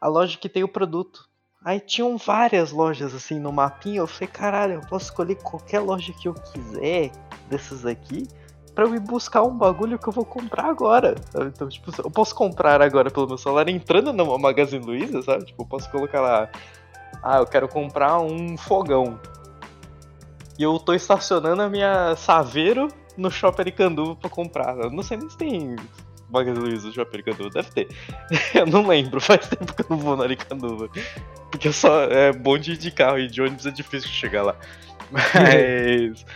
A 0.01 0.07
loja 0.07 0.39
que 0.39 0.49
tem 0.49 0.63
o 0.63 0.69
produto. 0.69 1.29
Aí 1.65 1.81
tinham 1.81 2.17
várias 2.17 2.71
lojas 2.71 3.13
assim 3.13 3.41
no 3.41 3.51
mapinha. 3.51 3.99
Eu 3.99 4.07
falei, 4.07 4.29
caralho, 4.29 4.75
eu 4.75 4.81
posso 4.83 5.07
escolher 5.07 5.35
qualquer 5.43 5.81
loja 5.81 6.13
que 6.13 6.29
eu 6.29 6.35
quiser 6.35 7.11
desses 7.49 7.85
aqui 7.85 8.29
pra 8.77 8.85
eu 8.85 8.95
ir 8.95 9.01
buscar 9.01 9.43
um 9.43 9.57
bagulho 9.57 9.99
que 9.99 10.07
eu 10.07 10.13
vou 10.13 10.25
comprar 10.25 10.67
agora. 10.67 11.15
sabe? 11.31 11.47
Então, 11.47 11.67
tipo, 11.67 11.91
eu 11.99 12.11
posso 12.11 12.35
comprar 12.35 12.83
agora 12.83 13.11
pelo 13.11 13.27
meu 13.27 13.39
celular 13.39 13.67
entrando 13.71 14.13
numa 14.13 14.39
Magazine 14.39 14.85
Luiza, 14.85 15.23
sabe? 15.23 15.47
Tipo, 15.47 15.63
eu 15.63 15.67
posso 15.67 15.91
colocar 15.91 16.21
lá. 16.21 16.51
Ah, 17.23 17.39
eu 17.39 17.47
quero 17.47 17.67
comprar 17.67 18.21
um 18.21 18.57
fogão. 18.59 19.19
E 20.59 20.63
eu 20.63 20.79
tô 20.79 20.93
estacionando 20.93 21.63
a 21.63 21.71
minha 21.71 22.15
Saveiro 22.17 22.89
no 23.17 23.31
Shopping 23.31 23.63
Aricanduva 23.63 24.15
pra 24.15 24.29
comprar. 24.29 24.77
Eu 24.77 24.91
não 24.91 25.03
sei 25.03 25.17
nem 25.17 25.31
se 25.31 25.39
tem 25.39 25.75
Magazine 26.29 26.59
Luiza 26.59 26.89
no 26.89 26.93
Shopping 26.93 27.17
Aricanduva. 27.17 27.51
Deve 27.51 27.71
ter. 27.71 27.89
eu 28.55 28.67
não 28.67 28.87
lembro, 28.87 29.23
faz 29.23 29.49
tempo 29.49 29.75
que 29.75 29.83
eu 29.83 29.87
não 29.89 29.97
vou 29.97 30.19
na 30.19 30.25
Aricanduva. 30.25 30.91
Porque 31.51 31.69
eu 31.69 31.73
só 31.73 32.03
é 32.03 32.31
bom 32.31 32.59
de 32.59 32.73
ir 32.73 32.77
de 32.77 32.91
carro 32.91 33.19
e 33.19 33.27
de 33.27 33.41
ônibus 33.41 33.65
é 33.65 33.71
difícil 33.71 34.11
chegar 34.11 34.43
lá. 34.43 34.55
Mas. 35.11 36.27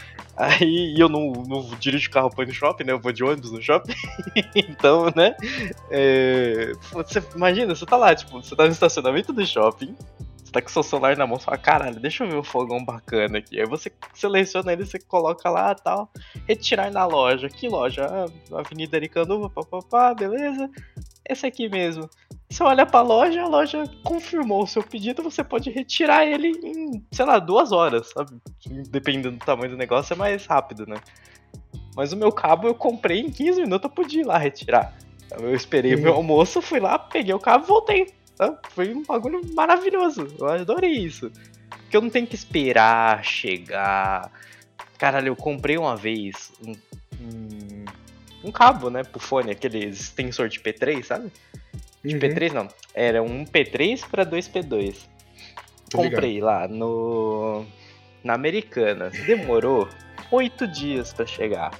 Aí 0.40 0.94
eu 0.98 1.06
não, 1.06 1.32
não 1.46 1.68
dirijo 1.78 2.10
carro 2.10 2.30
pra 2.30 2.44
ir 2.44 2.46
no 2.46 2.54
shopping, 2.54 2.84
né? 2.84 2.92
Eu 2.92 2.98
vou 2.98 3.12
de 3.12 3.22
ônibus 3.22 3.52
no 3.52 3.60
shopping. 3.60 3.92
então, 4.56 5.12
né? 5.14 5.36
é, 5.90 6.72
você 6.90 7.22
imagina, 7.36 7.74
você 7.74 7.84
tá 7.84 7.98
lá, 7.98 8.14
tipo, 8.14 8.42
você 8.42 8.56
tá 8.56 8.64
no 8.64 8.72
estacionamento 8.72 9.34
do 9.34 9.46
shopping. 9.46 9.94
Você 10.42 10.50
tá 10.50 10.62
com 10.62 10.70
seu 10.70 10.82
celular 10.82 11.14
na 11.14 11.26
mão 11.26 11.36
e 11.36 11.42
fala, 11.42 11.58
caralho, 11.58 12.00
deixa 12.00 12.24
eu 12.24 12.30
ver 12.30 12.36
um 12.38 12.42
fogão 12.42 12.82
bacana 12.82 13.36
aqui. 13.36 13.60
Aí 13.60 13.66
você 13.66 13.92
seleciona 14.14 14.72
ele, 14.72 14.86
você 14.86 14.98
coloca 14.98 15.50
lá 15.50 15.74
tal. 15.74 16.10
Retirar 16.48 16.90
na 16.90 17.04
loja. 17.04 17.50
Que 17.50 17.68
loja? 17.68 18.06
Ah, 18.06 18.58
Avenida 18.58 18.96
Aricanduva, 18.96 19.50
papapá, 19.50 20.14
beleza. 20.14 20.70
Esse 21.28 21.46
aqui 21.46 21.68
mesmo. 21.68 22.08
Você 22.50 22.64
olha 22.64 22.84
pra 22.84 23.00
loja, 23.00 23.42
a 23.42 23.46
loja 23.48 23.84
confirmou 24.02 24.64
o 24.64 24.66
seu 24.66 24.82
pedido, 24.82 25.22
você 25.22 25.44
pode 25.44 25.70
retirar 25.70 26.26
ele 26.26 26.48
em, 26.48 27.04
sei 27.12 27.24
lá, 27.24 27.38
duas 27.38 27.70
horas, 27.70 28.08
sabe? 28.10 28.36
Dependendo 28.90 29.36
do 29.36 29.44
tamanho 29.44 29.70
do 29.70 29.76
negócio, 29.76 30.12
é 30.14 30.16
mais 30.16 30.46
rápido, 30.46 30.84
né? 30.84 30.96
Mas 31.94 32.12
o 32.12 32.16
meu 32.16 32.32
cabo 32.32 32.66
eu 32.66 32.74
comprei 32.74 33.20
em 33.20 33.30
15 33.30 33.60
minutos, 33.62 33.84
eu 33.88 33.94
podia 33.94 34.22
ir 34.22 34.26
lá 34.26 34.36
retirar. 34.36 34.92
Eu 35.30 35.54
esperei 35.54 35.94
o 35.94 35.96
Uhum. 35.96 36.02
meu 36.02 36.14
almoço, 36.14 36.60
fui 36.60 36.80
lá, 36.80 36.98
peguei 36.98 37.32
o 37.32 37.38
cabo 37.38 37.64
e 37.64 37.68
voltei. 37.68 38.06
tá? 38.36 38.58
Foi 38.70 38.92
um 38.94 39.04
bagulho 39.04 39.40
maravilhoso. 39.54 40.26
Eu 40.38 40.48
adorei 40.48 40.90
isso. 40.92 41.30
Porque 41.68 41.96
eu 41.96 42.00
não 42.00 42.10
tenho 42.10 42.26
que 42.26 42.34
esperar 42.34 43.24
chegar. 43.24 44.30
Caralho, 44.98 45.28
eu 45.28 45.36
comprei 45.36 45.78
uma 45.78 45.94
vez 45.94 46.50
um, 46.66 46.72
um, 47.20 47.84
um 48.44 48.50
cabo, 48.52 48.90
né, 48.90 49.04
pro 49.04 49.20
fone, 49.20 49.50
aquele 49.52 49.84
extensor 49.86 50.48
de 50.48 50.58
P3, 50.58 51.04
sabe? 51.04 51.30
De 52.04 52.14
Uhum, 52.14 52.20
P3 52.20 52.52
não. 52.52 52.68
Era 52.94 53.22
um 53.22 53.44
P3 53.44 54.08
para 54.08 54.24
2P2. 54.24 54.96
tô 55.90 55.98
ligado. 55.98 56.10
Comprei 56.12 56.40
lá 56.40 56.66
no 56.66 57.64
na 58.22 58.34
Americanas. 58.34 59.12
Demorou 59.24 59.88
oito 60.30 60.66
dias 60.66 61.12
pra 61.12 61.26
chegar. 61.26 61.70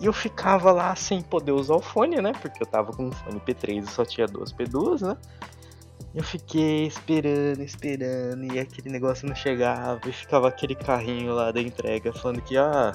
E 0.00 0.06
eu 0.06 0.12
ficava 0.12 0.72
lá 0.72 0.94
sem 0.96 1.22
poder 1.22 1.52
usar 1.52 1.74
o 1.74 1.80
fone, 1.80 2.20
né? 2.20 2.32
Porque 2.40 2.62
eu 2.62 2.66
tava 2.66 2.92
com 2.92 3.06
um 3.06 3.12
fone 3.12 3.40
P3 3.40 3.84
e 3.84 3.90
só 3.90 4.04
tinha 4.04 4.26
duas 4.26 4.52
P2, 4.52 5.06
né? 5.06 5.16
Eu 6.14 6.22
fiquei 6.22 6.86
esperando, 6.86 7.60
esperando, 7.60 8.52
e 8.52 8.60
aquele 8.60 8.88
negócio 8.88 9.26
não 9.26 9.34
chegava, 9.34 10.00
e 10.08 10.12
ficava 10.12 10.48
aquele 10.48 10.76
carrinho 10.76 11.34
lá 11.34 11.50
da 11.50 11.60
entrega 11.60 12.12
falando 12.12 12.40
que, 12.40 12.56
ah, 12.56 12.92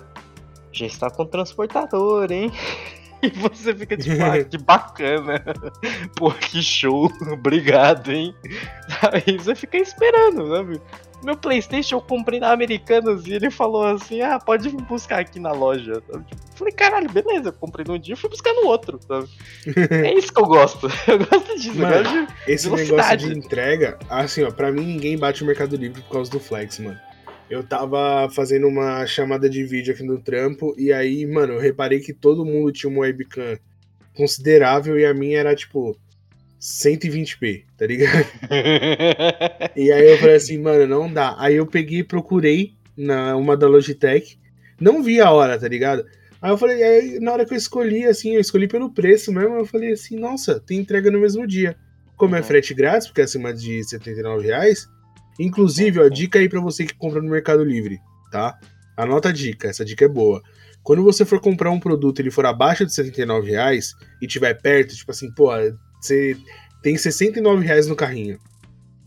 já 0.71 0.85
está 0.85 1.09
com 1.09 1.23
o 1.23 1.25
transportador, 1.25 2.31
hein? 2.31 2.49
E 3.23 3.29
você 3.29 3.75
fica 3.75 3.97
tipo, 3.97 4.21
ah, 4.23 4.41
que 4.43 4.57
bacana. 4.57 5.43
Pô, 6.15 6.31
que 6.31 6.61
show, 6.61 7.11
obrigado, 7.33 8.11
hein? 8.11 8.33
Aí 9.11 9.37
você 9.37 9.55
fica 9.55 9.77
esperando, 9.77 10.47
sabe? 10.49 10.81
Meu 11.21 11.35
Playstation 11.35 11.97
eu 11.97 12.01
comprei 12.01 12.39
na 12.39 12.53
Americanas 12.53 13.27
e 13.27 13.33
ele 13.33 13.51
falou 13.51 13.85
assim, 13.85 14.21
ah, 14.21 14.39
pode 14.39 14.69
vir 14.69 14.81
buscar 14.83 15.19
aqui 15.19 15.37
na 15.37 15.51
loja. 15.51 16.01
Tipo, 16.01 16.49
Falei, 16.55 16.73
caralho, 16.73 17.09
beleza, 17.09 17.49
eu 17.49 17.53
comprei 17.53 17.85
num 17.85 17.99
dia 17.99 18.13
e 18.13 18.17
fui 18.17 18.29
buscar 18.29 18.53
no 18.53 18.67
outro, 18.67 18.99
sabe? 19.05 19.27
É 19.91 20.13
isso 20.13 20.33
que 20.33 20.41
eu 20.41 20.45
gosto. 20.45 20.87
Eu 21.07 21.19
gosto 21.19 21.55
disso, 21.57 21.71
eu 21.71 21.87
Mano, 21.87 22.03
gosto 22.03 22.27
de 22.45 22.51
Esse 22.51 22.69
Velocidade. 22.69 23.25
negócio 23.25 23.41
de 23.41 23.45
entrega, 23.45 23.99
assim, 24.09 24.43
ó, 24.43 24.51
pra 24.51 24.71
mim 24.71 24.85
ninguém 24.85 25.17
bate 25.17 25.43
o 25.43 25.45
Mercado 25.45 25.75
Livre 25.75 26.01
por 26.03 26.13
causa 26.13 26.31
do 26.31 26.39
Flex, 26.39 26.79
mano. 26.79 26.99
Eu 27.49 27.63
tava 27.63 28.29
fazendo 28.29 28.67
uma 28.67 29.05
chamada 29.07 29.49
de 29.49 29.63
vídeo 29.63 29.93
aqui 29.93 30.03
no 30.03 30.19
trampo 30.19 30.75
e 30.77 30.93
aí, 30.93 31.25
mano, 31.25 31.53
eu 31.53 31.59
reparei 31.59 31.99
que 31.99 32.13
todo 32.13 32.45
mundo 32.45 32.71
tinha 32.71 32.89
uma 32.89 33.01
webcam 33.01 33.57
considerável 34.15 34.99
e 34.99 35.05
a 35.05 35.13
minha 35.13 35.39
era 35.39 35.55
tipo 35.55 35.97
120p, 36.61 37.63
tá 37.77 37.87
ligado? 37.87 38.25
E 39.75 39.91
aí 39.91 40.09
eu 40.11 40.17
falei 40.17 40.35
assim, 40.35 40.57
mano, 40.59 40.85
não 40.85 41.11
dá. 41.11 41.35
Aí 41.39 41.55
eu 41.55 41.65
peguei 41.65 41.99
e 41.99 42.03
procurei 42.03 42.73
na 42.95 43.35
uma 43.35 43.55
da 43.55 43.67
Logitech, 43.67 44.37
não 44.79 45.01
vi 45.01 45.21
a 45.21 45.31
hora, 45.31 45.57
tá 45.57 45.67
ligado? 45.67 46.05
Aí 46.41 46.51
eu 46.51 46.57
falei, 46.57 46.83
aí 46.83 47.19
na 47.19 47.31
hora 47.31 47.45
que 47.45 47.53
eu 47.53 47.57
escolhi, 47.57 48.05
assim, 48.05 48.35
eu 48.35 48.41
escolhi 48.41 48.67
pelo 48.67 48.91
preço 48.91 49.31
mesmo, 49.31 49.55
eu 49.55 49.65
falei 49.65 49.93
assim, 49.93 50.17
nossa, 50.19 50.59
tem 50.59 50.79
entrega 50.79 51.09
no 51.09 51.19
mesmo 51.19 51.47
dia. 51.47 51.75
Como 52.15 52.35
é 52.35 52.39
Uhum. 52.39 52.43
frete 52.43 52.73
grátis, 52.73 53.07
porque 53.07 53.21
é 53.21 53.23
acima 53.23 53.53
de 53.53 53.83
79 53.83 54.45
reais. 54.47 54.87
Inclusive, 55.39 55.99
ó, 55.99 56.07
dica 56.09 56.39
aí 56.39 56.49
pra 56.49 56.59
você 56.59 56.85
que 56.85 56.93
compra 56.93 57.21
no 57.21 57.29
Mercado 57.29 57.63
Livre, 57.63 57.99
tá? 58.31 58.57
Anota 58.97 59.29
a 59.29 59.31
dica, 59.31 59.67
essa 59.69 59.85
dica 59.85 60.05
é 60.05 60.09
boa. 60.09 60.41
Quando 60.83 61.03
você 61.03 61.23
for 61.25 61.39
comprar 61.39 61.71
um 61.71 61.79
produto 61.79 62.19
e 62.19 62.21
ele 62.23 62.31
for 62.31 62.45
abaixo 62.45 62.85
de 62.85 62.93
79 62.93 63.49
reais 63.51 63.93
e 64.21 64.27
tiver 64.27 64.53
perto, 64.61 64.95
tipo 64.95 65.11
assim, 65.11 65.31
pô, 65.33 65.49
você 66.01 66.35
tem 66.81 66.97
69 66.97 67.65
reais 67.65 67.87
no 67.87 67.95
carrinho 67.95 68.39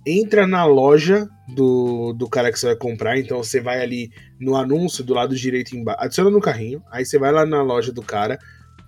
entra 0.07 0.47
na 0.47 0.65
loja 0.65 1.29
do, 1.55 2.13
do 2.13 2.29
cara 2.29 2.51
que 2.51 2.59
você 2.59 2.67
vai 2.67 2.77
comprar. 2.77 3.19
Então 3.19 3.43
você 3.43 3.61
vai 3.61 3.81
ali 3.81 4.11
no 4.41 4.57
anúncio 4.57 5.05
do 5.05 5.15
lado 5.15 5.35
direito 5.35 5.77
embaixo, 5.77 6.01
adiciona 6.03 6.31
no 6.31 6.41
carrinho. 6.41 6.83
Aí 6.91 7.05
você 7.05 7.19
vai 7.19 7.33
lá 7.33 7.47
na 7.47 7.63
loja 7.63 7.93
do 7.93 8.03
cara, 8.03 8.39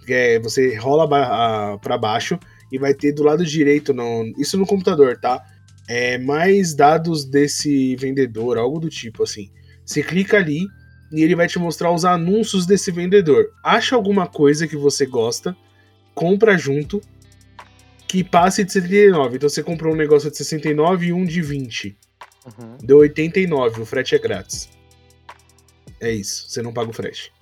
é, 0.08 0.38
você 0.40 0.74
rola 0.76 1.06
ba- 1.06 1.72
a- 1.74 1.78
pra 1.78 1.96
baixo 1.96 2.38
e 2.72 2.78
vai 2.78 2.92
ter 2.94 3.12
do 3.12 3.22
lado 3.22 3.44
direito, 3.44 3.94
no, 3.94 4.24
isso 4.38 4.58
no 4.58 4.66
computador, 4.66 5.16
tá? 5.18 5.40
É, 5.88 6.18
mais 6.18 6.74
dados 6.74 7.24
desse 7.24 7.94
vendedor, 7.96 8.56
algo 8.56 8.80
do 8.80 8.88
tipo 8.88 9.22
assim. 9.22 9.50
Você 9.84 10.02
clica 10.02 10.38
ali 10.38 10.66
e 11.12 11.22
ele 11.22 11.36
vai 11.36 11.46
te 11.46 11.58
mostrar 11.58 11.92
os 11.92 12.04
anúncios 12.04 12.66
desse 12.66 12.90
vendedor. 12.90 13.52
Acha 13.62 13.94
alguma 13.94 14.26
coisa 14.26 14.66
que 14.66 14.76
você 14.76 15.04
gosta, 15.04 15.56
compra 16.14 16.56
junto 16.56 17.02
que 18.08 18.22
passe 18.22 18.64
de 18.64 18.72
79. 18.72 19.36
Então 19.36 19.48
você 19.48 19.62
comprou 19.62 19.92
um 19.92 19.96
negócio 19.96 20.30
de 20.30 20.36
69 20.36 21.06
e 21.06 21.12
um 21.12 21.24
de 21.24 21.42
20. 21.42 21.98
Uhum. 22.46 22.78
Deu 22.82 22.98
89, 22.98 23.82
o 23.82 23.86
frete 23.86 24.14
é 24.14 24.18
grátis. 24.18 24.68
É 26.00 26.12
isso, 26.12 26.48
você 26.48 26.62
não 26.62 26.72
paga 26.72 26.90
o 26.90 26.92
frete. 26.92 27.32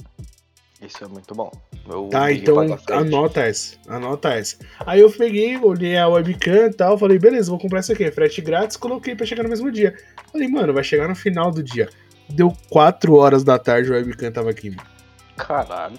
Isso 0.82 1.04
é 1.04 1.06
muito 1.06 1.34
bom. 1.34 1.50
Eu 1.88 2.08
Tá, 2.08 2.32
então 2.32 2.56
anota 2.90 3.40
essa, 3.40 3.76
anota 3.86 4.30
essa. 4.30 4.56
Aí 4.84 5.00
eu 5.00 5.10
peguei, 5.10 5.56
olhei 5.56 5.96
a 5.96 6.08
webcam 6.08 6.66
e 6.66 6.74
tal, 6.74 6.98
falei, 6.98 7.18
beleza, 7.18 7.50
vou 7.50 7.58
comprar 7.58 7.80
isso 7.80 7.92
aqui, 7.92 8.10
frete 8.10 8.40
grátis, 8.40 8.76
coloquei 8.76 9.14
pra 9.14 9.24
chegar 9.24 9.44
no 9.44 9.48
mesmo 9.48 9.70
dia. 9.70 9.96
Falei, 10.30 10.48
mano, 10.48 10.72
vai 10.72 10.82
chegar 10.82 11.08
no 11.08 11.14
final 11.14 11.50
do 11.50 11.62
dia. 11.62 11.88
Deu 12.28 12.52
4 12.68 13.14
horas 13.14 13.44
da 13.44 13.58
tarde, 13.58 13.90
a 13.90 13.96
webcam 13.96 14.32
tava 14.32 14.50
aqui. 14.50 14.70
mano. 14.70 14.88
Caralho. 15.36 15.98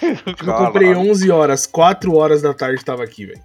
Eu 0.02 0.54
comprei 0.54 0.94
11 0.94 1.30
horas, 1.30 1.66
4 1.66 2.14
horas 2.14 2.42
da 2.42 2.54
tarde 2.54 2.84
tava 2.84 3.04
aqui, 3.04 3.26
velho. 3.26 3.42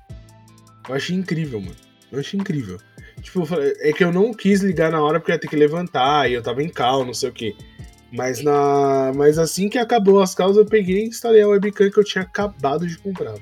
Eu 0.88 0.96
achei 0.96 1.16
incrível, 1.16 1.60
mano. 1.60 1.76
Eu 2.12 2.20
achei 2.20 2.40
incrível. 2.40 2.78
Tipo, 3.22 3.48
é 3.80 3.94
que 3.94 4.04
eu 4.04 4.12
não 4.12 4.34
quis 4.34 4.62
ligar 4.62 4.92
na 4.92 5.02
hora 5.02 5.20
porque 5.20 5.32
eu 5.32 5.36
ia 5.36 5.40
ter 5.40 5.48
que 5.48 5.56
levantar 5.56 6.30
e 6.30 6.34
eu 6.34 6.44
tava 6.44 6.62
em 6.62 6.70
cal, 6.70 7.06
não 7.06 7.14
sei 7.14 7.30
o 7.30 7.34
quê. 7.34 7.56
Mas, 8.14 8.44
na... 8.44 9.12
Mas 9.16 9.40
assim 9.40 9.68
que 9.68 9.80
acabou 9.80 10.22
as 10.22 10.36
causas, 10.36 10.58
eu 10.58 10.66
peguei 10.66 11.04
e 11.04 11.08
instalei 11.08 11.42
a 11.42 11.48
webcam 11.48 11.90
que 11.90 11.98
eu 11.98 12.04
tinha 12.04 12.24
acabado 12.24 12.88
de 12.88 12.96
comprar. 13.00 13.36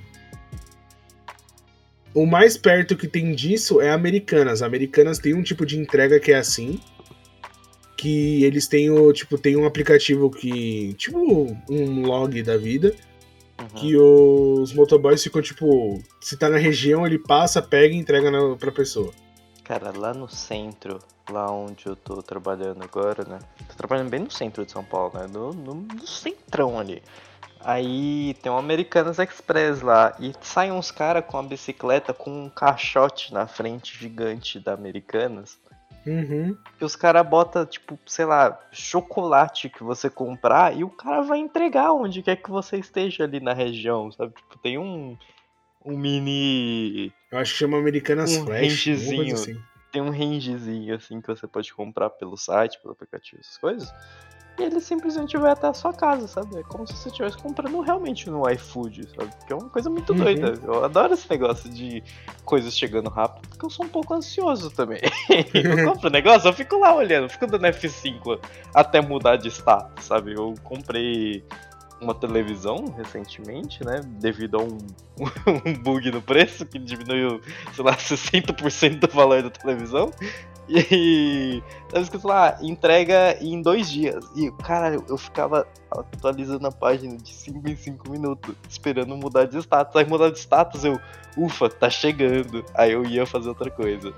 O 2.14 2.26
mais 2.26 2.58
perto 2.58 2.96
que 2.96 3.08
tem 3.08 3.36
disso 3.36 3.82
é 3.82 3.90
Americanas. 3.90 4.62
Americanas 4.62 5.20
tem 5.20 5.34
um 5.34 5.44
tipo 5.44 5.66
de 5.66 5.78
entrega 5.78 6.20
que 6.22 6.32
é 6.32 6.38
assim. 6.38 6.80
Que 7.98 8.44
eles 8.46 8.66
têm 8.68 8.90
o. 8.90 9.12
Tipo, 9.12 9.38
tem 9.38 9.58
um 9.58 9.66
aplicativo 9.66 10.30
que. 10.30 10.94
Tipo, 10.94 11.20
um 11.70 12.06
log 12.06 12.42
da 12.42 12.56
vida. 12.58 12.96
Uhum. 13.60 13.68
Que 13.76 13.98
os 13.98 14.74
motoboys 14.74 15.22
ficam, 15.22 15.42
tipo. 15.42 16.02
Se 16.22 16.38
tá 16.38 16.50
na 16.50 16.58
região, 16.58 17.06
ele 17.06 17.20
passa, 17.20 17.62
pega 17.62 17.94
e 17.94 17.98
entrega 17.98 18.32
na, 18.32 18.56
pra 18.56 18.72
pessoa. 18.72 19.14
Cara, 19.72 19.98
lá 19.98 20.14
no 20.14 20.28
centro, 20.28 21.00
lá 21.30 21.50
onde 21.50 21.86
eu 21.86 21.96
tô 21.96 22.22
trabalhando 22.22 22.84
agora, 22.84 23.24
né? 23.24 23.40
Tô 23.70 23.74
trabalhando 23.76 24.10
bem 24.10 24.20
no 24.20 24.30
centro 24.30 24.66
de 24.66 24.72
São 24.74 24.84
Paulo, 24.84 25.14
né? 25.18 25.28
No, 25.32 25.54
no, 25.54 25.74
no 25.76 26.06
centrão 26.06 26.78
ali. 26.78 27.02
Aí 27.62 28.34
tem 28.44 28.52
um 28.52 28.58
Americanas 28.58 29.18
Express 29.18 29.82
lá 29.82 30.14
e 30.20 30.34
saem 30.42 30.74
uns 30.74 30.92
caras 30.92 31.24
com 31.26 31.38
a 31.38 31.44
bicicleta 31.44 32.14
com 32.14 32.48
um 32.48 32.50
caixote 32.50 33.34
na 33.34 33.48
frente 33.48 33.98
gigante 33.98 34.60
da 34.60 34.74
Americanas. 34.74 35.58
Uhum. 36.06 36.54
E 36.82 36.84
os 36.84 36.98
caras 36.98 37.26
botam, 37.26 37.66
tipo, 37.66 37.98
sei 38.06 38.26
lá, 38.26 38.60
chocolate 38.74 39.70
que 39.70 39.86
você 39.86 40.10
comprar 40.10 40.76
e 40.76 40.84
o 40.84 40.90
cara 40.90 41.22
vai 41.22 41.40
entregar 41.40 41.94
onde 41.94 42.22
quer 42.22 42.36
que 42.36 42.52
você 42.52 42.76
esteja 42.76 43.24
ali 43.24 43.40
na 43.40 43.54
região, 43.54 44.12
sabe? 44.12 44.34
Tipo, 44.34 44.58
tem 44.58 44.78
um, 44.78 45.16
um 45.86 45.98
mini. 45.98 47.14
Eu 47.32 47.40
acho 47.40 47.54
que 47.54 47.60
chama 47.60 47.78
Americanas 47.78 48.32
um 48.38 48.46
Flash. 48.46 48.62
rangezinho. 48.62 49.34
Assim. 49.34 49.62
Tem 49.92 50.02
um 50.02 50.10
rangezinho 50.10 50.96
assim 50.96 51.20
que 51.20 51.28
você 51.28 51.48
pode 51.48 51.74
comprar 51.74 52.10
pelo 52.12 52.38
site, 52.38 52.80
pelo 52.82 52.94
aplicativo, 52.94 53.42
essas 53.42 53.58
coisas. 53.58 53.92
E 54.60 54.64
ele 54.64 54.80
simplesmente 54.80 55.38
vai 55.38 55.52
até 55.52 55.68
a 55.68 55.74
sua 55.74 55.94
casa, 55.94 56.28
sabe? 56.28 56.60
É 56.60 56.64
como 56.64 56.86
se 56.86 56.94
você 56.94 57.10
estivesse 57.10 57.38
comprando 57.38 57.80
realmente 57.80 58.30
no 58.30 58.48
iFood, 58.50 59.08
sabe? 59.16 59.32
Que 59.48 59.54
é 59.54 59.56
uma 59.56 59.70
coisa 59.70 59.90
muito 59.90 60.12
uhum. 60.12 60.20
doida. 60.20 60.54
Eu 60.64 60.84
adoro 60.84 61.14
esse 61.14 61.30
negócio 61.30 61.70
de 61.70 62.04
coisas 62.44 62.78
chegando 62.78 63.10
rápido, 63.10 63.48
porque 63.48 63.66
eu 63.66 63.70
sou 63.70 63.86
um 63.86 63.90
pouco 63.90 64.14
ansioso 64.14 64.70
também. 64.70 65.00
eu 65.54 65.86
compro 65.86 66.10
o 66.10 66.12
negócio, 66.12 66.48
eu 66.48 66.54
fico 66.54 66.78
lá 66.78 66.94
olhando, 66.94 67.30
fico 67.30 67.48
dando 67.48 67.66
F5 67.66 68.40
até 68.74 69.02
mudar 69.02 69.38
de 69.38 69.48
status, 69.48 70.06
sabe? 70.06 70.34
Eu 70.34 70.54
comprei 70.64 71.44
uma 72.02 72.16
televisão 72.16 72.86
recentemente, 72.98 73.86
né? 73.86 74.02
Devido 74.20 74.58
a 74.58 74.64
um, 74.64 74.78
um 75.66 75.74
bug 75.74 76.12
no 76.12 76.22
preço 76.22 76.66
que 76.66 76.80
diminuiu, 76.80 77.40
sei 77.74 77.84
lá, 77.84 77.96
60% 77.98 79.00
do 79.00 79.08
valor 79.08 79.44
da 79.44 79.50
televisão. 79.50 80.12
E 80.70 81.62
tava 81.90 82.04
escrito 82.04 82.28
lá, 82.28 82.58
entrega 82.62 83.38
em 83.42 83.62
dois 83.62 83.92
dias. 83.92 84.24
E, 84.36 84.50
cara, 84.64 84.96
eu 85.10 85.18
ficava 85.18 85.68
atualizando 85.92 86.66
a 86.66 86.72
página 86.72 87.18
de 87.18 87.34
5 87.34 87.70
em 87.70 87.76
5 87.76 88.10
minutos, 88.10 88.56
esperando 88.70 89.16
mudar 89.18 89.46
de 89.46 89.58
status. 89.58 89.96
Aí 89.96 90.06
mudar 90.06 90.30
de 90.30 90.40
status, 90.40 90.86
eu, 90.86 91.00
ufa, 91.38 91.70
tá 91.70 91.90
chegando. 91.90 92.64
Aí 92.74 92.94
eu 92.94 93.04
ia 93.06 93.26
fazer 93.26 93.50
outra 93.50 93.70
coisa. 93.70 94.14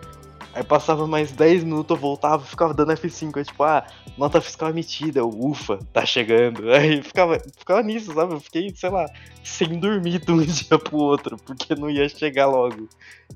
Aí 0.53 0.63
passava 0.63 1.07
mais 1.07 1.31
10 1.31 1.63
minutos, 1.63 1.95
eu 1.95 1.99
voltava, 1.99 2.45
ficava 2.45 2.73
dando 2.73 2.93
F5, 2.93 3.37
eu, 3.37 3.43
tipo, 3.43 3.63
ah, 3.63 3.85
nota 4.15 4.39
fiscal 4.39 4.69
emitida, 4.69 5.25
ufa, 5.25 5.79
tá 5.91 6.05
chegando. 6.05 6.69
Aí 6.73 7.01
ficava, 7.01 7.39
ficava 7.57 7.81
nisso, 7.81 8.13
sabe? 8.13 8.33
Eu 8.33 8.39
fiquei, 8.39 8.71
sei 8.75 8.89
lá, 8.89 9.05
sem 9.43 9.79
dormir 9.79 10.19
de 10.19 10.31
um 10.31 10.41
dia 10.45 10.77
pro 10.77 10.97
outro, 10.97 11.37
porque 11.37 11.73
não 11.73 11.89
ia 11.89 12.07
chegar 12.07 12.45
logo. 12.45 12.87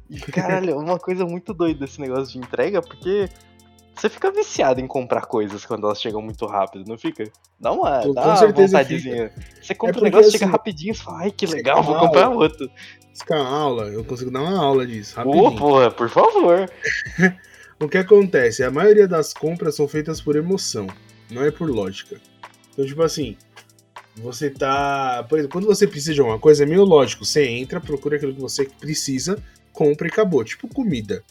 E 0.09 0.19
caralho, 0.19 0.71
é 0.71 0.75
uma 0.75 0.99
coisa 0.99 1.25
muito 1.25 1.53
doida 1.55 1.85
esse 1.85 1.99
negócio 1.99 2.31
de 2.31 2.37
entrega, 2.37 2.81
porque 2.83 3.27
você 3.97 4.09
fica 4.09 4.31
viciado 4.31 4.79
em 4.79 4.87
comprar 4.87 5.25
coisas 5.25 5.65
quando 5.65 5.85
elas 5.85 6.01
chegam 6.01 6.21
muito 6.21 6.45
rápido, 6.45 6.87
não 6.87 6.97
fica? 6.97 7.23
Dá 7.59 7.71
uma, 7.71 8.01
Com 8.01 8.13
dá 8.13 8.25
uma 8.25 8.47
vontadezinha. 8.51 9.29
Fica. 9.29 9.47
Você 9.61 9.75
compra 9.75 9.97
é 9.97 10.01
um 10.01 10.03
negócio, 10.03 10.27
assim, 10.27 10.37
chega 10.37 10.51
rapidinho 10.51 10.91
e 10.91 10.95
fala, 10.95 11.19
ai 11.19 11.31
que 11.31 11.45
legal, 11.45 11.83
vou 11.83 11.99
comprar 11.99 12.29
outro. 12.29 12.69
É 13.29 13.35
uma 13.35 13.49
aula, 13.49 13.83
eu 13.85 14.03
consigo 14.03 14.29
dar 14.29 14.41
uma 14.41 14.57
aula 14.57 14.85
disso, 14.85 15.15
rapidinho. 15.15 15.45
Ô, 15.45 15.55
porra, 15.55 15.89
por 15.89 16.09
favor. 16.09 16.69
o 17.81 17.89
que 17.89 17.97
acontece? 17.97 18.63
A 18.63 18.69
maioria 18.69 19.07
das 19.07 19.33
compras 19.33 19.75
são 19.75 19.87
feitas 19.87 20.21
por 20.21 20.35
emoção, 20.35 20.87
não 21.31 21.43
é 21.43 21.49
por 21.49 21.69
lógica. 21.69 22.21
Então, 22.71 22.85
tipo 22.85 23.01
assim, 23.01 23.35
você 24.17 24.49
tá. 24.49 25.25
Por 25.27 25.39
exemplo, 25.39 25.53
quando 25.53 25.65
você 25.65 25.87
precisa 25.87 26.13
de 26.13 26.19
alguma 26.19 26.39
coisa, 26.39 26.63
é 26.63 26.65
meio 26.65 26.83
lógico. 26.83 27.25
Você 27.25 27.47
entra, 27.47 27.79
procura 27.79 28.17
aquilo 28.17 28.33
que 28.33 28.41
você 28.41 28.65
precisa, 28.65 29.41
compra 29.73 30.07
e 30.07 30.11
acabou. 30.11 30.43
Tipo 30.43 30.67
comida. 30.67 31.23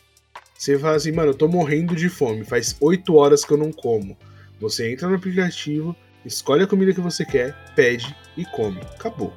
Você 0.57 0.79
fala 0.79 0.97
assim, 0.97 1.13
mano, 1.13 1.31
eu 1.31 1.35
tô 1.35 1.49
morrendo 1.49 1.95
de 1.95 2.09
fome, 2.09 2.45
faz 2.45 2.77
8 2.81 3.15
horas 3.15 3.45
que 3.45 3.53
eu 3.53 3.59
não 3.59 3.71
como. 3.73 4.17
Você 4.61 4.91
entra 4.91 5.09
no 5.09 5.17
aplicativo, 5.17 5.95
escolhe 6.25 6.65
a 6.65 6.67
comida 6.67 6.95
que 6.95 7.01
você 7.01 7.25
quer, 7.25 7.55
pede 7.75 8.17
e 8.37 8.45
come. 8.45 8.81
Acabou. 8.95 9.33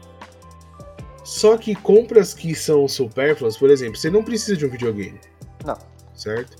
Só 1.24 1.58
que 1.58 1.76
compras 1.76 2.34
que 2.34 2.56
são 2.56 2.88
supérfluas, 2.88 3.58
por 3.58 3.70
exemplo, 3.70 3.98
você 3.98 4.10
não 4.10 4.24
precisa 4.24 4.58
de 4.58 4.66
um 4.66 4.70
videogame. 4.70 5.20
Não. 5.66 5.78
Certo? 6.16 6.58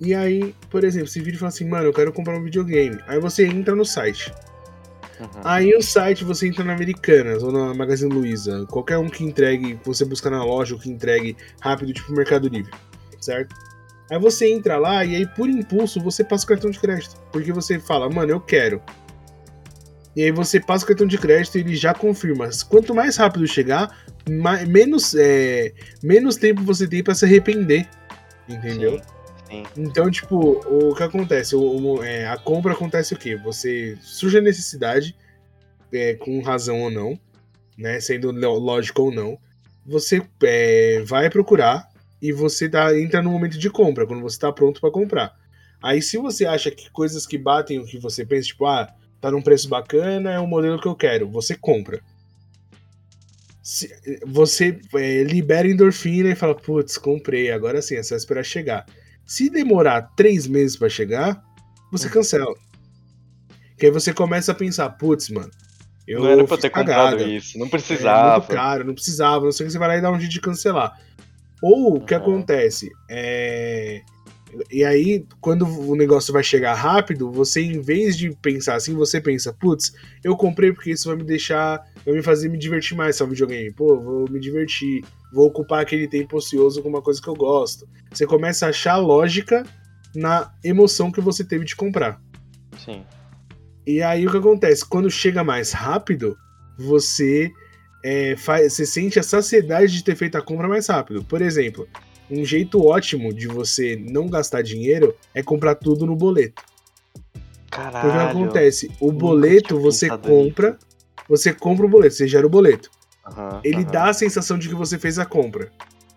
E 0.00 0.14
aí, 0.14 0.54
por 0.68 0.82
exemplo, 0.82 1.08
você 1.08 1.20
vira 1.20 1.36
e 1.36 1.38
fala 1.38 1.48
assim, 1.48 1.68
mano, 1.68 1.86
eu 1.86 1.92
quero 1.92 2.12
comprar 2.12 2.36
um 2.36 2.42
videogame. 2.42 2.98
Aí 3.06 3.20
você 3.20 3.46
entra 3.46 3.74
no 3.74 3.84
site. 3.84 4.32
Uhum. 5.20 5.28
Aí 5.44 5.74
o 5.74 5.82
site 5.82 6.24
você 6.24 6.48
entra 6.48 6.64
na 6.64 6.72
Americanas 6.72 7.42
ou 7.42 7.52
na 7.52 7.74
Magazine 7.74 8.12
Luiza, 8.12 8.66
qualquer 8.66 8.98
um 8.98 9.08
que 9.08 9.22
entregue, 9.22 9.76
que 9.76 9.86
você 9.86 10.04
busca 10.04 10.30
na 10.30 10.42
loja 10.42 10.74
ou 10.74 10.80
que 10.80 10.90
entregue 10.90 11.36
rápido, 11.60 11.92
tipo 11.92 12.12
Mercado 12.12 12.48
Livre, 12.48 12.72
certo? 13.20 13.54
Aí 14.10 14.18
você 14.18 14.52
entra 14.52 14.76
lá 14.76 15.04
e 15.04 15.14
aí 15.14 15.26
por 15.26 15.48
impulso 15.48 16.00
você 16.00 16.24
passa 16.24 16.44
o 16.44 16.48
cartão 16.48 16.70
de 16.70 16.80
crédito, 16.80 17.16
porque 17.30 17.52
você 17.52 17.78
fala, 17.78 18.10
mano, 18.10 18.32
eu 18.32 18.40
quero. 18.40 18.82
E 20.16 20.24
aí 20.24 20.32
você 20.32 20.58
passa 20.58 20.84
o 20.84 20.88
cartão 20.88 21.06
de 21.06 21.16
crédito 21.16 21.56
e 21.56 21.60
ele 21.60 21.76
já 21.76 21.94
confirma. 21.94 22.48
Quanto 22.68 22.94
mais 22.94 23.16
rápido 23.16 23.46
chegar, 23.46 24.04
mais, 24.28 24.66
menos, 24.68 25.14
é, 25.14 25.72
menos 26.02 26.36
tempo 26.36 26.62
você 26.62 26.88
tem 26.88 27.02
para 27.02 27.14
se 27.14 27.24
arrepender. 27.24 27.88
Entendeu? 28.48 29.00
Sim. 29.48 29.62
Então, 29.76 30.10
tipo, 30.10 30.36
o 30.36 30.94
que 30.94 31.02
acontece? 31.02 31.54
O, 31.54 31.60
o 31.60 32.02
é, 32.02 32.26
a 32.26 32.36
compra 32.36 32.72
acontece 32.72 33.14
o 33.14 33.16
quê? 33.16 33.36
Você 33.36 33.96
surge 34.00 34.38
a 34.38 34.42
necessidade, 34.42 35.16
é, 35.92 36.14
com 36.14 36.40
razão 36.40 36.80
ou 36.82 36.90
não, 36.90 37.18
né? 37.78 38.00
Sendo 38.00 38.32
lógico 38.32 39.02
ou 39.02 39.12
não. 39.12 39.38
Você 39.86 40.22
é, 40.42 41.02
vai 41.04 41.30
procurar 41.30 41.88
e 42.20 42.32
você 42.32 42.68
tá, 42.68 42.98
entra 42.98 43.22
no 43.22 43.30
momento 43.30 43.58
de 43.58 43.70
compra, 43.70 44.06
quando 44.06 44.22
você 44.22 44.36
está 44.36 44.52
pronto 44.52 44.80
para 44.80 44.90
comprar. 44.90 45.34
Aí, 45.82 46.02
se 46.02 46.18
você 46.18 46.44
acha 46.44 46.70
que 46.70 46.90
coisas 46.90 47.26
que 47.26 47.38
batem 47.38 47.78
o 47.78 47.86
que 47.86 47.98
você 47.98 48.24
pensa, 48.24 48.48
tipo, 48.48 48.66
ah, 48.66 48.92
tá 49.20 49.30
num 49.30 49.40
preço 49.40 49.68
bacana, 49.68 50.32
é 50.32 50.38
o 50.38 50.46
modelo 50.46 50.80
que 50.80 50.88
eu 50.88 50.94
quero. 50.94 51.30
Você 51.30 51.54
compra. 51.54 52.00
Se, 53.62 53.90
você 54.26 54.78
é, 54.94 55.22
libera 55.22 55.68
endorfina 55.68 56.30
e 56.30 56.34
fala, 56.34 56.54
putz, 56.54 56.98
comprei, 56.98 57.50
agora 57.50 57.80
sim, 57.80 57.96
é 57.96 58.02
só 58.02 58.14
esperar 58.14 58.44
chegar. 58.44 58.84
Se 59.24 59.48
demorar 59.48 60.02
três 60.16 60.46
meses 60.46 60.76
para 60.76 60.88
chegar, 60.88 61.42
você 61.90 62.06
uhum. 62.06 62.12
cancela. 62.12 62.54
Que 63.78 63.86
aí 63.86 63.92
você 63.92 64.12
começa 64.12 64.52
a 64.52 64.54
pensar, 64.54 64.90
putz, 64.90 65.30
mano, 65.30 65.50
eu 66.06 66.20
não 66.20 66.28
era 66.28 66.44
pra 66.44 66.58
ter 66.58 66.70
cagada. 66.70 67.12
comprado 67.12 67.30
isso, 67.30 67.58
não 67.58 67.68
precisava. 67.68 68.28
É, 68.28 68.38
muito 68.38 68.48
caro, 68.48 68.84
não 68.84 68.94
precisava, 68.94 69.44
não 69.44 69.52
sei 69.52 69.64
o 69.64 69.66
que 69.68 69.72
você 69.72 69.78
vai 69.78 69.88
lá 69.88 69.96
e 69.96 70.00
dá 70.00 70.10
um 70.10 70.18
jeito 70.18 70.32
de 70.32 70.40
cancelar. 70.40 71.00
Ou 71.62 71.96
o 71.96 72.00
que 72.00 72.14
uhum. 72.14 72.20
acontece? 72.20 72.90
É, 73.08 74.02
e 74.70 74.84
aí, 74.84 75.24
quando 75.40 75.64
o 75.64 75.94
negócio 75.94 76.32
vai 76.32 76.42
chegar 76.42 76.74
rápido, 76.74 77.30
você, 77.30 77.60
em 77.60 77.80
vez 77.80 78.16
de 78.16 78.30
pensar 78.36 78.74
assim, 78.74 78.94
você 78.94 79.20
pensa, 79.20 79.52
putz, 79.52 79.92
eu 80.24 80.36
comprei 80.36 80.72
porque 80.72 80.90
isso 80.90 81.08
vai 81.08 81.16
me 81.16 81.24
deixar, 81.24 81.80
vai 82.04 82.14
me 82.14 82.22
fazer 82.22 82.48
me 82.48 82.58
divertir 82.58 82.96
mais 82.96 83.16
se 83.16 83.22
é 83.22 83.26
um 83.26 83.28
videogame. 83.28 83.72
Pô, 83.72 84.00
vou 84.00 84.28
me 84.28 84.40
divertir, 84.40 85.04
vou 85.32 85.46
ocupar 85.46 85.82
aquele 85.82 86.08
tempo 86.08 86.36
ocioso 86.36 86.82
com 86.82 86.88
uma 86.88 87.02
coisa 87.02 87.20
que 87.22 87.28
eu 87.28 87.34
gosto. 87.34 87.88
Você 88.12 88.26
começa 88.26 88.66
a 88.66 88.70
achar 88.70 88.96
lógica 88.96 89.64
na 90.14 90.52
emoção 90.64 91.12
que 91.12 91.20
você 91.20 91.44
teve 91.44 91.64
de 91.64 91.76
comprar. 91.76 92.20
Sim. 92.84 93.04
E 93.86 94.02
aí 94.02 94.26
o 94.26 94.30
que 94.30 94.36
acontece? 94.36 94.84
Quando 94.84 95.10
chega 95.10 95.44
mais 95.44 95.72
rápido, 95.72 96.36
você 96.76 97.50
é, 98.02 98.36
faz, 98.36 98.72
você 98.72 98.86
sente 98.86 99.18
a 99.18 99.22
saciedade 99.22 99.92
de 99.92 100.04
ter 100.04 100.16
feito 100.16 100.36
a 100.36 100.42
compra 100.42 100.68
mais 100.68 100.86
rápido. 100.86 101.24
Por 101.24 101.42
exemplo, 101.42 101.88
um 102.30 102.44
jeito 102.44 102.84
ótimo 102.84 103.32
de 103.32 103.46
você 103.46 103.96
não 103.96 104.28
gastar 104.28 104.62
dinheiro 104.62 105.14
é 105.34 105.42
comprar 105.42 105.74
tudo 105.74 106.06
no 106.06 106.16
boleto. 106.16 106.62
Caralho. 107.70 108.08
O 108.08 108.12
que 108.12 108.18
acontece? 108.18 108.90
O 109.00 109.12
boleto 109.12 109.80
você 109.80 110.08
compra, 110.08 110.78
você 111.28 111.52
compra 111.52 111.86
o 111.86 111.88
boleto, 111.88 112.14
você 112.14 112.26
gera 112.26 112.46
o 112.46 112.50
boleto. 112.50 112.90
Uhum, 113.26 113.60
Ele 113.62 113.84
uhum. 113.84 113.90
dá 113.90 114.08
a 114.08 114.14
sensação 114.14 114.58
de 114.58 114.68
que 114.68 114.74
você 114.74 114.98
fez 114.98 115.18
a 115.18 115.24
compra. 115.24 115.70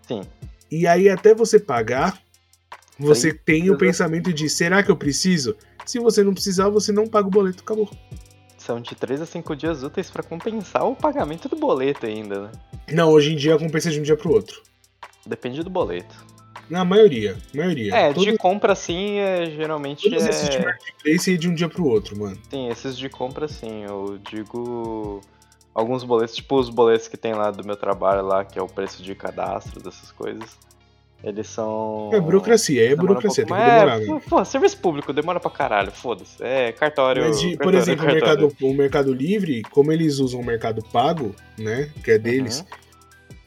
Sim. 0.06 0.22
E 0.70 0.86
aí, 0.86 1.08
até 1.08 1.34
você 1.34 1.60
pagar, 1.60 2.20
você 2.98 3.30
Sim. 3.30 3.38
tem 3.44 3.70
o 3.70 3.78
pensamento 3.78 4.32
de: 4.32 4.48
será 4.48 4.82
que 4.82 4.90
eu 4.90 4.96
preciso? 4.96 5.56
Se 5.86 5.98
você 5.98 6.22
não 6.22 6.32
precisar, 6.32 6.68
você 6.68 6.90
não 6.90 7.06
paga 7.06 7.28
o 7.28 7.30
boleto, 7.30 7.62
acabou. 7.62 7.88
São 8.64 8.80
de 8.80 8.94
3 8.94 9.20
a 9.20 9.26
5 9.26 9.54
dias 9.54 9.82
úteis 9.82 10.10
para 10.10 10.22
compensar 10.22 10.86
o 10.86 10.96
pagamento 10.96 11.50
do 11.50 11.56
boleto 11.56 12.06
ainda, 12.06 12.44
né? 12.44 12.52
Não, 12.90 13.10
hoje 13.10 13.34
em 13.34 13.36
dia 13.36 13.58
compensa 13.58 13.90
de 13.90 14.00
um 14.00 14.02
dia 14.02 14.16
pro 14.16 14.32
outro. 14.32 14.62
Depende 15.26 15.62
do 15.62 15.68
boleto. 15.68 16.14
Na 16.70 16.82
maioria, 16.82 17.36
maioria. 17.54 17.94
É, 17.94 18.12
Todo... 18.14 18.24
de 18.24 18.38
compra 18.38 18.74
sim, 18.74 19.18
é, 19.18 19.50
geralmente 19.50 20.08
Todos 20.08 20.24
é... 20.24 20.30
esses 20.30 20.48
de 20.48 20.58
marketplace 20.64 21.34
é 21.34 21.36
de 21.36 21.46
um 21.46 21.54
dia 21.54 21.68
pro 21.68 21.86
outro, 21.86 22.18
mano. 22.18 22.38
Sim, 22.48 22.70
esses 22.70 22.96
de 22.96 23.10
compra 23.10 23.48
sim, 23.48 23.84
eu 23.84 24.18
digo 24.30 25.20
alguns 25.74 26.02
boletos, 26.02 26.34
tipo 26.34 26.58
os 26.58 26.70
boletos 26.70 27.06
que 27.06 27.18
tem 27.18 27.34
lá 27.34 27.50
do 27.50 27.66
meu 27.66 27.76
trabalho 27.76 28.24
lá, 28.24 28.46
que 28.46 28.58
é 28.58 28.62
o 28.62 28.66
preço 28.66 29.02
de 29.02 29.14
cadastro 29.14 29.82
dessas 29.82 30.10
coisas. 30.10 30.58
Eles 31.24 31.48
são. 31.48 32.10
É 32.12 32.20
burocracia, 32.20 32.92
é 32.92 32.94
burocracia, 32.94 33.44
um 33.44 33.46
tem 33.46 33.56
que 33.56 33.62
demorar. 33.62 34.02
É, 34.02 34.20
pô, 34.28 34.44
serviço 34.44 34.76
público 34.76 35.12
demora 35.12 35.40
pra 35.40 35.50
caralho, 35.50 35.90
foda-se. 35.90 36.36
É 36.42 36.70
cartório. 36.72 37.24
Mas, 37.24 37.40
de, 37.40 37.56
cartório, 37.56 37.62
por 37.62 37.74
exemplo, 37.74 38.04
cartório. 38.04 38.24
O, 38.24 38.42
mercado, 38.42 38.56
o 38.60 38.74
Mercado 38.74 39.14
Livre, 39.14 39.62
como 39.70 39.90
eles 39.90 40.18
usam 40.18 40.40
o 40.40 40.44
Mercado 40.44 40.84
Pago, 40.92 41.34
né? 41.58 41.90
Que 42.04 42.12
é 42.12 42.18
deles. 42.18 42.60
Uhum. 42.60 42.84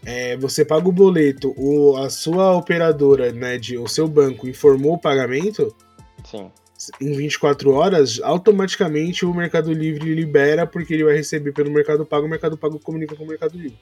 É, 0.05 0.37
você 0.37 0.63
paga 0.65 0.87
o 0.87 0.91
boleto, 0.91 1.53
o, 1.57 1.97
a 1.97 2.09
sua 2.09 2.55
operadora, 2.55 3.31
né, 3.33 3.57
de, 3.57 3.77
o 3.77 3.89
seu 3.89 4.07
banco 4.07 4.47
informou 4.47 4.93
o 4.93 4.97
pagamento. 4.97 5.75
Sim. 6.23 6.49
Em 7.01 7.11
24 7.11 7.73
horas, 7.73 8.21
automaticamente 8.23 9.25
o 9.25 9.33
Mercado 9.33 9.73
Livre 9.73 10.13
libera, 10.13 10.65
porque 10.65 10.93
ele 10.93 11.03
vai 11.03 11.15
receber 11.15 11.51
pelo 11.51 11.69
Mercado 11.69 12.05
Pago, 12.05 12.25
o 12.25 12.29
Mercado 12.29 12.57
Pago 12.57 12.79
comunica 12.79 13.15
com 13.15 13.23
o 13.25 13.27
Mercado 13.27 13.57
Livre. 13.57 13.77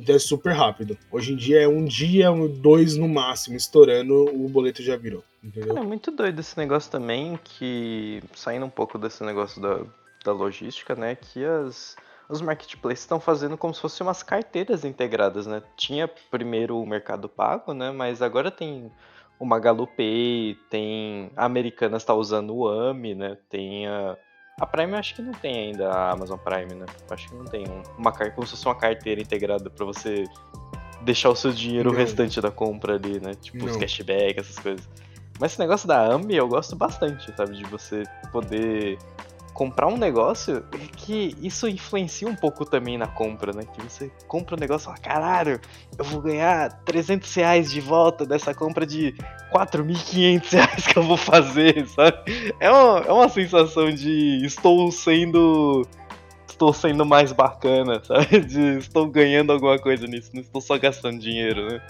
Então 0.00 0.14
é 0.14 0.18
super 0.18 0.52
rápido. 0.52 0.96
Hoje 1.10 1.32
em 1.32 1.36
dia 1.36 1.62
é 1.62 1.68
um 1.68 1.84
dia, 1.84 2.30
dois 2.60 2.96
no 2.96 3.08
máximo, 3.08 3.56
estourando, 3.56 4.24
o 4.24 4.48
boleto 4.48 4.82
já 4.82 4.96
virou. 4.96 5.22
Entendeu? 5.42 5.76
É 5.76 5.82
muito 5.82 6.10
doido 6.10 6.38
esse 6.38 6.56
negócio 6.56 6.90
também, 6.90 7.38
que 7.42 8.22
saindo 8.34 8.66
um 8.66 8.70
pouco 8.70 8.98
desse 8.98 9.22
negócio 9.22 9.60
da, 9.60 9.80
da 10.24 10.32
logística, 10.32 10.94
né? 10.94 11.14
Que 11.14 11.44
as, 11.44 11.96
os 12.28 12.40
marketplaces 12.40 13.00
estão 13.00 13.20
fazendo 13.20 13.56
como 13.56 13.74
se 13.74 13.80
fossem 13.80 14.06
umas 14.06 14.22
carteiras 14.22 14.84
integradas, 14.84 15.46
né? 15.46 15.62
Tinha 15.76 16.08
primeiro 16.30 16.80
o 16.80 16.86
Mercado 16.86 17.28
Pago, 17.28 17.72
né? 17.72 17.90
Mas 17.90 18.22
agora 18.22 18.50
tem 18.50 18.90
o 19.40 19.46
Magalu 19.46 19.88
tem. 20.68 21.30
A 21.34 21.46
Americanas 21.46 22.02
está 22.02 22.12
usando 22.12 22.54
o 22.54 22.68
AMI, 22.68 23.14
né? 23.14 23.38
Tem 23.48 23.86
a 23.86 24.16
a 24.60 24.66
Prime 24.66 24.92
eu 24.92 24.98
acho 24.98 25.14
que 25.14 25.22
não 25.22 25.32
tem 25.32 25.70
ainda 25.70 25.90
a 25.90 26.12
Amazon 26.12 26.38
Prime, 26.38 26.74
né? 26.74 26.86
Eu 27.08 27.14
acho 27.14 27.28
que 27.28 27.34
não 27.34 27.46
tem 27.46 27.64
uma 27.96 28.12
como 28.12 28.46
se 28.46 28.52
fosse 28.52 28.66
uma 28.66 28.74
carteira 28.74 29.20
integrada 29.20 29.70
para 29.70 29.86
você 29.86 30.24
deixar 31.00 31.30
o 31.30 31.34
seu 31.34 31.50
dinheiro 31.50 31.88
não. 31.88 31.96
o 31.96 31.98
restante 31.98 32.38
da 32.42 32.50
compra 32.50 32.96
ali, 32.96 33.18
né? 33.18 33.32
Tipo 33.34 33.64
não. 33.64 33.66
os 33.66 33.76
cashback, 33.78 34.38
essas 34.38 34.58
coisas. 34.58 34.86
Mas 35.40 35.52
esse 35.52 35.60
negócio 35.60 35.88
da 35.88 36.12
AMI 36.12 36.36
eu 36.36 36.46
gosto 36.46 36.76
bastante, 36.76 37.34
sabe? 37.34 37.56
De 37.56 37.64
você 37.64 38.02
poder 38.30 38.98
comprar 39.54 39.86
um 39.86 39.96
negócio 39.96 40.64
que 40.96 41.36
isso 41.40 41.68
influencia 41.68 42.28
um 42.28 42.34
pouco 42.34 42.64
também 42.64 42.96
na 42.96 43.06
compra, 43.06 43.52
né? 43.52 43.64
Que 43.64 43.82
você 43.82 44.10
compra 44.26 44.56
um 44.56 44.58
negócio 44.58 44.84
e 44.84 44.86
fala, 44.86 44.98
caralho, 44.98 45.60
eu 45.98 46.04
vou 46.04 46.20
ganhar 46.20 46.82
300 46.84 47.32
reais 47.34 47.70
de 47.70 47.80
volta 47.80 48.24
dessa 48.24 48.54
compra 48.54 48.86
de 48.86 49.14
4.500 49.52 50.52
reais 50.52 50.86
que 50.86 50.98
eu 50.98 51.02
vou 51.02 51.16
fazer, 51.16 51.86
sabe? 51.88 52.54
É 52.58 52.70
uma, 52.70 52.98
é 53.00 53.12
uma 53.12 53.28
sensação 53.28 53.90
de 53.90 54.44
estou 54.44 54.90
sendo 54.90 55.86
estou 56.48 56.74
sendo 56.74 57.06
mais 57.06 57.32
bacana, 57.32 58.02
sabe? 58.04 58.40
De 58.40 58.78
estou 58.78 59.06
ganhando 59.06 59.52
alguma 59.52 59.78
coisa 59.78 60.06
nisso, 60.06 60.30
não 60.34 60.42
estou 60.42 60.60
só 60.60 60.78
gastando 60.78 61.18
dinheiro, 61.18 61.66
né? 61.70 61.80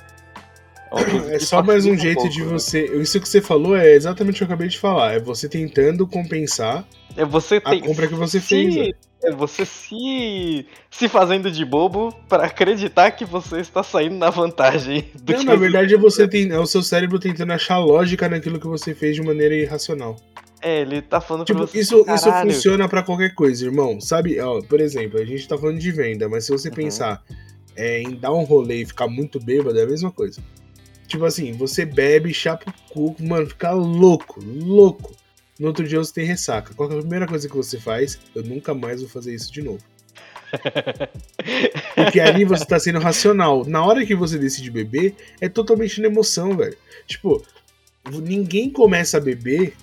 É, 0.93 1.37
é 1.37 1.39
só 1.39 1.63
mais 1.63 1.87
um, 1.87 1.93
um 1.93 1.99
jeito 1.99 2.17
pouco, 2.17 2.31
de 2.31 2.41
né? 2.41 2.47
você. 2.47 2.89
Né? 2.89 3.03
Isso 3.03 3.21
que 3.21 3.29
você 3.29 3.41
falou 3.41 3.77
é 3.77 3.93
exatamente 3.93 4.35
o 4.35 4.39
que 4.39 4.43
eu 4.43 4.47
acabei 4.47 4.69
de 4.69 4.79
falar. 4.79 5.15
É 5.15 5.21
você 5.21 5.49
tentando 5.49 6.07
compensar 6.07 6.87
é 7.17 7.25
você 7.25 7.61
tem, 7.61 7.81
a 7.81 7.85
compra 7.85 8.09
que 8.09 8.15
você 8.15 8.41
se, 8.41 8.47
fez. 8.47 8.75
Né? 8.75 8.93
É 9.23 9.31
você 9.31 9.67
se, 9.67 10.67
se 10.91 11.09
fazendo 11.09 11.51
de 11.51 11.65
bobo 11.65 12.13
para 12.29 12.45
acreditar 12.45 13.11
que 13.11 13.25
você 13.25 13.61
está 13.61 13.83
saindo 13.83 14.17
na 14.17 14.31
vantagem. 14.31 15.11
Não, 15.29 15.45
na 15.45 15.57
verdade 15.57 15.95
é 15.95 15.99
você 15.99 16.27
tem, 16.27 16.51
é 16.51 16.59
o 16.59 16.67
seu 16.67 16.83
cérebro 16.83 17.19
tentando 17.19 17.53
achar 17.53 17.79
lógica 17.79 18.29
naquilo 18.29 18.59
que 18.59 18.67
você 18.67 18.95
fez 18.95 19.17
de 19.17 19.23
maneira 19.23 19.55
irracional. 19.55 20.17
É, 20.63 20.81
ele 20.83 21.01
tá 21.01 21.21
falando 21.21 21.47
tipo, 21.47 21.59
pra 21.59 21.67
você. 21.67 21.79
Isso, 21.79 22.05
isso 22.09 22.33
funciona 22.33 22.89
para 22.89 23.03
qualquer 23.03 23.35
coisa, 23.35 23.65
irmão. 23.65 24.01
Sabe, 24.01 24.39
ó, 24.41 24.61
por 24.63 24.81
exemplo, 24.81 25.19
a 25.19 25.25
gente 25.25 25.47
tá 25.49 25.57
falando 25.57 25.79
de 25.79 25.91
venda, 25.91 26.29
mas 26.29 26.45
se 26.45 26.53
você 26.53 26.69
uhum. 26.69 26.75
pensar 26.75 27.23
é, 27.77 28.03
em 28.03 28.15
dar 28.15 28.33
um 28.33 28.45
rolê 28.45 28.83
e 28.83 28.87
ficar 28.87 29.09
muito 29.09 29.41
bêbado, 29.41 29.79
é 29.79 29.83
a 29.83 29.87
mesma 29.87 30.11
coisa. 30.11 30.41
Tipo 31.11 31.25
assim, 31.25 31.51
você 31.51 31.85
bebe, 31.85 32.33
chapa 32.33 32.73
o 32.89 33.15
cu, 33.15 33.17
mano, 33.19 33.49
fica 33.49 33.73
louco, 33.73 34.41
louco. 34.41 35.13
No 35.59 35.67
outro 35.67 35.87
dia 35.87 35.99
você 35.99 36.15
tem 36.15 36.25
ressaca. 36.25 36.73
Qual 36.73 36.89
é 36.89 36.95
a 36.95 37.01
primeira 37.01 37.27
coisa 37.27 37.49
que 37.49 37.57
você 37.57 37.81
faz? 37.81 38.17
Eu 38.33 38.45
nunca 38.45 38.73
mais 38.75 39.01
vou 39.01 39.11
fazer 39.11 39.35
isso 39.35 39.53
de 39.53 39.61
novo. 39.61 39.83
Porque 41.97 42.21
ali 42.23 42.45
você 42.45 42.65
tá 42.65 42.79
sendo 42.79 43.01
racional. 43.01 43.65
Na 43.67 43.85
hora 43.85 44.07
que 44.07 44.15
você 44.15 44.39
decide 44.39 44.71
beber, 44.71 45.17
é 45.41 45.49
totalmente 45.49 46.01
na 46.01 46.07
emoção, 46.07 46.57
velho. 46.57 46.77
Tipo, 47.09 47.45
ninguém 48.23 48.71
começa 48.71 49.17
a 49.17 49.21
beber 49.21 49.75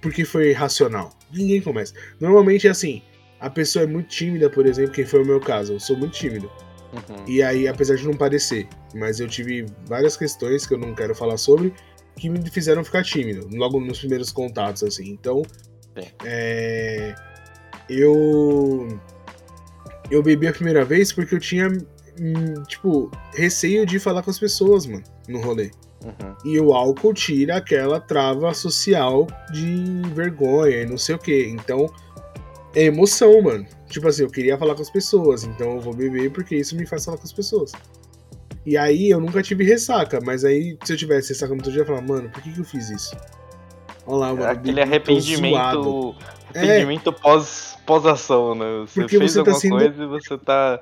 porque 0.00 0.24
foi 0.24 0.52
racional. 0.52 1.10
Ninguém 1.32 1.60
começa. 1.60 1.92
Normalmente 2.20 2.68
é 2.68 2.70
assim: 2.70 3.02
a 3.40 3.50
pessoa 3.50 3.82
é 3.82 3.86
muito 3.88 4.10
tímida, 4.10 4.48
por 4.48 4.64
exemplo, 4.64 4.92
quem 4.92 5.04
foi 5.04 5.24
o 5.24 5.26
meu 5.26 5.40
caso. 5.40 5.72
Eu 5.72 5.80
sou 5.80 5.96
muito 5.96 6.12
tímido. 6.12 6.48
Uhum. 6.92 7.24
E 7.26 7.42
aí, 7.42 7.68
apesar 7.68 7.96
de 7.96 8.06
não 8.06 8.14
parecer, 8.14 8.66
mas 8.94 9.20
eu 9.20 9.28
tive 9.28 9.66
várias 9.86 10.16
questões 10.16 10.66
que 10.66 10.74
eu 10.74 10.78
não 10.78 10.94
quero 10.94 11.14
falar 11.14 11.36
sobre, 11.36 11.74
que 12.16 12.28
me 12.28 12.48
fizeram 12.50 12.82
ficar 12.82 13.02
tímido, 13.02 13.48
logo 13.52 13.80
nos 13.80 13.98
primeiros 13.98 14.32
contatos, 14.32 14.82
assim. 14.82 15.10
Então, 15.10 15.42
é, 16.24 17.14
eu 17.88 18.88
eu 20.10 20.22
bebi 20.22 20.48
a 20.48 20.52
primeira 20.52 20.84
vez 20.84 21.12
porque 21.12 21.34
eu 21.34 21.40
tinha, 21.40 21.68
hum, 21.68 22.62
tipo, 22.66 23.10
receio 23.34 23.84
de 23.84 23.98
falar 23.98 24.22
com 24.22 24.30
as 24.30 24.38
pessoas, 24.38 24.86
mano, 24.86 25.04
no 25.28 25.40
rolê. 25.40 25.70
Uhum. 26.04 26.34
E 26.44 26.60
o 26.60 26.72
álcool 26.72 27.12
tira 27.12 27.56
aquela 27.56 28.00
trava 28.00 28.54
social 28.54 29.26
de 29.52 30.02
vergonha 30.14 30.82
e 30.82 30.86
não 30.86 30.96
sei 30.96 31.16
o 31.16 31.18
que. 31.18 31.48
Então, 31.48 31.92
é 32.74 32.84
emoção, 32.84 33.40
mano. 33.42 33.66
Tipo 33.88 34.08
assim, 34.08 34.22
eu 34.22 34.30
queria 34.30 34.58
falar 34.58 34.74
com 34.74 34.82
as 34.82 34.90
pessoas, 34.90 35.44
então 35.44 35.76
eu 35.76 35.80
vou 35.80 35.94
beber 35.94 36.30
porque 36.30 36.56
isso 36.56 36.76
me 36.76 36.86
faz 36.86 37.04
falar 37.04 37.16
com 37.16 37.24
as 37.24 37.32
pessoas. 37.32 37.72
E 38.66 38.76
aí 38.76 39.08
eu 39.08 39.20
nunca 39.20 39.42
tive 39.42 39.64
ressaca, 39.64 40.20
mas 40.22 40.44
aí 40.44 40.76
se 40.84 40.92
eu 40.92 40.96
tivesse 40.96 41.30
ressaca 41.30 41.52
no 41.52 41.58
outro 41.58 41.72
dia, 41.72 41.80
eu 41.80 41.84
ia 41.84 41.86
falar, 41.86 42.02
mano, 42.02 42.28
por 42.28 42.42
que, 42.42 42.52
que 42.52 42.60
eu 42.60 42.64
fiz 42.64 42.90
isso? 42.90 43.16
Olha 44.06 44.18
lá, 44.18 44.34
mano. 44.34 44.44
Aquele 44.44 44.82
arrependimento. 44.82 46.14
Arrependimento 46.54 47.10
é. 47.10 47.12
pós, 47.12 47.78
pós-ação, 47.86 48.54
né? 48.54 48.66
Você 48.86 49.00
Porque 49.00 49.18
fez 49.18 49.32
você 49.32 49.42
tá 49.42 49.50
alguma 49.50 49.60
sendo... 49.60 49.76
coisa 49.76 50.02
e 50.02 50.06
você 50.06 50.38
tá 50.38 50.80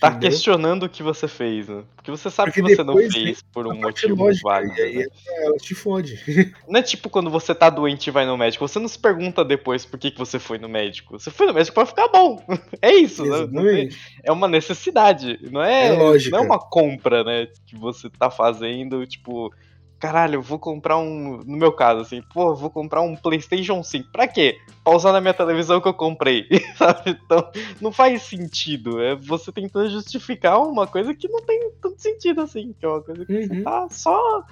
tá 0.00 0.08
Entendeu? 0.08 0.30
questionando 0.30 0.82
o 0.84 0.88
que 0.88 1.02
você 1.02 1.26
fez, 1.26 1.68
né? 1.68 1.82
Porque 1.94 2.10
você 2.10 2.30
sabe 2.30 2.50
Porque 2.50 2.62
que 2.62 2.76
você 2.76 2.84
não 2.84 2.96
fez 2.96 3.42
por 3.42 3.66
um 3.66 3.74
motivo 3.74 4.24
lógica, 4.24 4.48
válido. 4.48 4.78
E 4.78 4.82
aí 4.82 4.96
né? 4.98 5.06
ela 5.38 5.56
te 5.56 5.74
fode. 5.74 6.20
Não 6.68 6.78
é 6.78 6.82
tipo 6.82 7.08
quando 7.08 7.30
você 7.30 7.54
tá 7.54 7.70
doente 7.70 8.08
e 8.08 8.10
vai 8.10 8.26
no 8.26 8.36
médico, 8.36 8.66
você 8.66 8.78
não 8.78 8.88
se 8.88 8.98
pergunta 8.98 9.44
depois 9.44 9.86
por 9.86 9.98
que, 9.98 10.10
que 10.10 10.18
você 10.18 10.38
foi 10.38 10.58
no 10.58 10.68
médico. 10.68 11.18
Você 11.18 11.30
foi 11.30 11.46
no 11.46 11.54
médico 11.54 11.74
pra 11.74 11.86
ficar 11.86 12.08
bom. 12.08 12.42
É 12.82 12.92
isso, 12.92 13.24
né? 13.24 13.38
Exatamente. 13.38 13.96
né? 13.96 14.02
É 14.24 14.32
uma 14.32 14.48
necessidade, 14.48 15.38
não 15.50 15.62
é, 15.62 15.88
é 15.88 15.96
não 16.30 16.38
é 16.38 16.40
uma 16.40 16.58
compra, 16.58 17.24
né? 17.24 17.48
Que 17.66 17.76
você 17.76 18.10
tá 18.10 18.30
fazendo, 18.30 19.06
tipo, 19.06 19.52
caralho, 19.98 20.42
vou 20.42 20.58
comprar 20.58 20.98
um. 20.98 21.38
No 21.38 21.56
meu 21.56 21.72
caso, 21.72 22.00
assim, 22.00 22.22
pô, 22.32 22.54
vou 22.54 22.70
comprar 22.70 23.00
um 23.00 23.16
PlayStation 23.16 23.82
5. 23.82 24.10
Pra 24.10 24.26
quê? 24.28 24.58
Pra 24.84 24.94
usar 24.94 25.12
na 25.12 25.20
minha 25.20 25.34
televisão 25.34 25.80
que 25.80 25.88
eu 25.88 25.94
comprei. 25.94 26.46
Sabe? 26.76 27.18
Então, 27.24 27.50
não 27.80 27.92
faz 27.92 28.22
sentido. 28.22 29.00
É 29.00 29.14
você 29.14 29.50
tentando 29.52 29.88
justificar 29.90 30.60
uma 30.60 30.86
coisa 30.86 31.14
que 31.14 31.28
não 31.28 31.40
tem 31.42 31.70
tanto 31.80 32.00
sentido 32.00 32.42
assim. 32.42 32.74
Que 32.78 32.86
é 32.86 32.88
uma 32.88 33.02
coisa 33.02 33.24
que 33.24 33.32
uhum. 33.32 33.46
você 33.48 33.62
tá 33.62 33.88
só 33.90 34.44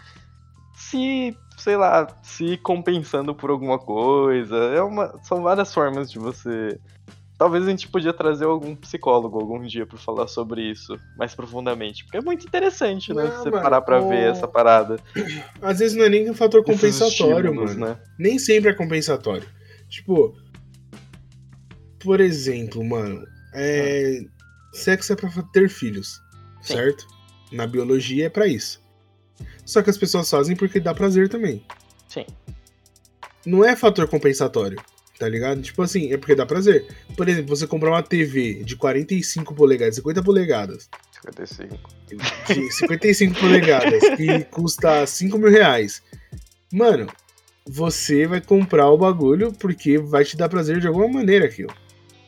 se, 0.74 1.36
sei 1.56 1.76
lá, 1.76 2.06
se 2.22 2.56
compensando 2.58 3.34
por 3.34 3.50
alguma 3.50 3.78
coisa. 3.78 4.56
É 4.56 4.82
uma, 4.82 5.18
são 5.22 5.42
várias 5.42 5.72
formas 5.72 6.10
de 6.10 6.18
você 6.18 6.78
Talvez 7.44 7.66
a 7.66 7.70
gente 7.70 7.88
podia 7.88 8.14
trazer 8.14 8.46
algum 8.46 8.74
psicólogo 8.74 9.38
algum 9.38 9.60
dia 9.60 9.84
para 9.84 9.98
falar 9.98 10.26
sobre 10.28 10.62
isso 10.62 10.98
mais 11.14 11.34
profundamente. 11.34 12.02
Porque 12.02 12.16
é 12.16 12.22
muito 12.22 12.46
interessante, 12.46 13.12
né? 13.12 13.24
Não, 13.24 13.30
você 13.32 13.50
mano, 13.50 13.62
parar 13.62 13.82
pra 13.82 14.00
o... 14.00 14.08
ver 14.08 14.30
essa 14.30 14.48
parada. 14.48 14.98
Às 15.60 15.80
vezes 15.80 15.94
não 15.94 16.06
é 16.06 16.08
nem 16.08 16.30
um 16.30 16.32
fator 16.32 16.64
compensatório, 16.64 17.54
mano. 17.54 17.74
Né? 17.74 17.98
Nem 18.18 18.38
sempre 18.38 18.70
é 18.70 18.72
compensatório. 18.72 19.46
Tipo, 19.90 20.34
por 21.98 22.18
exemplo, 22.18 22.82
mano, 22.82 23.22
é... 23.52 24.22
sexo 24.72 25.12
é 25.12 25.16
pra 25.16 25.30
ter 25.52 25.68
filhos, 25.68 26.22
Sim. 26.62 26.76
certo? 26.76 27.06
Na 27.52 27.66
biologia 27.66 28.24
é 28.24 28.30
para 28.30 28.46
isso. 28.46 28.82
Só 29.66 29.82
que 29.82 29.90
as 29.90 29.98
pessoas 29.98 30.30
fazem 30.30 30.56
porque 30.56 30.80
dá 30.80 30.94
prazer 30.94 31.28
também. 31.28 31.62
Sim. 32.08 32.24
Não 33.44 33.62
é 33.62 33.76
fator 33.76 34.08
compensatório. 34.08 34.82
Tá 35.18 35.28
ligado? 35.28 35.62
Tipo 35.62 35.82
assim, 35.82 36.12
é 36.12 36.16
porque 36.16 36.34
dá 36.34 36.44
prazer. 36.44 36.86
Por 37.16 37.28
exemplo, 37.28 37.54
você 37.56 37.66
comprar 37.66 37.90
uma 37.90 38.02
TV 38.02 38.64
de 38.64 38.74
45 38.76 39.54
polegadas, 39.54 39.94
50 39.96 40.22
polegadas. 40.22 40.88
55. 41.24 41.78
De 42.48 42.72
55 42.72 43.40
polegadas, 43.40 44.02
que 44.16 44.44
custa 44.50 45.06
5 45.06 45.38
mil 45.38 45.50
reais. 45.50 46.02
Mano, 46.72 47.06
você 47.66 48.26
vai 48.26 48.40
comprar 48.40 48.90
o 48.90 48.98
bagulho 48.98 49.52
porque 49.52 49.98
vai 49.98 50.24
te 50.24 50.36
dar 50.36 50.48
prazer 50.48 50.80
de 50.80 50.86
alguma 50.88 51.08
maneira 51.08 51.44
aquilo. 51.46 51.72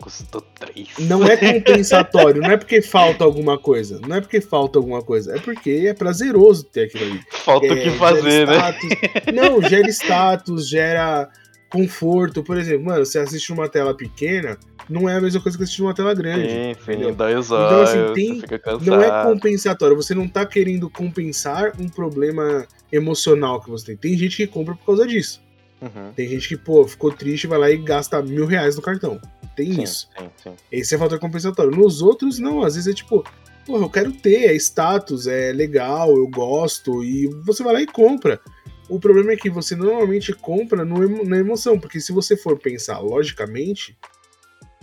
Custou 0.01 0.41
3. 0.41 0.89
Não 1.01 1.25
é 1.27 1.37
compensatório, 1.37 2.41
não 2.41 2.51
é 2.51 2.57
porque 2.57 2.81
falta 2.81 3.25
alguma 3.25 3.59
coisa. 3.59 3.99
Não 4.07 4.17
é 4.17 4.21
porque 4.21 4.41
falta 4.41 4.79
alguma 4.79 5.03
coisa. 5.03 5.35
É 5.35 5.41
porque 5.41 5.85
é 5.89 5.93
prazeroso 5.95 6.65
ter 6.65 6.83
aquilo 6.85 7.05
ali. 7.05 7.21
Falta 7.31 7.67
o 7.67 7.73
É, 7.73 7.83
que 7.83 7.91
fazer, 7.99 8.47
né? 8.47 8.55
status. 8.57 8.89
Não, 9.35 9.61
gera 9.69 9.89
status, 9.89 10.69
gera 10.69 11.29
conforto. 11.71 12.43
Por 12.43 12.57
exemplo, 12.57 12.87
mano, 12.87 13.05
você 13.05 13.19
assiste 13.19 13.53
uma 13.53 13.69
tela 13.69 13.95
pequena, 13.95 14.59
não 14.89 15.09
é 15.09 15.17
a 15.17 15.21
mesma 15.21 15.41
coisa 15.41 15.57
que 15.57 15.65
assistir 15.65 15.83
uma 15.83 15.95
tela 15.95 16.15
grande. 16.15 16.49
Sim, 16.49 16.71
entendeu? 16.71 17.11
sim, 17.11 17.15
dói 17.15 17.35
os 17.35 17.47
Então, 17.47 17.59
olhos, 17.59 17.91
assim, 17.91 18.13
tem-. 18.15 18.43
Não 18.83 19.01
é 19.01 19.23
compensatório, 19.25 19.97
você 19.97 20.15
não 20.15 20.29
tá 20.29 20.47
querendo 20.47 20.89
compensar 20.89 21.73
um 21.79 21.89
problema 21.89 22.67
emocional 22.93 23.61
que 23.61 23.71
você 23.71 23.87
tem. 23.87 23.97
Tem 23.97 24.19
gente 24.19 24.37
que 24.37 24.47
compra 24.47 24.75
por 24.75 24.87
causa 24.87 25.07
disso. 25.07 25.45
Uhum. 25.81 26.13
Tem 26.15 26.27
gente 26.29 26.49
que, 26.49 26.57
pô, 26.57 26.87
ficou 26.87 27.13
triste, 27.13 27.47
vai 27.47 27.59
lá 27.59 27.71
e 27.71 27.77
gasta 27.77 28.23
mil 28.23 28.47
reais 28.47 28.77
no 28.77 28.83
cartão. 28.83 29.21
Tem 29.55 29.73
Sim, 29.73 29.83
isso. 29.83 30.09
sim, 30.19 30.29
sim. 30.43 30.53
Esse 30.73 30.95
é 30.95 30.99
fator 30.99 31.19
compensatório. 31.19 31.71
Nos 31.71 32.01
outros, 32.01 32.39
não. 32.39 32.63
Às 32.63 32.75
vezes 32.75 32.91
é 32.91 32.95
tipo, 32.95 33.25
porra, 33.67 33.85
eu 33.85 33.91
quero 33.91 34.13
ter, 34.13 34.47
é 34.47 34.55
status, 34.55 35.27
é 35.27 35.53
legal, 35.53 36.17
eu 36.17 36.27
gosto, 36.29 37.03
e 37.05 37.27
você 37.45 37.63
vai 37.63 37.75
lá 37.75 37.83
e 37.83 37.87
compra. 37.87 38.41
O 38.89 39.01
problema 39.01 39.33
é 39.33 39.37
que 39.37 39.51
você 39.51 39.75
normalmente 39.75 40.33
compra 40.33 40.85
no 40.85 41.25
na 41.25 41.39
emoção, 41.39 41.79
porque 41.79 42.01
se 42.01 42.13
você 42.13 42.37
for 42.37 42.59
pensar 42.59 43.01
logicamente, 43.01 43.97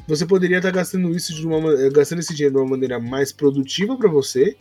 você 0.07 0.25
poderia 0.25 0.57
estar 0.57 0.71
gastando 0.71 1.15
isso 1.15 1.33
de 1.33 1.45
uma 1.47 1.61
ma- 1.61 1.73
eh, 1.73 1.89
gastando 1.89 2.19
esse 2.19 2.33
dinheiro 2.33 2.55
de 2.55 2.61
uma 2.61 2.69
maneira 2.69 2.99
mais 2.99 3.31
produtiva 3.31 3.95
para 3.97 4.09
você 4.09 4.57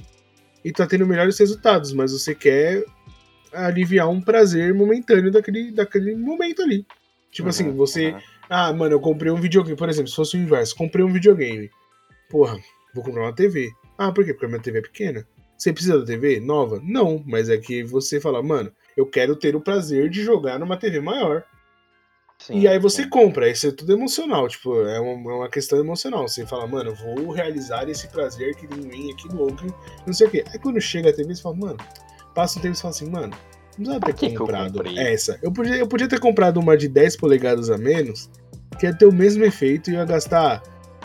e 0.65 0.71
tá 0.71 0.87
tendo 0.87 1.07
melhores 1.07 1.37
resultados, 1.39 1.93
mas 1.93 2.13
você 2.13 2.35
quer 2.35 2.85
aliviar 3.53 4.09
um 4.09 4.21
prazer 4.21 4.73
momentâneo 4.73 5.31
daquele, 5.33 5.73
daquele 5.73 6.15
momento 6.15 6.63
ali. 6.63 6.87
Tipo 7.33 7.49
assim, 7.49 7.69
Uhum, 7.69 7.77
você 7.77 8.13
uhum. 8.13 8.21
ah, 8.49 8.73
mano, 8.73 8.95
eu 8.95 9.01
comprei 9.01 9.33
um 9.33 9.41
videogame, 9.41 9.77
por 9.77 9.89
exemplo, 9.89 10.09
se 10.09 10.15
fosse 10.17 10.37
o 10.37 10.41
inverso, 10.41 10.77
comprei 10.77 11.05
um 11.05 11.13
videogame. 11.13 11.69
Porra, 12.31 12.57
vou 12.95 13.03
comprar 13.03 13.23
uma 13.23 13.35
TV. 13.35 13.71
Ah, 13.99 14.13
por 14.13 14.25
quê? 14.25 14.33
Porque 14.33 14.47
a 14.47 14.49
minha 14.49 14.61
TV 14.61 14.79
é 14.79 14.83
pequena. 14.83 15.27
Você 15.59 15.73
precisa 15.73 15.99
da 15.99 16.05
TV 16.07 16.39
nova? 16.41 16.81
Não, 16.85 17.23
mas 17.27 17.49
é 17.49 17.57
que 17.59 17.83
você 17.83 18.21
fala, 18.21 18.43
mano, 18.43 18.73
eu 18.97 19.07
quero 19.07 19.37
ter 19.37 19.55
o 19.57 19.61
prazer 19.61 20.09
de 20.09 20.23
jogar 20.23 20.59
numa 20.59 20.77
TV 20.77 21.01
maior. 21.01 21.45
Sim, 22.39 22.59
e 22.59 22.67
aí 22.67 22.79
você 22.79 23.05
sim. 23.05 23.09
compra, 23.09 23.49
isso 23.49 23.69
é 23.69 23.71
tudo 23.71 23.93
emocional, 23.93 24.49
tipo, 24.49 24.75
é 24.83 24.99
uma, 24.99 25.31
é 25.31 25.35
uma 25.37 25.49
questão 25.49 25.79
emocional. 25.79 26.27
Você 26.27 26.45
fala, 26.45 26.67
mano, 26.67 26.91
eu 26.91 26.95
vou 26.97 27.31
realizar 27.31 27.89
esse 27.89 28.09
prazer 28.09 28.57
que 28.57 28.67
em 28.67 28.81
mim 28.81 29.13
aqui 29.13 29.29
louco, 29.29 29.67
não 30.05 30.13
sei 30.13 30.27
o 30.27 30.31
quê. 30.31 30.45
Aí 30.53 30.59
quando 30.59 30.81
chega 30.81 31.11
a 31.11 31.13
TV, 31.13 31.35
você 31.35 31.43
fala, 31.43 31.55
mano, 31.55 31.77
passa 32.35 32.59
um 32.59 32.63
tempo 32.63 32.75
e 32.75 32.77
você 32.77 32.83
fala 32.83 32.95
assim, 32.95 33.11
mano, 33.11 33.37
não 33.79 34.01
precisava 34.01 34.13
ter 34.13 34.33
eu 34.33 34.39
comprado 34.39 34.73
comprei? 34.75 34.99
essa. 34.99 35.39
Eu 35.41 35.53
podia, 35.53 35.77
eu 35.77 35.87
podia 35.87 36.09
ter 36.09 36.19
comprado 36.19 36.59
uma 36.59 36.77
de 36.77 36.89
10 36.89 37.17
polegadas 37.17 37.71
a 37.71 37.79
menos, 37.79 38.29
que 38.79 38.87
ia 38.87 38.95
ter 38.97 39.07
o 39.07 39.13
mesmo 39.13 39.45
efeito 39.45 39.91
e 39.91 39.95
ia 39.95 40.05
gastar 40.05 40.63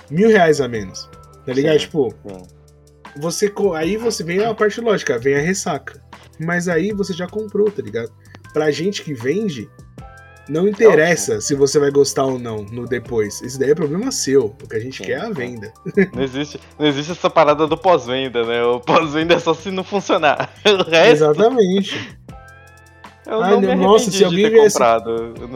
mil 0.09 0.29
reais 0.29 0.59
a 0.59 0.67
menos. 0.67 1.07
Tá 1.45 1.53
ligado? 1.53 1.73
Sim. 1.73 1.85
Tipo, 1.85 2.13
você. 3.17 3.53
Aí 3.75 3.95
você 3.95 4.23
vem 4.23 4.43
a 4.43 4.53
parte 4.53 4.81
lógica, 4.81 5.17
vem 5.17 5.35
a 5.35 5.39
ressaca. 5.39 6.01
Mas 6.39 6.67
aí 6.67 6.91
você 6.91 7.13
já 7.13 7.27
comprou, 7.27 7.69
tá 7.71 7.81
ligado? 7.81 8.11
Pra 8.53 8.71
gente 8.71 9.03
que 9.03 9.13
vende, 9.13 9.69
não 10.49 10.67
interessa 10.67 11.41
se 11.41 11.53
você 11.55 11.79
vai 11.79 11.91
gostar 11.91 12.23
ou 12.25 12.39
não 12.39 12.63
no 12.63 12.85
depois. 12.87 13.41
Isso 13.41 13.59
daí 13.59 13.71
é 13.71 13.75
problema 13.75 14.11
seu. 14.11 14.45
O 14.63 14.67
que 14.67 14.75
a 14.75 14.79
gente 14.79 14.97
Sim, 14.97 15.03
quer 15.05 15.19
é 15.19 15.25
a 15.25 15.29
venda. 15.29 15.73
Não 16.13 16.23
existe, 16.23 16.59
não 16.79 16.85
existe 16.87 17.11
essa 17.11 17.29
parada 17.29 17.67
do 17.67 17.77
pós-venda, 17.77 18.43
né? 18.45 18.63
O 18.63 18.79
pós-venda 18.79 19.33
é 19.33 19.39
só 19.39 19.53
se 19.53 19.71
não 19.71 19.83
funcionar. 19.83 20.49
O 20.65 20.89
resto, 20.89 21.23
Exatamente. 21.25 22.17
eu 23.25 23.41
Ah, 23.43 23.59
não 23.59 23.75
nossa, 23.75 24.09
se 24.09 24.23
alguém 24.23 24.49
viesse- 24.49 24.77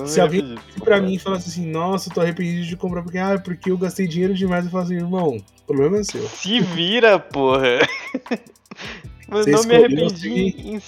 se 0.06 0.20
alguém 0.20 0.56
pra 0.84 1.00
mim 1.00 1.18
falasse 1.18 1.48
assim, 1.50 1.66
nossa, 1.72 2.10
eu 2.10 2.14
tô 2.14 2.20
arrependido 2.22 2.66
de 2.66 2.76
comprar 2.76 3.02
porque, 3.02 3.18
ah, 3.18 3.40
porque 3.42 3.72
eu 3.72 3.78
gastei 3.78 4.08
dinheiro 4.08 4.34
demais, 4.34 4.66
eu 4.66 4.72
falo 4.72 4.84
assim, 4.84 4.96
irmão, 4.96 5.38
o 5.38 5.66
problema 5.66 6.00
é 6.00 6.04
seu. 6.04 6.28
Se 6.28 6.60
vira, 6.60 7.18
porra! 7.18 7.80
Mas 9.32 9.46
não 9.48 9.64
me 9.64 9.76
arrependi 9.76 10.30
em- 10.76 10.82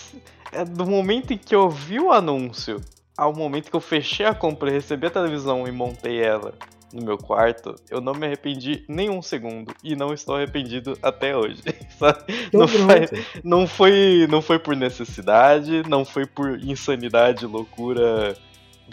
é, 0.51 0.63
do 0.65 0.85
momento 0.85 1.33
em 1.33 1.37
que 1.37 1.55
eu 1.55 1.69
vi 1.69 1.99
o 1.99 2.11
anúncio 2.11 2.79
ao 3.17 3.33
momento 3.33 3.69
que 3.69 3.75
eu 3.75 3.81
fechei 3.81 4.25
a 4.25 4.33
compra, 4.35 4.69
recebi 4.71 5.07
a 5.07 5.11
televisão 5.11 5.67
e 5.67 5.71
montei 5.71 6.19
ela 6.21 6.53
no 6.91 7.01
meu 7.03 7.17
quarto, 7.17 7.75
eu 7.89 7.99
não 7.99 8.13
me 8.13 8.27
arrependi 8.27 8.83
nem 8.87 9.09
um 9.09 9.21
segundo. 9.21 9.73
E 9.83 9.95
não 9.95 10.13
estou 10.13 10.35
arrependido 10.35 10.95
até 11.01 11.35
hoje. 11.35 11.61
Não 12.53 12.67
pronto. 12.67 13.25
não 13.43 13.65
foi, 13.67 14.27
não 14.29 14.41
foi 14.41 14.59
por 14.59 14.75
necessidade, 14.75 15.81
não 15.89 16.03
foi 16.05 16.25
por 16.27 16.59
insanidade, 16.63 17.45
loucura, 17.47 18.35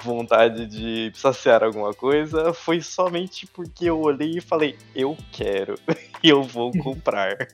vontade 0.02 0.66
de 0.66 1.12
saciar 1.14 1.62
alguma 1.62 1.92
coisa, 1.94 2.52
foi 2.52 2.80
somente 2.80 3.46
porque 3.46 3.86
eu 3.86 4.00
olhei 4.00 4.38
e 4.38 4.40
falei, 4.40 4.76
eu 4.94 5.16
quero, 5.32 5.74
e 6.22 6.28
eu 6.30 6.42
vou 6.42 6.72
comprar. 6.72 7.48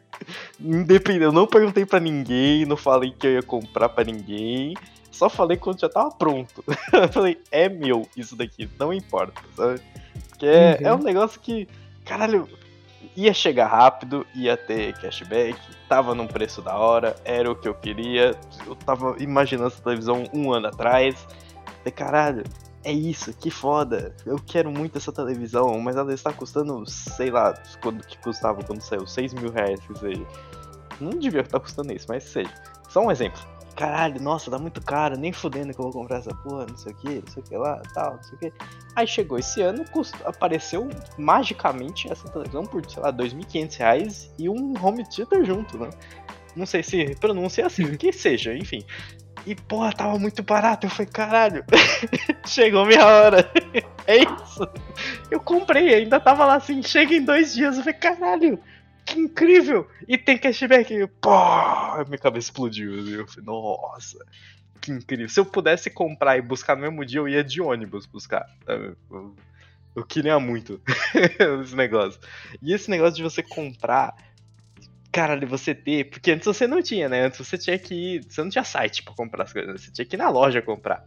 Independente, 0.60 1.24
eu 1.24 1.32
não 1.32 1.46
perguntei 1.46 1.84
pra 1.84 2.00
ninguém, 2.00 2.64
não 2.64 2.76
falei 2.76 3.12
que 3.16 3.26
eu 3.26 3.32
ia 3.34 3.42
comprar 3.42 3.88
pra 3.88 4.04
ninguém, 4.04 4.74
só 5.10 5.28
falei 5.28 5.56
quando 5.56 5.80
já 5.80 5.88
tava 5.88 6.10
pronto. 6.12 6.64
eu 6.92 7.08
falei, 7.08 7.38
é 7.50 7.68
meu 7.68 8.08
isso 8.16 8.36
daqui, 8.36 8.68
não 8.78 8.92
importa, 8.92 9.40
sabe? 9.56 9.80
Porque 10.28 10.46
é, 10.46 10.78
Uhum. 10.80 10.86
é 10.88 10.94
um 10.94 11.02
negócio 11.02 11.40
que, 11.40 11.66
caralho, 12.04 12.48
ia 13.16 13.32
chegar 13.32 13.66
rápido, 13.66 14.26
ia 14.34 14.56
ter 14.56 14.92
cashback, 14.98 15.58
tava 15.88 16.14
num 16.14 16.26
preço 16.26 16.60
da 16.60 16.76
hora, 16.76 17.16
era 17.24 17.50
o 17.50 17.56
que 17.56 17.66
eu 17.68 17.74
queria. 17.74 18.34
Eu 18.66 18.74
tava 18.74 19.16
imaginando 19.18 19.68
essa 19.68 19.82
televisão 19.82 20.24
um 20.34 20.52
ano 20.52 20.66
atrás. 20.68 21.26
Caralho, 21.90 22.44
é 22.84 22.92
isso, 22.92 23.32
que 23.32 23.50
foda. 23.50 24.14
Eu 24.24 24.36
quero 24.36 24.70
muito 24.70 24.96
essa 24.98 25.12
televisão, 25.12 25.78
mas 25.80 25.96
ela 25.96 26.12
está 26.14 26.32
custando, 26.32 26.84
sei 26.88 27.30
lá, 27.30 27.54
quando 27.82 28.04
que 28.06 28.16
custava 28.18 28.62
quando 28.62 28.80
saiu, 28.80 29.06
6 29.06 29.34
mil 29.34 29.50
reais, 29.50 29.80
que 29.80 29.98
seja. 29.98 30.26
Não 31.00 31.10
devia 31.10 31.40
estar 31.40 31.60
custando 31.60 31.92
isso, 31.92 32.06
mas 32.08 32.24
seja. 32.24 32.52
Só 32.88 33.00
um 33.00 33.10
exemplo. 33.10 33.40
Caralho, 33.74 34.22
nossa, 34.22 34.50
tá 34.50 34.58
muito 34.58 34.80
caro, 34.80 35.18
nem 35.18 35.32
fudendo 35.34 35.74
que 35.74 35.78
eu 35.78 35.82
vou 35.82 35.92
comprar 35.92 36.16
essa 36.18 36.34
porra, 36.34 36.64
não 36.66 36.76
sei 36.78 36.92
o 36.92 36.96
que, 36.96 37.14
não 37.16 37.26
sei 37.30 37.42
o 37.42 37.46
que 37.46 37.56
lá, 37.58 37.82
tal, 37.92 38.14
não 38.14 38.22
sei 38.22 38.34
o 38.34 38.38
que. 38.38 38.52
Aí 38.94 39.06
chegou 39.06 39.38
esse 39.38 39.60
ano, 39.60 39.84
cust- 39.90 40.14
apareceu 40.24 40.88
magicamente 41.18 42.10
essa 42.10 42.26
televisão 42.26 42.64
por, 42.64 42.88
sei 42.88 43.02
lá, 43.02 43.10
2.500 43.10 43.76
reais 43.76 44.32
e 44.38 44.48
um 44.48 44.72
home 44.82 45.04
theater 45.06 45.44
junto, 45.44 45.76
né? 45.76 45.90
Não 46.56 46.64
sei 46.64 46.82
se 46.82 47.14
pronuncia 47.16 47.66
assim, 47.66 47.84
que 47.98 48.10
seja, 48.14 48.54
enfim. 48.56 48.82
E, 49.46 49.54
porra, 49.54 49.92
tava 49.92 50.18
muito 50.18 50.42
barato. 50.42 50.86
Eu 50.86 50.90
falei, 50.90 51.06
caralho, 51.06 51.64
chegou 52.44 52.84
minha 52.84 53.06
hora. 53.06 53.48
é 54.04 54.16
isso. 54.16 54.68
Eu 55.30 55.38
comprei, 55.38 55.94
ainda 55.94 56.18
tava 56.18 56.44
lá 56.44 56.56
assim, 56.56 56.82
chega 56.82 57.14
em 57.14 57.24
dois 57.24 57.54
dias. 57.54 57.76
Eu 57.76 57.84
falei, 57.84 57.98
caralho, 57.98 58.58
que 59.04 59.20
incrível. 59.20 59.88
E 60.08 60.18
tem 60.18 60.36
cashback. 60.36 61.06
Pô, 61.20 61.30
minha 62.06 62.18
cabeça 62.18 62.48
explodiu. 62.48 62.98
assim. 62.98 63.12
Eu 63.12 63.26
falei, 63.28 63.44
nossa, 63.46 64.18
que 64.80 64.90
incrível. 64.90 65.28
Se 65.28 65.38
eu 65.38 65.46
pudesse 65.46 65.90
comprar 65.90 66.36
e 66.36 66.42
buscar 66.42 66.74
no 66.74 66.82
mesmo 66.82 67.04
dia, 67.04 67.20
eu 67.20 67.28
ia 67.28 67.44
de 67.44 67.62
ônibus 67.62 68.04
buscar. 68.04 68.44
Eu, 68.66 69.36
eu 69.94 70.04
queria 70.04 70.40
muito 70.40 70.80
esse 71.62 71.76
negócio. 71.76 72.20
E 72.60 72.72
esse 72.74 72.90
negócio 72.90 73.14
de 73.14 73.22
você 73.22 73.44
comprar 73.44 74.12
caralho, 75.16 75.48
você 75.48 75.74
ter. 75.74 76.10
Porque 76.10 76.30
antes 76.30 76.46
você 76.46 76.66
não 76.66 76.82
tinha, 76.82 77.08
né? 77.08 77.22
Antes 77.24 77.38
você 77.38 77.56
tinha 77.56 77.78
que 77.78 77.94
ir. 77.94 78.24
Você 78.28 78.42
não 78.42 78.50
tinha 78.50 78.62
site 78.64 79.02
pra 79.02 79.14
comprar 79.14 79.44
as 79.44 79.52
coisas. 79.52 79.80
Você 79.80 79.90
tinha 79.90 80.04
que 80.04 80.14
ir 80.16 80.18
na 80.18 80.28
loja 80.28 80.60
comprar. 80.62 81.02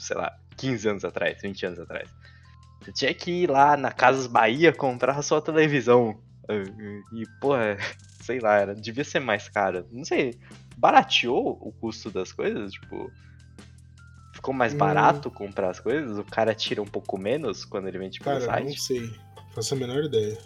Sei 0.00 0.16
lá, 0.16 0.32
15 0.56 0.88
anos 0.88 1.04
atrás, 1.04 1.40
20 1.40 1.66
anos 1.66 1.78
atrás. 1.80 2.10
Você 2.82 2.92
tinha 2.92 3.14
que 3.14 3.30
ir 3.30 3.50
lá 3.50 3.76
na 3.76 3.92
Casas 3.92 4.26
Bahia 4.26 4.72
comprar 4.72 5.16
a 5.16 5.22
sua 5.22 5.40
televisão. 5.40 6.20
E, 7.12 7.24
porra, 7.40 7.76
sei 8.22 8.40
lá, 8.40 8.56
era, 8.56 8.74
devia 8.74 9.04
ser 9.04 9.20
mais 9.20 9.48
caro. 9.48 9.86
Não 9.92 10.04
sei. 10.04 10.38
Barateou 10.76 11.58
o 11.60 11.72
custo 11.72 12.10
das 12.10 12.32
coisas? 12.32 12.72
Tipo. 12.72 13.12
Ficou 14.34 14.52
mais 14.52 14.74
Hum. 14.74 14.78
barato 14.78 15.30
comprar 15.30 15.70
as 15.70 15.78
coisas? 15.78 16.18
O 16.18 16.24
cara 16.24 16.52
tira 16.54 16.82
um 16.82 16.86
pouco 16.86 17.16
menos 17.16 17.64
quando 17.64 17.86
ele 17.86 17.98
vende 17.98 18.18
pelo 18.18 18.40
Cara, 18.40 18.60
não 18.60 18.68
site? 18.68 18.80
sei. 18.82 19.14
Faço 19.54 19.74
a 19.74 19.76
menor 19.76 20.02
ideia. 20.02 20.36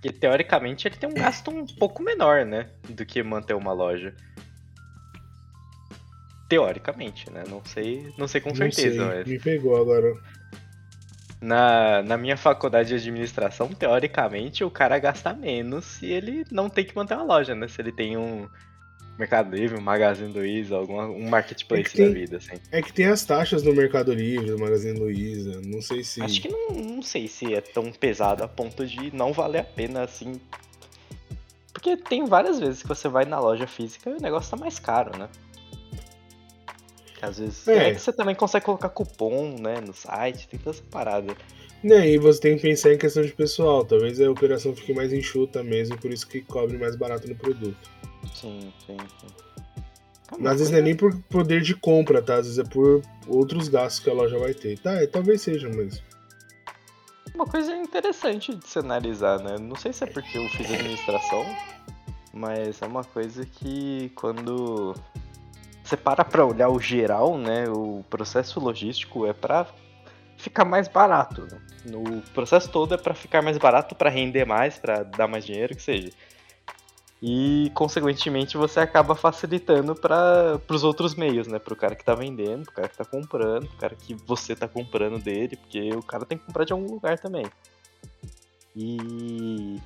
Porque 0.00 0.16
teoricamente 0.16 0.88
ele 0.88 0.96
tem 0.96 1.08
um 1.08 1.14
gasto 1.14 1.50
um 1.50 1.66
pouco 1.66 2.02
menor, 2.02 2.46
né? 2.46 2.70
Do 2.88 3.04
que 3.04 3.22
manter 3.22 3.52
uma 3.52 3.72
loja. 3.72 4.14
Teoricamente, 6.48 7.30
né? 7.30 7.44
Não 7.46 7.62
sei, 7.64 8.10
não 8.16 8.26
sei 8.26 8.40
com 8.40 8.48
não 8.48 8.56
certeza, 8.56 8.96
sei. 8.96 9.04
mas. 9.04 9.26
Me 9.26 9.38
pegou 9.38 9.76
agora. 9.76 10.14
Na, 11.38 12.02
na 12.02 12.16
minha 12.16 12.36
faculdade 12.36 12.88
de 12.88 12.94
administração, 12.94 13.68
teoricamente, 13.68 14.64
o 14.64 14.70
cara 14.70 14.98
gasta 14.98 15.34
menos 15.34 16.00
e 16.02 16.06
ele 16.06 16.44
não 16.50 16.68
tem 16.70 16.84
que 16.84 16.96
manter 16.96 17.14
uma 17.14 17.24
loja, 17.24 17.54
né? 17.54 17.68
Se 17.68 17.80
ele 17.80 17.92
tem 17.92 18.16
um 18.16 18.48
Mercado 19.18 19.54
Livre, 19.54 19.76
um 19.78 19.82
Magazine 19.82 20.32
Luiza, 20.32 20.76
algum 20.76 20.98
um 20.98 21.28
marketplace 21.28 21.90
É 21.94 21.96
tem- 21.96 22.06
da 22.08 22.12
vida, 22.12 22.36
assim. 22.38 22.56
É 22.72 22.80
que 22.80 22.92
tem 22.92 23.06
as 23.06 23.24
taxas 23.24 23.62
no 23.62 23.74
Mercado 23.74 24.12
Livre, 24.14 24.50
no 24.50 24.58
Magazine 24.58 24.98
Luiza. 24.98 25.60
Não 25.64 25.82
sei 25.82 26.02
se. 26.02 26.22
Acho 26.22 26.40
que 26.40 26.48
não, 26.48 26.70
não 26.70 27.02
sei 27.02 27.28
se 27.28 27.54
é 27.54 27.60
tão 27.60 27.92
pesado 27.92 28.42
a 28.42 28.48
ponto 28.48 28.86
de 28.86 29.14
não 29.14 29.32
valer 29.32 29.60
a 29.60 29.64
pena, 29.64 30.02
assim. 30.02 30.40
Porque 31.72 31.96
tem 31.96 32.24
várias 32.24 32.58
vezes 32.58 32.82
que 32.82 32.88
você 32.88 33.08
vai 33.08 33.24
na 33.24 33.38
loja 33.38 33.66
física 33.66 34.10
e 34.10 34.14
o 34.14 34.20
negócio 34.20 34.50
tá 34.50 34.56
mais 34.56 34.78
caro, 34.78 35.18
né? 35.18 35.28
Às 37.22 37.38
vezes 37.38 37.68
é. 37.68 37.88
é. 37.90 37.94
que 37.94 38.00
você 38.00 38.12
também 38.12 38.34
consegue 38.34 38.64
colocar 38.64 38.88
cupom, 38.88 39.56
né, 39.58 39.80
no 39.80 39.92
site, 39.92 40.48
tem 40.48 40.58
toda 40.58 40.76
essa 40.76 40.84
parada. 40.90 41.36
Né, 41.82 42.10
e 42.10 42.18
você 42.18 42.40
tem 42.40 42.56
que 42.56 42.62
pensar 42.62 42.92
em 42.92 42.98
questão 42.98 43.22
de 43.22 43.32
pessoal. 43.32 43.84
Talvez 43.84 44.20
a 44.20 44.30
operação 44.30 44.74
fique 44.74 44.92
mais 44.92 45.12
enxuta 45.12 45.62
mesmo, 45.62 45.98
por 45.98 46.10
isso 46.10 46.26
que 46.26 46.40
cobre 46.42 46.76
mais 46.76 46.96
barato 46.96 47.28
no 47.28 47.34
produto. 47.34 47.90
Sim, 48.34 48.72
sim, 48.86 48.96
sim. 49.20 49.26
Mas 50.38 50.52
às 50.52 50.58
vezes 50.58 50.70
não 50.70 50.78
é 50.78 50.82
nem 50.82 50.96
por 50.96 51.14
poder 51.22 51.60
de 51.60 51.74
compra, 51.74 52.22
tá? 52.22 52.34
Às 52.34 52.46
vezes 52.46 52.58
é 52.58 52.64
por 52.64 53.02
outros 53.26 53.68
gastos 53.68 54.02
que 54.02 54.10
a 54.10 54.12
loja 54.12 54.38
vai 54.38 54.54
ter. 54.54 54.78
Tá, 54.78 54.92
talvez 55.10 55.42
seja 55.42 55.68
mesmo. 55.68 56.00
Uma 57.34 57.46
coisa 57.46 57.74
interessante 57.74 58.54
de 58.54 58.68
se 58.68 58.78
analisar, 58.78 59.40
né? 59.40 59.56
Não 59.58 59.76
sei 59.76 59.92
se 59.92 60.04
é 60.04 60.06
porque 60.06 60.38
eu 60.38 60.48
fiz 60.50 60.70
administração, 60.70 61.44
mas 62.32 62.80
é 62.82 62.86
uma 62.86 63.04
coisa 63.04 63.44
que 63.44 64.10
quando 64.14 64.94
você 65.82 65.96
para 65.96 66.24
pra 66.24 66.44
olhar 66.44 66.68
o 66.68 66.80
geral, 66.80 67.36
né? 67.36 67.68
O 67.68 68.04
processo 68.08 68.60
logístico 68.60 69.26
é 69.26 69.32
para 69.32 69.66
ficar 70.36 70.64
mais 70.64 70.88
barato. 70.88 71.42
Né? 71.42 71.60
No 71.86 72.22
processo 72.32 72.70
todo 72.70 72.94
é 72.94 72.98
para 72.98 73.14
ficar 73.14 73.42
mais 73.42 73.58
barato, 73.58 73.94
para 73.94 74.10
render 74.10 74.44
mais, 74.44 74.78
para 74.78 75.02
dar 75.02 75.26
mais 75.26 75.44
dinheiro, 75.44 75.74
que 75.74 75.82
seja. 75.82 76.10
E, 77.22 77.70
consequentemente, 77.74 78.56
você 78.56 78.80
acaba 78.80 79.14
facilitando 79.14 79.94
para 79.94 80.58
os 80.68 80.82
outros 80.82 81.14
meios, 81.14 81.46
né? 81.46 81.58
Para 81.58 81.74
o 81.74 81.76
cara 81.76 81.94
que 81.94 82.00
está 82.00 82.14
vendendo, 82.14 82.64
para 82.64 82.72
o 82.72 82.74
cara 82.76 82.88
que 82.88 82.94
está 82.94 83.04
comprando, 83.04 83.66
para 83.66 83.76
o 83.76 83.78
cara 83.78 83.94
que 83.94 84.14
você 84.14 84.54
está 84.54 84.66
comprando 84.66 85.22
dele, 85.22 85.56
porque 85.56 85.90
o 85.94 86.02
cara 86.02 86.24
tem 86.24 86.38
que 86.38 86.46
comprar 86.46 86.64
de 86.64 86.72
algum 86.72 86.86
lugar 86.86 87.18
também. 87.18 87.44
E 88.74 89.78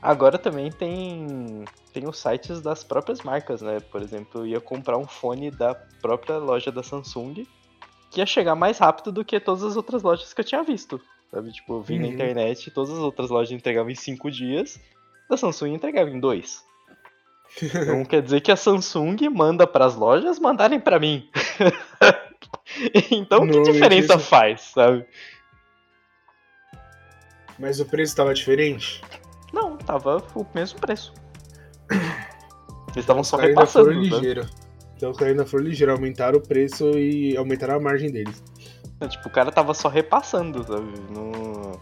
agora 0.00 0.38
também 0.38 0.70
tem 0.70 1.64
tem 1.92 2.08
os 2.08 2.18
sites 2.18 2.62
das 2.62 2.82
próprias 2.82 3.20
marcas, 3.20 3.60
né? 3.60 3.80
Por 3.80 4.00
exemplo, 4.00 4.42
eu 4.42 4.46
ia 4.46 4.60
comprar 4.60 4.96
um 4.96 5.06
fone 5.06 5.50
da 5.50 5.74
própria 5.74 6.38
loja 6.38 6.72
da 6.72 6.82
Samsung, 6.82 7.46
que 8.10 8.20
ia 8.20 8.26
chegar 8.26 8.54
mais 8.54 8.78
rápido 8.78 9.12
do 9.12 9.24
que 9.24 9.38
todas 9.38 9.64
as 9.64 9.76
outras 9.76 10.02
lojas 10.02 10.32
que 10.32 10.40
eu 10.40 10.44
tinha 10.44 10.62
visto. 10.62 11.00
Sabe? 11.30 11.52
Tipo, 11.52 11.74
eu 11.74 11.82
vi 11.82 11.94
uhum. 11.94 12.02
na 12.02 12.06
internet, 12.06 12.70
todas 12.70 12.90
as 12.90 12.98
outras 12.98 13.28
lojas 13.28 13.52
entregavam 13.52 13.90
em 13.90 13.94
5 13.94 14.30
dias, 14.30 14.80
da 15.28 15.36
Samsung 15.36 15.74
entregava 15.74 16.08
em 16.08 16.18
2. 16.18 16.69
Então 17.62 18.04
quer 18.04 18.22
dizer 18.22 18.40
que 18.40 18.52
a 18.52 18.56
Samsung 18.56 19.28
manda 19.28 19.66
para 19.66 19.84
as 19.84 19.94
lojas 19.94 20.38
mandarem 20.38 20.78
para 20.80 20.98
mim. 20.98 21.28
então 23.10 23.46
que 23.46 23.62
diferença 23.62 24.14
isso... 24.14 24.24
faz, 24.24 24.60
sabe? 24.74 25.04
Mas 27.58 27.80
o 27.80 27.84
preço 27.84 28.12
estava 28.12 28.32
diferente? 28.32 29.02
Não, 29.52 29.76
tava 29.76 30.22
o 30.34 30.46
mesmo 30.54 30.80
preço. 30.80 31.12
Eles 31.90 32.96
estavam 32.96 33.22
só 33.22 33.36
repassando. 33.36 33.86
Foram 33.86 34.00
ligeiro. 34.00 34.46
Então 34.96 35.10
os 35.10 35.22
ainda 35.22 35.46
foram 35.46 35.64
ligeiro, 35.64 35.92
aumentaram 35.92 36.38
o 36.38 36.42
preço 36.42 36.90
e 36.98 37.36
aumentaram 37.36 37.74
a 37.74 37.80
margem 37.80 38.10
deles. 38.10 38.42
É, 39.00 39.08
tipo, 39.08 39.28
o 39.28 39.32
cara 39.32 39.50
tava 39.50 39.72
só 39.72 39.88
repassando, 39.88 40.62
sabe? 40.62 40.92
No 41.10 41.80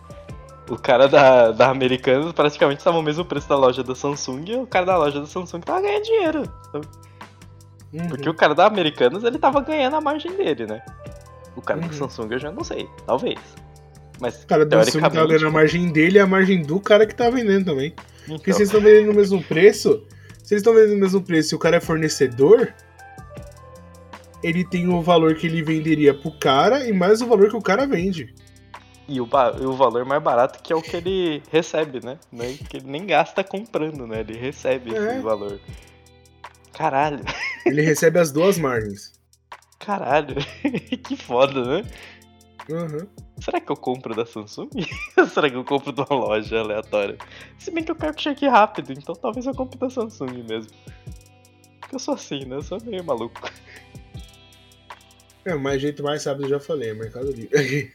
o 0.68 0.76
cara 0.76 1.08
da, 1.08 1.50
da 1.50 1.70
Americanas 1.70 2.32
praticamente 2.32 2.78
estava 2.78 2.98
o 2.98 3.02
mesmo 3.02 3.24
preço 3.24 3.48
da 3.48 3.56
loja 3.56 3.82
da 3.82 3.94
Samsung 3.94 4.44
e 4.46 4.56
o 4.56 4.66
cara 4.66 4.86
da 4.86 4.98
loja 4.98 5.20
da 5.20 5.26
Samsung 5.26 5.60
tava 5.60 5.80
ganhando 5.80 6.04
dinheiro. 6.04 6.42
Uhum. 7.92 8.08
Porque 8.08 8.28
o 8.28 8.34
cara 8.34 8.54
da 8.54 8.66
Americanas 8.66 9.24
ele 9.24 9.38
tava 9.38 9.60
ganhando 9.60 9.96
a 9.96 10.00
margem 10.00 10.32
dele, 10.36 10.66
né? 10.66 10.82
O 11.56 11.62
cara 11.62 11.80
uhum. 11.80 11.88
da 11.88 11.92
Samsung 11.92 12.32
eu 12.32 12.38
já 12.38 12.50
não 12.50 12.62
sei, 12.62 12.88
talvez. 13.06 13.38
Mas, 14.20 14.42
o 14.42 14.46
cara 14.46 14.66
da 14.66 14.84
Samsung 14.84 15.00
tava 15.00 15.26
ganhando 15.26 15.46
a 15.46 15.50
margem 15.50 15.90
dele 15.90 16.18
e 16.18 16.20
a 16.20 16.26
margem 16.26 16.62
do 16.62 16.78
cara 16.80 17.06
que 17.06 17.14
tá 17.14 17.30
vendendo 17.30 17.66
também. 17.66 17.94
Então. 18.24 18.36
Porque 18.36 18.52
vocês 18.52 18.68
estão 18.68 18.80
vendendo 18.80 19.06
no 19.06 19.14
mesmo 19.14 19.42
preço, 19.42 20.04
se 20.42 20.54
eles 20.54 20.60
estão 20.60 20.74
vendendo 20.74 20.94
no 20.94 21.00
mesmo 21.00 21.22
preço 21.22 21.54
e 21.54 21.56
o 21.56 21.58
cara 21.58 21.76
é 21.76 21.80
fornecedor, 21.80 22.74
ele 24.42 24.64
tem 24.64 24.88
o 24.88 25.00
valor 25.00 25.34
que 25.34 25.46
ele 25.46 25.62
venderia 25.62 26.12
pro 26.12 26.30
cara 26.38 26.86
e 26.86 26.92
mais 26.92 27.22
o 27.22 27.26
valor 27.26 27.48
que 27.48 27.56
o 27.56 27.62
cara 27.62 27.86
vende. 27.86 28.34
E 29.08 29.20
o, 29.20 29.24
o 29.24 29.72
valor 29.72 30.04
mais 30.04 30.22
barato 30.22 30.62
que 30.62 30.72
é 30.72 30.76
o 30.76 30.82
que 30.82 30.96
ele 30.96 31.42
recebe, 31.50 32.04
né? 32.04 32.18
É 32.38 32.52
que 32.68 32.76
ele 32.76 32.90
nem 32.90 33.06
gasta 33.06 33.42
comprando, 33.42 34.06
né? 34.06 34.20
Ele 34.20 34.36
recebe 34.36 34.94
é. 34.94 34.98
esse 34.98 35.20
valor. 35.20 35.58
Caralho. 36.74 37.24
Ele 37.66 37.82
recebe 37.82 38.20
as 38.20 38.30
duas 38.30 38.56
margens. 38.56 39.12
Caralho. 39.80 40.36
que 41.04 41.16
foda, 41.16 41.64
né? 41.64 41.90
Uhum. 42.68 43.06
Será 43.40 43.60
que 43.60 43.72
eu 43.72 43.76
compro 43.76 44.14
da 44.14 44.24
Samsung? 44.24 44.68
Será 45.32 45.50
que 45.50 45.56
eu 45.56 45.64
compro 45.64 45.92
de 45.92 46.00
uma 46.00 46.14
loja 46.14 46.60
aleatória? 46.60 47.18
Se 47.58 47.70
bem 47.72 47.82
que 47.82 47.90
eu 47.90 47.96
quero 47.96 48.14
que 48.14 48.22
chegue 48.22 48.46
rápido, 48.46 48.92
então 48.92 49.14
talvez 49.14 49.46
eu 49.46 49.54
compre 49.54 49.78
da 49.78 49.90
Samsung 49.90 50.44
mesmo. 50.48 50.70
Porque 51.80 51.96
eu 51.96 51.98
sou 51.98 52.14
assim, 52.14 52.44
né? 52.44 52.56
Eu 52.56 52.62
sou 52.62 52.78
meio 52.84 53.02
maluco. 53.02 53.50
É, 55.44 55.54
o 55.54 55.78
jeito 55.78 56.02
mais 56.02 56.24
rápido 56.24 56.44
eu 56.44 56.50
já 56.50 56.60
falei, 56.60 56.90
é 56.90 56.94
Mercado 56.94 57.32
Livre. 57.32 57.92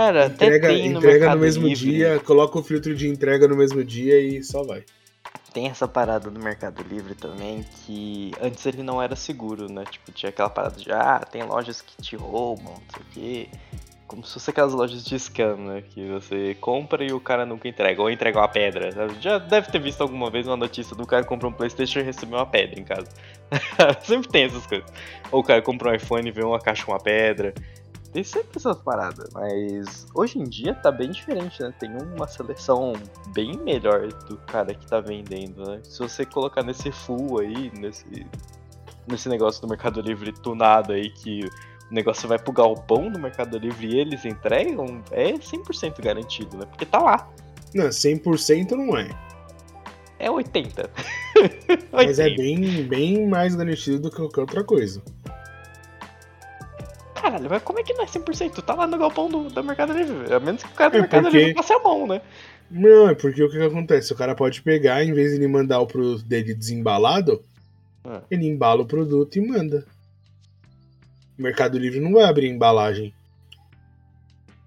Cara, 0.00 0.26
entrega, 0.28 0.66
até 0.66 0.76
tem 0.78 0.88
no 0.88 0.98
entrega 0.98 1.34
no 1.34 1.40
mesmo 1.42 1.68
Livre. 1.68 1.90
dia, 1.90 2.18
coloca 2.20 2.58
o 2.58 2.62
filtro 2.62 2.94
de 2.94 3.06
entrega 3.06 3.46
no 3.46 3.54
mesmo 3.54 3.84
dia 3.84 4.18
e 4.18 4.42
só 4.42 4.62
vai. 4.62 4.82
Tem 5.52 5.66
essa 5.66 5.86
parada 5.86 6.30
do 6.30 6.40
Mercado 6.40 6.82
Livre 6.88 7.14
também 7.14 7.66
que 7.84 8.32
antes 8.40 8.64
ele 8.64 8.82
não 8.82 9.02
era 9.02 9.14
seguro, 9.14 9.70
né? 9.70 9.84
Tipo, 9.90 10.10
tinha 10.10 10.30
aquela 10.30 10.48
parada 10.48 10.76
de 10.80 10.90
ah, 10.90 11.20
tem 11.30 11.42
lojas 11.42 11.82
que 11.82 12.00
te 12.00 12.16
roubam, 12.16 12.72
não 12.72 12.82
sei 12.94 13.02
o 13.02 13.04
quê. 13.12 13.48
Como 14.06 14.24
se 14.24 14.32
fosse 14.32 14.48
aquelas 14.48 14.72
lojas 14.72 15.04
de 15.04 15.18
scam, 15.18 15.56
né? 15.56 15.82
Que 15.82 16.08
você 16.08 16.56
compra 16.62 17.04
e 17.04 17.12
o 17.12 17.20
cara 17.20 17.44
nunca 17.44 17.68
entrega, 17.68 18.00
ou 18.00 18.10
entrega 18.10 18.38
uma 18.38 18.48
pedra. 18.48 18.90
Sabe? 18.92 19.16
Já 19.20 19.36
deve 19.36 19.70
ter 19.70 19.80
visto 19.80 20.00
alguma 20.00 20.30
vez 20.30 20.46
uma 20.46 20.56
notícia 20.56 20.96
do 20.96 21.06
cara 21.06 21.24
comprou 21.24 21.50
um 21.50 21.54
Playstation 21.54 21.98
e 21.98 22.04
recebeu 22.04 22.38
uma 22.38 22.46
pedra 22.46 22.80
em 22.80 22.84
casa. 22.84 23.08
Sempre 24.02 24.30
tem 24.30 24.44
essas 24.44 24.66
coisas. 24.66 24.90
Ou 25.30 25.40
o 25.40 25.44
cara 25.44 25.60
comprou 25.60 25.92
um 25.92 25.94
iPhone 25.94 26.26
e 26.26 26.32
veio 26.32 26.48
uma 26.48 26.58
caixa 26.58 26.86
com 26.86 26.92
uma 26.92 26.98
pedra. 26.98 27.52
Tem 28.12 28.24
sempre 28.24 28.56
essas 28.56 28.76
paradas, 28.78 29.28
mas 29.32 30.06
hoje 30.14 30.38
em 30.38 30.44
dia 30.44 30.74
tá 30.74 30.90
bem 30.90 31.10
diferente, 31.10 31.62
né? 31.62 31.72
Tem 31.78 31.90
uma 32.16 32.26
seleção 32.26 32.92
bem 33.28 33.56
melhor 33.58 34.08
do 34.08 34.36
cara 34.38 34.74
que 34.74 34.84
tá 34.86 35.00
vendendo, 35.00 35.64
né? 35.64 35.80
Se 35.84 36.00
você 36.00 36.26
colocar 36.26 36.64
nesse 36.64 36.90
full 36.90 37.38
aí, 37.38 37.70
nesse, 37.78 38.26
nesse 39.06 39.28
negócio 39.28 39.62
do 39.62 39.68
Mercado 39.68 40.00
Livre 40.00 40.32
tunado 40.32 40.92
aí, 40.92 41.08
que 41.08 41.44
o 41.88 41.94
negócio 41.94 42.28
vai 42.28 42.38
pro 42.38 42.52
galpão 42.52 43.10
do 43.10 43.18
Mercado 43.18 43.56
Livre 43.58 43.86
e 43.86 44.00
eles 44.00 44.24
entregam, 44.24 45.02
é 45.12 45.32
100% 45.32 46.02
garantido, 46.02 46.56
né? 46.56 46.66
Porque 46.66 46.86
tá 46.86 46.98
lá. 46.98 47.28
Não, 47.72 47.86
100% 47.86 48.72
não 48.72 48.96
é. 48.96 49.08
É 50.18 50.28
80. 50.28 50.90
Mas 51.92 52.18
é 52.18 52.28
bem, 52.30 52.82
bem 52.82 53.26
mais 53.28 53.54
garantido 53.54 54.00
do 54.00 54.10
que 54.10 54.16
qualquer 54.16 54.40
outra 54.40 54.64
coisa. 54.64 55.00
Caralho, 57.20 57.50
mas 57.50 57.62
como 57.62 57.78
é 57.78 57.82
que 57.82 57.92
não 57.92 58.04
é 58.04 58.06
100%? 58.06 58.62
Tá 58.62 58.74
lá 58.74 58.86
no 58.86 58.96
galpão 58.96 59.28
do, 59.28 59.48
do 59.50 59.64
Mercado 59.64 59.92
Livre. 59.92 60.32
A 60.32 60.40
menos 60.40 60.62
que 60.62 60.70
o 60.70 60.74
cara 60.74 60.90
do 60.90 60.96
é 60.96 61.00
Mercado 61.00 61.24
porque... 61.24 61.38
Livre 61.38 61.54
passe 61.54 61.72
a 61.72 61.78
mão, 61.78 62.06
né? 62.06 62.22
Não, 62.70 63.08
é 63.08 63.14
porque 63.14 63.42
o 63.42 63.50
que, 63.50 63.58
que, 63.58 63.64
acontece? 63.64 64.12
O 64.12 64.16
cara 64.16 64.34
pode 64.34 64.62
pegar, 64.62 65.04
em 65.04 65.12
vez 65.12 65.30
de 65.30 65.36
ele 65.36 65.48
mandar 65.48 65.80
o 65.80 65.86
produto 65.86 66.24
dele 66.24 66.54
desembalado, 66.54 67.42
ah. 68.04 68.22
ele 68.30 68.46
embala 68.46 68.82
o 68.82 68.86
produto 68.86 69.36
e 69.36 69.46
manda. 69.46 69.84
O 71.38 71.42
Mercado 71.42 71.78
Livre 71.78 72.00
não 72.00 72.12
vai 72.12 72.24
abrir 72.24 72.48
embalagem. 72.48 73.12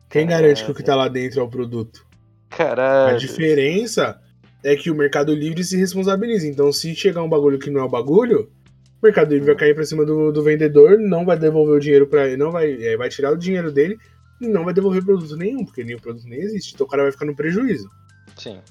Quem 0.10 0.28
Caralho. 0.28 0.44
garante 0.44 0.66
que 0.66 0.72
o 0.72 0.76
que 0.76 0.84
tá 0.84 0.96
lá 0.96 1.08
dentro 1.08 1.40
é 1.40 1.44
o 1.44 1.50
produto? 1.50 2.06
Caralho. 2.50 3.16
A 3.16 3.18
diferença 3.18 4.22
é 4.64 4.76
que 4.76 4.92
o 4.92 4.96
Mercado 4.96 5.34
Livre 5.34 5.64
se 5.64 5.76
responsabiliza. 5.78 6.48
Então, 6.48 6.72
se 6.72 6.94
chegar 6.94 7.24
um 7.24 7.30
bagulho 7.30 7.58
que 7.58 7.70
não 7.70 7.82
é 7.82 7.84
o 7.84 7.90
bagulho, 7.90 8.52
o 9.04 9.08
Mercado 9.08 9.34
Livre 9.34 9.48
vai 9.48 9.56
cair 9.56 9.76
pra 9.76 9.84
cima 9.84 10.06
do, 10.06 10.32
do 10.32 10.42
vendedor, 10.42 10.98
não 10.98 11.26
vai 11.26 11.38
devolver 11.38 11.76
o 11.76 11.80
dinheiro 11.80 12.08
para 12.08 12.26
ele, 12.26 12.38
não 12.38 12.52
vai, 12.52 12.82
é, 12.82 12.96
vai 12.96 13.10
tirar 13.10 13.34
o 13.34 13.38
dinheiro 13.38 13.70
dele 13.70 14.00
e 14.40 14.48
não 14.48 14.64
vai 14.64 14.74
devolver 14.74 15.04
produto 15.04 15.36
nenhum, 15.36 15.66
porque 15.66 15.84
nem 15.84 15.96
o 15.96 16.02
produto 16.02 16.26
nem 16.26 16.40
existe. 16.40 16.74
Então 16.74 16.88
o 16.88 16.90
cara 16.90 17.04
vai 17.04 17.12
ficar 17.12 17.26
no 17.26 17.36
prejuízo. 17.36 17.90
Sim. 18.38 18.62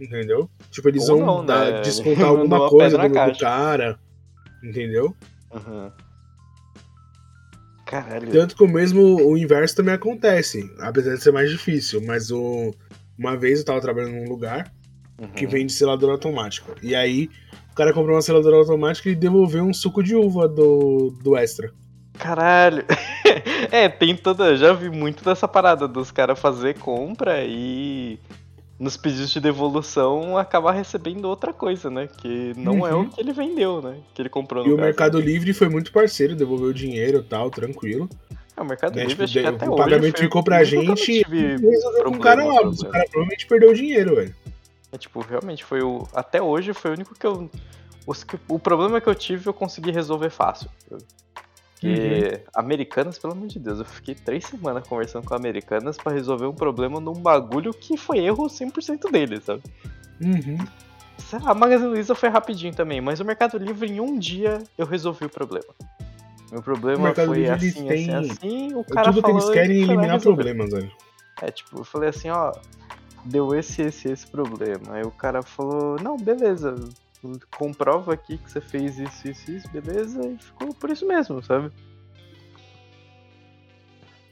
Entendeu? 0.00 0.48
Tipo, 0.70 0.88
eles 0.88 1.08
Ou 1.08 1.18
vão 1.18 1.26
não, 1.26 1.46
dar, 1.46 1.72
né? 1.72 1.80
descontar 1.80 2.26
alguma 2.30 2.68
coisa 2.68 2.96
do, 2.96 3.08
do, 3.08 3.38
cara. 3.38 3.98
Entendeu? 4.62 5.16
Uhum. 5.52 5.90
Caralho. 7.84 8.30
Tanto 8.30 8.56
que 8.56 8.62
o 8.62 8.68
mesmo 8.68 9.16
o 9.16 9.36
inverso 9.36 9.74
também 9.74 9.94
acontece, 9.94 10.72
apesar 10.78 11.14
de 11.16 11.22
ser 11.22 11.32
mais 11.32 11.50
difícil. 11.50 12.00
Mas 12.06 12.30
o, 12.30 12.72
uma 13.18 13.36
vez 13.36 13.58
eu 13.58 13.64
tava 13.64 13.80
trabalhando 13.80 14.14
num 14.14 14.28
lugar 14.28 14.72
uhum. 15.18 15.28
que 15.28 15.44
vende 15.44 15.72
selador 15.72 16.10
automático. 16.10 16.72
E 16.80 16.94
aí 16.94 17.28
o 17.72 17.74
cara 17.74 17.92
comprou 17.92 18.14
uma 18.14 18.22
seladora 18.22 18.56
automática 18.56 19.08
e 19.08 19.14
devolveu 19.14 19.64
um 19.64 19.72
suco 19.72 20.02
de 20.02 20.14
uva 20.14 20.46
do, 20.46 21.10
do 21.22 21.34
extra. 21.34 21.72
Caralho. 22.18 22.84
é, 23.72 23.88
tem 23.88 24.14
toda. 24.14 24.54
Já 24.56 24.74
vi 24.74 24.90
muito 24.90 25.24
dessa 25.24 25.48
parada 25.48 25.88
dos 25.88 26.10
caras 26.10 26.38
fazer 26.38 26.74
compra 26.78 27.42
e 27.44 28.18
nos 28.78 28.98
pedidos 28.98 29.30
de 29.30 29.40
devolução 29.40 30.36
acabar 30.36 30.72
recebendo 30.72 31.24
outra 31.24 31.52
coisa, 31.52 31.88
né? 31.88 32.08
Que 32.18 32.52
não 32.58 32.80
uhum. 32.80 32.86
é 32.86 32.94
o 32.94 32.98
uhum. 32.98 33.08
que 33.08 33.20
ele 33.20 33.32
vendeu, 33.32 33.80
né? 33.80 33.96
Que 34.14 34.20
ele 34.20 34.28
comprou 34.28 34.62
no 34.62 34.68
E 34.68 34.72
caso. 34.72 34.82
o 34.82 34.84
Mercado 34.84 35.20
Livre 35.20 35.54
foi 35.54 35.70
muito 35.70 35.90
parceiro, 35.92 36.36
devolveu 36.36 36.68
o 36.68 36.74
dinheiro 36.74 37.18
e 37.20 37.22
tal, 37.22 37.50
tranquilo. 37.50 38.06
É, 38.54 38.60
o 38.60 38.66
Mercado 38.66 38.96
né? 38.96 39.06
Livre 39.06 39.12
tipo, 39.12 39.22
acho 39.24 39.32
que 39.32 39.46
até 39.46 39.70
o 39.70 39.76
pagamento 39.76 40.18
ficou 40.20 40.44
pra 40.44 40.62
gente 40.62 41.10
e 41.10 41.56
resolveu 41.56 42.04
com 42.04 42.16
o 42.16 42.20
cara 42.20 42.44
lá, 42.44 42.64
mas 42.64 42.80
o 42.80 42.88
cara 42.88 43.04
provavelmente 43.04 43.46
perdeu 43.46 43.70
o 43.70 43.74
dinheiro, 43.74 44.16
velho. 44.16 44.34
É, 44.92 44.98
tipo, 44.98 45.20
realmente 45.20 45.64
foi 45.64 45.82
o. 45.82 46.06
Até 46.12 46.40
hoje 46.40 46.72
foi 46.74 46.90
o 46.90 46.94
único 46.94 47.14
que 47.14 47.26
eu. 47.26 47.50
O, 48.06 48.12
o 48.54 48.58
problema 48.58 49.00
que 49.00 49.08
eu 49.08 49.14
tive 49.14 49.48
eu 49.48 49.54
consegui 49.54 49.90
resolver 49.90 50.30
fácil. 50.30 50.70
Porque 51.82 52.44
Americanas, 52.54 53.18
pelo 53.18 53.32
amor 53.32 53.48
de 53.48 53.58
Deus, 53.58 53.80
eu 53.80 53.84
fiquei 53.84 54.14
três 54.14 54.44
semanas 54.44 54.86
conversando 54.86 55.26
com 55.26 55.34
Americanas 55.34 55.96
pra 55.96 56.12
resolver 56.12 56.46
um 56.46 56.54
problema 56.54 57.00
num 57.00 57.14
bagulho 57.14 57.74
que 57.74 57.96
foi 57.96 58.18
erro 58.18 58.46
100% 58.46 59.10
deles, 59.10 59.44
sabe? 59.44 59.62
Uhum. 60.20 60.58
A 61.44 61.54
Magazine 61.54 61.90
Luiza 61.90 62.14
foi 62.14 62.28
rapidinho 62.28 62.72
também, 62.72 63.00
mas 63.00 63.18
o 63.18 63.24
Mercado 63.24 63.58
Livre 63.58 63.90
em 63.90 64.00
um 64.00 64.16
dia 64.16 64.62
eu 64.78 64.86
resolvi 64.86 65.24
o 65.24 65.28
problema. 65.28 65.74
Meu 66.52 66.62
problema 66.62 67.12
foi 67.14 67.38
Livre, 67.38 67.52
assim, 67.52 67.90
assim, 67.90 68.14
assim, 68.14 68.74
o 68.74 68.84
cara 68.84 69.12
Tudo 69.12 69.22
que 69.24 69.30
eles 69.30 69.42
falou, 69.42 69.54
querem 69.54 69.82
eliminar 69.82 70.20
problemas, 70.20 70.70
velho. 70.70 70.92
É, 71.40 71.50
tipo, 71.50 71.78
eu 71.78 71.84
falei 71.84 72.10
assim, 72.10 72.30
ó, 72.30 72.52
deu 73.24 73.54
esse, 73.54 73.82
esse, 73.82 74.08
esse 74.10 74.26
problema. 74.26 74.94
Aí 74.94 75.02
o 75.02 75.10
cara 75.10 75.42
falou, 75.42 75.96
não, 76.00 76.16
beleza, 76.16 76.74
comprova 77.56 78.12
aqui 78.14 78.36
que 78.38 78.50
você 78.50 78.60
fez 78.60 78.98
isso, 78.98 79.28
isso, 79.28 79.50
isso, 79.50 79.68
beleza, 79.70 80.20
e 80.26 80.36
ficou 80.38 80.74
por 80.74 80.90
isso 80.90 81.06
mesmo, 81.06 81.42
sabe? 81.42 81.70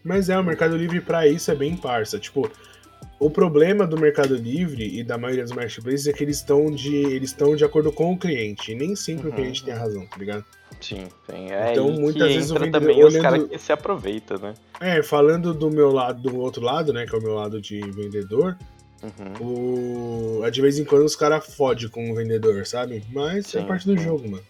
Mas 0.03 0.29
é, 0.31 0.39
o 0.39 0.43
Mercado 0.45 0.77
Livre 0.77 1.01
pra 1.01 1.27
isso 1.29 1.51
é 1.51 1.55
bem 1.55 1.77
parça. 1.77 2.19
Tipo, 2.19 2.51
o 3.19 3.31
problema 3.31 3.87
do 3.87 3.99
Mercado 3.99 4.35
Livre 4.35 4.99
e 4.99 5.05
da 5.05 5.19
maioria 5.19 5.45
dos 5.45 5.53
marketplaces 5.53 6.07
é 6.07 6.13
que 6.13 6.25
eles 6.25 6.39
estão 6.39 6.71
de, 6.71 6.95
eles 6.97 7.31
estão 7.31 7.55
de 7.55 7.65
acordo 7.65 7.93
com 7.93 8.13
o 8.13 8.19
cliente. 8.19 8.73
E 8.73 8.75
nem 8.75 8.97
sempre 8.97 9.29
o 9.29 9.31
Uhum, 9.31 9.37
cliente 9.37 9.63
tem 9.65 9.75
a 9.75 9.79
razão, 9.79 10.07
tá 10.07 10.17
ligado? 10.19 10.45
Sim, 10.81 11.07
tem. 11.27 11.53
É 11.53 11.71
Então, 11.73 11.91
muitas 11.93 12.29
que 12.29 12.35
vezes 12.35 12.51
o 12.51 12.55
vendedor 12.55 12.81
também 12.81 13.05
os 13.05 13.15
olhando- 13.15 13.23
caras 13.23 13.49
que 13.49 13.59
se 13.59 13.73
aproveitam, 13.73 14.39
né? 14.39 14.55
É, 14.81 15.03
falando 15.03 15.53
do 15.53 15.71
meu 15.71 15.93
lado, 15.93 16.23
do 16.23 16.39
outro 16.39 16.63
lado, 16.63 16.91
né, 16.95 17.05
que 17.07 17.15
é 17.15 17.19
o 17.19 17.23
meu 17.23 17.35
lado 17.35 17.61
de 17.61 17.79
vendedor, 17.91 18.57
Uhum. 19.03 20.43
o... 20.43 20.51
de 20.51 20.61
vez 20.61 20.79
em 20.79 20.85
quando 20.85 21.05
os 21.05 21.17
caras 21.17 21.55
fodem 21.55 21.89
com 21.89 22.11
o 22.11 22.15
vendedor, 22.15 22.67
sabe? 22.67 23.03
Mas 23.11 23.55
é 23.55 23.61
Sim, 23.61 23.67
parte 23.67 23.87
do 23.87 23.97
jogo, 23.97 24.29
mano. 24.29 24.45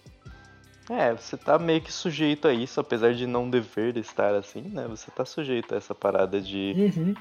É, 0.91 1.15
você 1.15 1.37
tá 1.37 1.57
meio 1.57 1.81
que 1.81 1.93
sujeito 1.93 2.49
a 2.49 2.53
isso, 2.53 2.81
apesar 2.81 3.15
de 3.15 3.25
não 3.25 3.49
dever 3.49 3.97
estar 3.97 4.35
assim, 4.35 4.63
né? 4.63 4.89
Você 4.89 5.09
tá 5.13 5.25
sujeito 5.25 5.73
a 5.73 5.79
essa 5.79 5.95
parada 5.95 6.41
de 6.41 6.75
Uhum. 6.77 7.15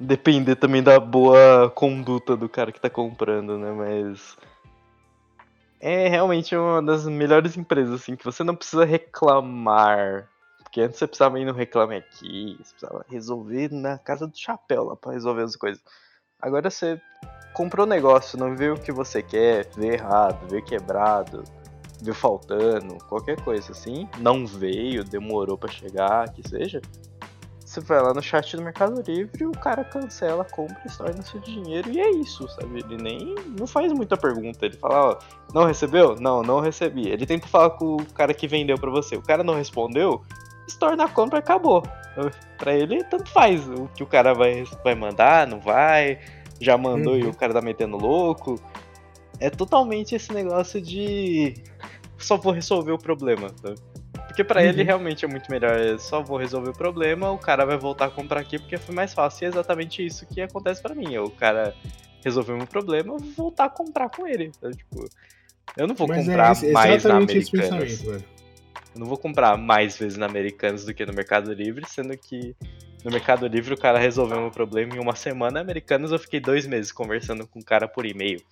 depender 0.00 0.56
também 0.56 0.82
da 0.82 0.98
boa 0.98 1.70
conduta 1.70 2.36
do 2.36 2.48
cara 2.48 2.72
que 2.72 2.80
tá 2.80 2.90
comprando, 2.90 3.56
né? 3.56 3.70
Mas. 3.70 4.36
É 5.80 6.08
realmente 6.08 6.56
uma 6.56 6.82
das 6.82 7.06
melhores 7.06 7.56
empresas, 7.56 8.00
assim, 8.00 8.16
que 8.16 8.24
você 8.24 8.42
não 8.42 8.56
precisa 8.56 8.84
reclamar. 8.84 10.28
Porque 10.58 10.80
antes 10.80 10.98
você 10.98 11.06
precisava 11.06 11.38
ir 11.38 11.44
no 11.44 11.52
Reclame 11.52 11.96
Aqui, 11.96 12.56
você 12.58 12.72
precisava 12.72 13.06
resolver 13.08 13.72
na 13.72 13.96
casa 13.96 14.26
do 14.26 14.36
chapéu 14.36 14.82
lá 14.82 14.96
pra 14.96 15.12
resolver 15.12 15.42
as 15.42 15.54
coisas. 15.54 15.80
Agora 16.40 16.70
você 16.70 17.00
comprou 17.52 17.84
o 17.84 17.88
negócio, 17.88 18.38
não 18.38 18.56
vê 18.56 18.70
o 18.70 18.76
que 18.76 18.92
você 18.92 19.22
quer, 19.22 19.68
vê 19.76 19.94
errado, 19.94 20.46
vê 20.48 20.62
quebrado, 20.62 21.42
vê 22.00 22.12
faltando, 22.12 22.96
qualquer 23.08 23.42
coisa 23.42 23.72
assim. 23.72 24.08
Não 24.18 24.46
veio, 24.46 25.02
demorou 25.02 25.58
pra 25.58 25.68
chegar, 25.68 26.32
que 26.32 26.48
seja. 26.48 26.80
Você 27.64 27.80
vai 27.80 28.00
lá 28.00 28.14
no 28.14 28.22
chat 28.22 28.56
do 28.56 28.62
Mercado 28.62 29.02
Livre, 29.02 29.44
o 29.44 29.52
cara 29.52 29.84
cancela, 29.84 30.44
compra, 30.44 30.80
estorna 30.86 31.20
seu 31.22 31.40
dinheiro 31.40 31.90
e 31.90 32.00
é 32.00 32.10
isso, 32.12 32.48
sabe? 32.48 32.78
Ele 32.78 32.96
nem 32.96 33.34
não 33.58 33.66
faz 33.66 33.92
muita 33.92 34.16
pergunta. 34.16 34.64
Ele 34.64 34.76
fala, 34.76 35.10
ó, 35.10 35.18
não 35.52 35.66
recebeu? 35.66 36.16
Não, 36.18 36.42
não 36.42 36.60
recebi. 36.60 37.08
Ele 37.08 37.26
tenta 37.26 37.46
falar 37.46 37.70
com 37.70 37.96
o 37.96 38.06
cara 38.14 38.32
que 38.32 38.48
vendeu 38.48 38.78
pra 38.78 38.90
você. 38.90 39.16
O 39.16 39.22
cara 39.22 39.44
não 39.44 39.54
respondeu, 39.54 40.22
estorna 40.66 41.04
a 41.04 41.08
compra 41.08 41.38
e 41.38 41.40
acabou. 41.40 41.82
Pra 42.56 42.74
ele, 42.74 43.04
tanto 43.04 43.30
faz 43.30 43.68
o 43.68 43.88
que 43.94 44.02
o 44.02 44.06
cara 44.06 44.34
vai, 44.34 44.64
vai 44.84 44.94
mandar, 44.94 45.46
não 45.46 45.60
vai. 45.60 46.18
Já 46.60 46.76
mandou 46.76 47.16
e 47.16 47.22
Uhum. 47.22 47.30
o 47.30 47.36
cara 47.36 47.52
tá 47.54 47.60
metendo 47.60 47.96
louco. 47.96 48.60
É 49.40 49.48
totalmente 49.48 50.14
esse 50.14 50.32
negócio 50.32 50.80
de 50.80 51.54
só 52.18 52.36
vou 52.36 52.52
resolver 52.52 52.90
o 52.92 52.98
problema, 52.98 53.48
sabe? 53.62 53.76
Porque 54.26 54.42
pra 54.42 54.62
ele 54.64 54.80
Uhum. 54.80 54.86
realmente 54.86 55.24
é 55.24 55.28
muito 55.28 55.50
melhor, 55.50 55.78
é 55.78 55.96
só 55.98 56.20
vou 56.22 56.36
resolver 56.38 56.70
o 56.70 56.72
problema, 56.72 57.30
o 57.30 57.38
cara 57.38 57.64
vai 57.64 57.76
voltar 57.78 58.06
a 58.06 58.10
comprar 58.10 58.40
aqui 58.40 58.58
porque 58.58 58.76
foi 58.78 58.94
mais 58.94 59.14
fácil. 59.14 59.44
E 59.44 59.46
é 59.46 59.48
exatamente 59.48 60.04
isso 60.04 60.26
que 60.26 60.40
acontece 60.40 60.82
pra 60.82 60.94
mim. 60.94 61.16
O 61.18 61.30
cara 61.30 61.74
resolveu 62.24 62.56
meu 62.56 62.66
problema, 62.66 63.14
eu 63.14 63.18
vou 63.18 63.32
voltar 63.36 63.66
a 63.66 63.70
comprar 63.70 64.08
com 64.10 64.26
ele. 64.26 64.50
Tipo, 64.76 65.08
eu 65.76 65.86
não 65.86 65.94
vou 65.94 66.08
Mas 66.08 66.26
comprar 66.26 66.48
é 66.48 66.52
esse- 66.52 66.72
mais 66.72 66.88
na 67.04 67.20
exatamente 67.20 67.38
esse 67.38 67.56
Americanas. 67.56 67.88
pensamento, 67.98 68.10
velho. 68.12 68.37
Eu 68.98 69.02
não 69.02 69.06
vou 69.06 69.16
comprar 69.16 69.56
mais 69.56 69.96
vezes 69.96 70.18
na 70.18 70.26
Americanas 70.26 70.84
do 70.84 70.92
que 70.92 71.06
no 71.06 71.12
Mercado 71.12 71.52
Livre, 71.52 71.84
sendo 71.88 72.16
que 72.18 72.56
no 73.04 73.12
Mercado 73.12 73.46
Livre 73.46 73.72
o 73.72 73.76
cara 73.78 73.96
resolveu 73.96 74.40
meu 74.40 74.50
problema 74.50 74.96
em 74.96 74.98
uma 74.98 75.14
semana, 75.14 75.52
na 75.52 75.60
Americanas 75.60 76.10
eu 76.10 76.18
fiquei 76.18 76.40
dois 76.40 76.66
meses 76.66 76.90
conversando 76.90 77.46
com 77.46 77.60
o 77.60 77.64
cara 77.64 77.86
por 77.86 78.04
e-mail, 78.04 78.42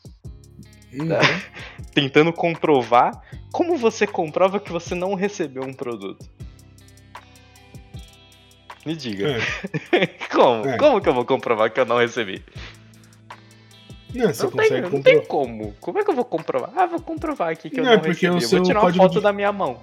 Uhum. 0.92 1.08
tentando 1.92 2.32
comprovar 2.32 3.20
como 3.52 3.76
você 3.76 4.06
comprova 4.06 4.60
que 4.60 4.70
você 4.70 4.94
não 4.94 5.14
recebeu 5.14 5.64
um 5.64 5.72
produto. 5.74 6.24
Me 8.86 8.94
diga. 8.94 9.36
É. 9.92 10.06
como? 10.32 10.64
É. 10.68 10.76
Como 10.78 11.00
que 11.00 11.08
eu 11.08 11.12
vou 11.14 11.24
comprovar 11.24 11.72
que 11.72 11.80
eu 11.80 11.84
não 11.84 11.98
recebi? 11.98 12.40
Não, 14.14 14.32
você 14.32 14.44
Não, 14.44 14.50
consegue 14.52 14.70
tem, 14.74 14.80
não 14.82 14.90
comprovar. 14.92 15.20
tem 15.20 15.26
como. 15.26 15.74
Como 15.80 15.98
é 15.98 16.04
que 16.04 16.10
eu 16.10 16.14
vou 16.14 16.24
comprovar? 16.24 16.70
Ah, 16.76 16.86
vou 16.86 17.00
comprovar 17.00 17.48
aqui 17.50 17.68
que 17.68 17.80
eu 17.80 17.84
Não, 17.84 17.90
não, 17.90 17.98
é 17.98 18.00
porque 18.00 18.30
recebi. 18.30 18.44
Eu 18.44 18.48
vou 18.60 18.62
tirar 18.62 18.80
uma 18.82 18.94
foto 18.94 19.12
de- 19.14 19.20
da 19.20 19.32
minha 19.32 19.52
mão. 19.52 19.82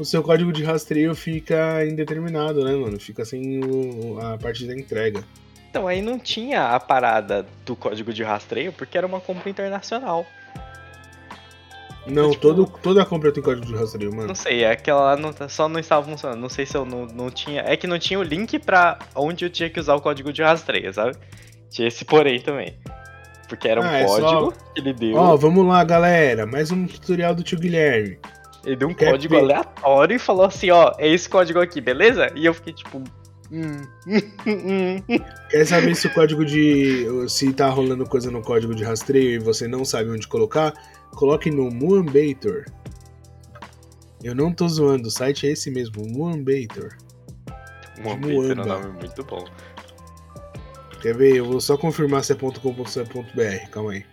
O 0.00 0.04
seu 0.04 0.22
código 0.22 0.50
de 0.50 0.64
rastreio 0.64 1.14
fica 1.14 1.84
indeterminado, 1.84 2.64
né, 2.64 2.72
mano? 2.74 2.98
Fica 2.98 3.22
sem 3.24 3.62
o- 3.62 4.18
a 4.18 4.38
parte 4.38 4.66
da 4.66 4.74
entrega. 4.74 5.22
Então, 5.68 5.86
aí 5.86 6.00
não 6.00 6.18
tinha 6.18 6.74
a 6.74 6.80
parada 6.80 7.46
do 7.66 7.76
código 7.76 8.12
de 8.12 8.22
rastreio, 8.22 8.72
porque 8.72 8.96
era 8.96 9.06
uma 9.06 9.20
compra 9.20 9.50
internacional. 9.50 10.24
Não, 12.06 12.30
tipo- 12.30 12.40
todo, 12.42 12.66
toda 12.82 13.04
compra 13.04 13.30
tem 13.30 13.42
código 13.42 13.66
de 13.66 13.74
rastreio, 13.74 14.10
mano. 14.10 14.28
Não 14.28 14.34
sei, 14.34 14.64
é 14.64 14.70
aquela 14.70 15.02
lá 15.02 15.16
não, 15.16 15.34
tá- 15.34 15.48
só 15.50 15.68
não 15.68 15.78
estava 15.78 16.04
funcionando. 16.08 16.40
Não 16.40 16.48
sei 16.48 16.64
se 16.64 16.74
eu 16.74 16.86
não, 16.86 17.04
não 17.04 17.30
tinha. 17.30 17.60
É 17.60 17.76
que 17.76 17.86
não 17.86 17.98
tinha 17.98 18.18
o 18.18 18.22
link 18.22 18.58
pra 18.58 18.98
onde 19.14 19.44
eu 19.44 19.50
tinha 19.50 19.68
que 19.68 19.78
usar 19.78 19.94
o 19.94 20.00
código 20.00 20.32
de 20.32 20.42
rastreio, 20.42 20.92
sabe? 20.94 21.14
Tinha 21.68 21.86
esse 21.86 22.04
porém 22.06 22.40
também. 22.40 22.74
Porque 23.48 23.68
era 23.68 23.80
um 23.80 23.84
Ah, 23.84 23.98
é 23.98 24.08
só- 24.08 24.20
código 24.20 24.54
que 24.74 24.80
ele 24.80 24.92
deu. 24.94 25.16
Ó, 25.16 25.36
vamos 25.36 25.66
lá, 25.66 25.84
galera. 25.84 26.46
Mais 26.46 26.70
um 26.70 26.86
tutorial 26.86 27.34
do 27.34 27.42
tio 27.42 27.58
Guilherme. 27.60 28.18
Ele 28.64 28.76
deu 28.76 28.88
um 28.88 28.94
quer 28.94 29.10
código 29.10 29.34
ver? 29.34 29.40
aleatório 29.40 30.16
e 30.16 30.18
falou 30.18 30.44
assim: 30.44 30.70
ó, 30.70 30.92
é 30.98 31.08
esse 31.08 31.28
código 31.28 31.60
aqui, 31.60 31.80
beleza? 31.80 32.30
E 32.34 32.44
eu 32.44 32.54
fiquei 32.54 32.72
tipo. 32.72 33.02
Hum, 33.52 33.82
hum, 34.06 35.02
hum. 35.08 35.18
Quer 35.50 35.66
saber 35.66 35.94
se 35.96 36.06
o 36.06 36.14
código 36.14 36.44
de. 36.44 37.06
se 37.28 37.52
tá 37.52 37.68
rolando 37.68 38.06
coisa 38.06 38.30
no 38.30 38.42
código 38.42 38.74
de 38.74 38.84
rastreio 38.84 39.30
e 39.30 39.38
você 39.38 39.66
não 39.66 39.84
sabe 39.84 40.10
onde 40.10 40.28
colocar? 40.28 40.72
Coloque 41.12 41.50
no 41.50 41.70
Moonbator. 41.70 42.64
Eu 44.22 44.34
não 44.34 44.52
tô 44.52 44.68
zoando, 44.68 45.08
o 45.08 45.10
site 45.10 45.46
é 45.46 45.52
esse 45.52 45.70
mesmo, 45.70 46.06
Moonbator. 46.06 46.96
Moambito 48.02 48.50
era 48.50 48.62
um 48.62 48.66
nome 48.66 48.98
muito 48.98 49.24
bom. 49.24 49.44
Quer 51.00 51.16
ver? 51.16 51.36
Eu 51.36 51.46
vou 51.46 51.60
só 51.60 51.76
confirmar 51.76 52.22
se 52.22 52.32
é 52.32 52.36
.com.br, 52.36 53.70
calma 53.70 53.92
aí. 53.92 54.04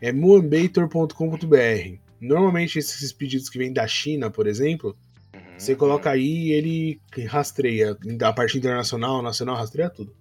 É 0.00 0.12
moonbator.com.br. 0.12 2.07
Normalmente 2.20 2.78
esses 2.78 3.12
pedidos 3.12 3.48
que 3.48 3.58
vêm 3.58 3.72
da 3.72 3.86
China, 3.86 4.30
por 4.30 4.46
exemplo, 4.46 4.96
Uhum, 5.34 5.40
você 5.58 5.76
coloca 5.76 6.10
aí 6.10 6.48
e 6.48 6.52
ele 6.52 7.00
rastreia. 7.26 7.96
A 8.22 8.32
parte 8.32 8.56
internacional, 8.58 9.20
nacional, 9.22 9.56
rastreia 9.56 9.90
tudo. 9.90 10.14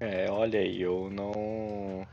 É, 0.00 0.30
olha 0.30 0.58
aí, 0.60 0.82
eu 0.82 1.08
não. 1.10 2.06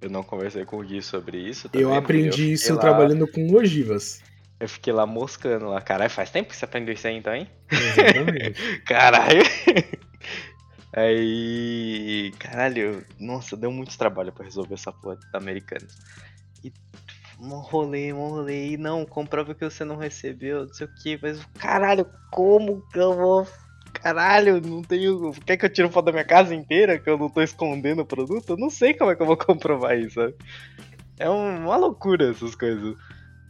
Eu 0.00 0.10
não 0.10 0.22
conversei 0.22 0.64
com 0.64 0.78
o 0.78 0.82
Gui 0.84 1.02
sobre 1.02 1.38
isso. 1.38 1.68
eu 1.72 1.92
aprendi 1.94 2.30
fiquei 2.30 2.52
isso 2.52 2.74
lá- 2.74 2.80
trabalhando 2.80 3.26
com 3.26 3.52
ogivas. 3.54 4.22
Eu 4.60 4.68
fiquei 4.68 4.92
lá 4.92 5.04
moscando 5.06 5.66
lá. 5.66 5.80
Caralho, 5.80 6.10
faz 6.10 6.30
tempo 6.30 6.48
que 6.50 6.56
você 6.56 6.64
aprendeu 6.64 6.94
isso 6.94 7.06
aí 7.06 7.16
então, 7.16 7.34
hein? 7.34 7.48
Exatamente. 7.70 8.80
Caralho! 8.86 9.42
Aí. 10.92 12.32
Caralho, 12.38 13.04
nossa, 13.18 13.56
deu 13.56 13.72
muito 13.72 13.96
trabalho 13.98 14.32
pra 14.32 14.44
resolver 14.44 14.74
essa 14.74 14.92
porra 14.92 15.18
da 15.32 15.38
Americanas. 15.38 15.96
E 16.64 16.72
um 17.40 17.58
rolê, 17.60 18.12
um 18.12 18.28
rolê, 18.28 18.70
e 18.72 18.76
não, 18.76 19.04
comprova 19.04 19.54
que 19.54 19.64
você 19.64 19.84
não 19.84 19.96
recebeu, 19.96 20.66
não 20.66 20.72
sei 20.72 20.86
o 20.86 20.90
que, 20.90 21.18
mas 21.22 21.44
caralho, 21.58 22.06
como 22.30 22.82
que 22.92 22.98
eu 22.98 23.14
vou. 23.14 23.46
Caralho, 23.94 24.60
não 24.60 24.82
tenho. 24.82 25.32
Quer 25.46 25.56
que 25.56 25.64
eu 25.66 25.72
tire 25.72 25.90
foto 25.90 26.06
da 26.06 26.12
minha 26.12 26.24
casa 26.24 26.54
inteira 26.54 26.98
que 26.98 27.08
eu 27.08 27.16
não 27.18 27.30
tô 27.30 27.40
escondendo 27.42 28.02
o 28.02 28.06
produto? 28.06 28.50
Eu 28.50 28.56
não 28.56 28.70
sei 28.70 28.94
como 28.94 29.10
é 29.10 29.16
que 29.16 29.22
eu 29.22 29.26
vou 29.26 29.36
comprovar 29.38 29.98
isso, 29.98 30.14
sabe? 30.14 30.34
É 31.18 31.28
um- 31.30 31.64
uma 31.66 31.76
loucura 31.76 32.30
essas 32.30 32.54
coisas. 32.54 32.94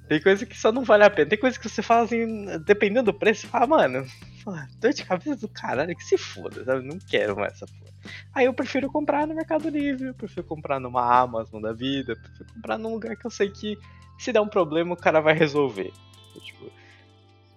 Tem 0.08 0.20
coisa 0.22 0.46
que 0.46 0.56
só 0.58 0.72
não 0.72 0.84
vale 0.84 1.04
a 1.04 1.10
pena. 1.10 1.30
Tem 1.30 1.38
coisa 1.38 1.58
que 1.58 1.68
você 1.68 1.82
fala 1.82 2.04
assim, 2.04 2.46
dependendo 2.64 3.12
do 3.12 3.18
preço, 3.18 3.42
você 3.42 3.48
fala, 3.48 3.66
mano, 3.66 4.04
porra, 4.44 4.68
dor 4.78 4.92
de 4.92 5.04
cabeça 5.04 5.36
do 5.36 5.48
caralho, 5.48 5.96
que 5.96 6.04
se 6.04 6.18
foda, 6.18 6.64
sabe? 6.64 6.86
Não 6.86 6.98
quero 6.98 7.34
mais 7.36 7.54
essa 7.54 7.66
porra. 7.66 7.94
Aí 8.34 8.44
eu 8.44 8.52
prefiro 8.52 8.90
comprar 8.90 9.26
no 9.26 9.34
Mercado 9.34 9.68
Livre, 9.68 10.08
eu 10.08 10.14
prefiro 10.14 10.44
comprar 10.44 10.78
numa 10.78 11.02
Amazon 11.20 11.62
da 11.62 11.72
vida, 11.72 12.12
eu 12.12 12.16
prefiro 12.16 12.46
comprar 12.54 12.78
num 12.78 12.92
lugar 12.92 13.16
que 13.16 13.26
eu 13.26 13.30
sei 13.30 13.48
que 13.48 13.78
se 14.18 14.32
der 14.32 14.40
um 14.40 14.48
problema 14.48 14.92
o 14.92 14.96
cara 14.96 15.20
vai 15.20 15.34
resolver. 15.34 15.92
Tipo, 16.40 16.70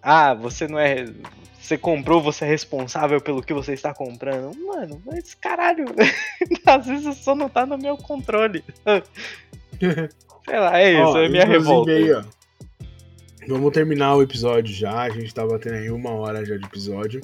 ah, 0.01 0.33
você 0.33 0.67
não 0.67 0.79
é. 0.79 1.05
Você 1.59 1.77
comprou, 1.77 2.21
você 2.21 2.45
é 2.45 2.47
responsável 2.47 3.19
pelo 3.19 3.41
que 3.41 3.53
você 3.53 3.73
está 3.73 3.93
comprando. 3.93 4.57
Mano, 4.65 5.01
mas 5.05 5.33
caralho, 5.33 5.85
às 6.65 6.85
vezes 6.85 7.17
só 7.17 7.35
não 7.35 7.49
tá 7.49 7.65
no 7.65 7.77
meu 7.77 7.97
controle. 7.97 8.63
Sei 9.79 10.59
lá, 10.59 10.79
é 10.79 10.93
isso, 10.93 11.11
Ó, 11.11 11.17
é 11.19 11.27
minha 11.27 11.45
revolta. 11.45 11.91
Aí, 11.91 12.13
ó, 12.13 12.23
Vamos 13.47 13.71
terminar 13.71 14.15
o 14.15 14.21
episódio 14.21 14.73
já. 14.73 15.03
A 15.03 15.09
gente 15.09 15.33
tá 15.33 15.45
batendo 15.45 15.75
aí 15.75 15.89
uma 15.89 16.11
hora 16.11 16.43
já 16.43 16.57
de 16.57 16.65
episódio. 16.65 17.21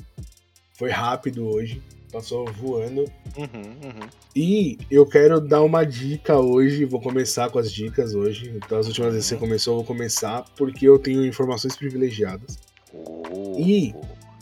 Foi 0.73 0.89
rápido 0.89 1.45
hoje. 1.45 1.81
Passou 2.11 2.45
voando. 2.53 3.01
Uhum, 3.37 3.45
uhum. 3.83 4.09
E 4.35 4.77
eu 4.89 5.05
quero 5.05 5.41
dar 5.41 5.61
uma 5.61 5.83
dica 5.83 6.39
hoje. 6.39 6.85
Vou 6.85 7.01
começar 7.01 7.49
com 7.49 7.59
as 7.59 7.71
dicas 7.71 8.15
hoje. 8.15 8.53
Então, 8.55 8.77
as 8.77 8.87
últimas 8.87 9.13
vezes 9.13 9.27
que 9.27 9.35
você 9.35 9.39
começou, 9.39 9.73
eu 9.73 9.77
vou 9.77 9.85
começar 9.85 10.45
porque 10.55 10.87
eu 10.87 10.97
tenho 10.97 11.25
informações 11.25 11.75
privilegiadas. 11.75 12.57
Oh. 12.93 13.59
E 13.59 13.93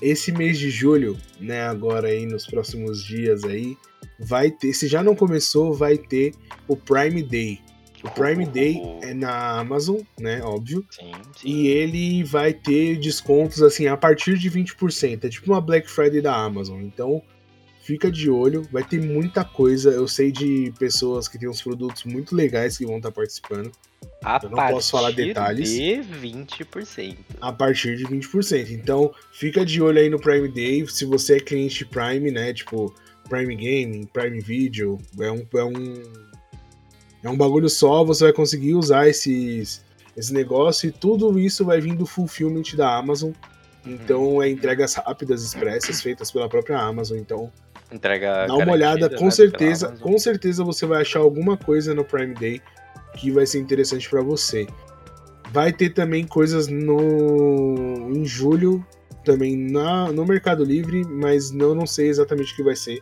esse 0.01 0.32
mês 0.32 0.59
de 0.59 0.69
julho, 0.69 1.17
né, 1.39 1.63
agora 1.63 2.09
aí 2.09 2.25
nos 2.25 2.45
próximos 2.45 3.03
dias 3.03 3.43
aí, 3.43 3.75
vai 4.19 4.51
ter, 4.51 4.73
se 4.73 4.88
já 4.88 5.01
não 5.01 5.15
começou, 5.15 5.73
vai 5.73 5.97
ter 5.97 6.34
o 6.67 6.75
Prime 6.75 7.23
Day. 7.23 7.59
O 8.04 8.10
Prime 8.10 8.45
Day 8.45 8.82
é 9.02 9.14
na 9.14 9.60
Amazon, 9.60 9.99
né, 10.20 10.41
óbvio. 10.43 10.86
Sim, 10.89 11.12
sim. 11.38 11.47
E 11.47 11.68
ele 11.68 12.24
vai 12.24 12.54
ter 12.54 12.97
descontos 12.97 13.62
assim 13.62 13.88
a 13.88 13.95
partir 13.95 14.38
de 14.38 14.49
20%. 14.49 15.26
É 15.26 15.30
tipo 15.30 15.52
uma 15.52 15.62
Black 15.62 15.89
Friday 15.89 16.22
da 16.22 16.36
Amazon. 16.36 16.82
Então, 16.82 17.22
fica 17.82 18.12
de 18.12 18.30
olho, 18.30 18.68
vai 18.72 18.84
ter 18.84 19.02
muita 19.02 19.43
coisa. 19.43 19.91
Eu 19.91 20.08
sei 20.08 20.32
de 20.32 20.74
pessoas 20.80 21.28
que 21.28 21.38
têm 21.38 21.49
uns 21.49 21.62
produtos 21.62 22.04
muito 22.06 22.36
legais 22.36 22.78
que 22.78 22.86
vão 22.86 22.97
estar 22.97 23.12
participando. 23.12 23.72
A 24.24 24.39
Eu 24.41 24.49
não 24.49 24.58
posso 24.58 24.91
falar 24.91 25.10
partir 25.10 25.28
detalhes. 25.28 25.70
De 25.70 26.02
20%. 26.22 27.18
a 27.39 27.52
partir 27.52 27.97
de 27.97 28.06
20%. 28.06 28.72
Então, 28.72 29.14
fica 29.32 29.66
de 29.66 29.82
olho 29.82 29.99
aí 29.99 30.10
no 30.10 30.20
Prime 30.20 30.47
Day. 30.47 30.88
Se 30.88 31.06
você 31.06 31.38
é 31.38 31.39
cliente 31.39 31.86
Prime, 31.86 32.32
né? 32.32 32.54
Tipo, 32.54 32.93
Prime 33.30 33.56
Gaming, 33.56 34.06
Prime 34.06 34.39
Video, 34.39 34.97
é 35.20 35.32
um, 35.32 35.45
é 35.54 35.64
um, 35.64 36.04
é 37.24 37.30
um 37.30 37.38
bagulho 37.38 37.69
só. 37.69 38.03
Você 38.03 38.26
vai 38.26 38.34
conseguir 38.34 38.74
usar 38.74 39.07
esses, 39.07 39.84
esse 40.15 40.34
negócio 40.34 40.89
e 40.89 40.91
tudo 40.91 41.39
isso 41.39 41.65
vai 41.65 41.80
vir 41.80 41.95
do 41.95 42.05
fulfillment 42.05 42.76
da 42.76 42.95
Amazon. 42.95 43.32
Então, 43.86 44.41
é 44.41 44.49
entregas 44.49 44.93
rápidas, 44.95 45.43
expressas, 45.43 46.01
feitas 46.01 46.32
pela 46.32 46.47
própria 46.47 46.80
Amazon. 46.80 47.17
Então, 47.17 47.51
Entrega. 47.91 48.45
dá 48.47 48.55
uma 48.55 48.72
olhada, 48.72 49.01
garantida, 49.01 49.17
com 49.17 49.26
né, 49.26 49.32
certeza, 49.32 49.97
com 49.99 50.17
certeza 50.17 50.63
você 50.63 50.86
vai 50.86 51.01
achar 51.01 51.19
alguma 51.19 51.57
coisa 51.57 51.93
no 51.93 52.05
Prime 52.05 52.34
Day 52.36 52.61
que 53.17 53.32
vai 53.32 53.45
ser 53.45 53.59
interessante 53.59 54.09
pra 54.09 54.22
você. 54.22 54.67
Vai 55.51 55.74
ter 55.74 55.89
também 55.89 56.26
coisas 56.26 56.67
no 56.67 58.09
em 58.09 58.24
julho 58.24 58.86
também 59.26 59.57
na, 59.57 60.11
no 60.11 60.26
Mercado 60.26 60.63
Livre, 60.63 61.03
mas 61.05 61.51
eu 61.51 61.76
não 61.76 61.86
sei 61.86 62.07
exatamente 62.07 62.53
o 62.53 62.55
que 62.55 62.63
vai 62.63 62.76
ser. 62.76 63.01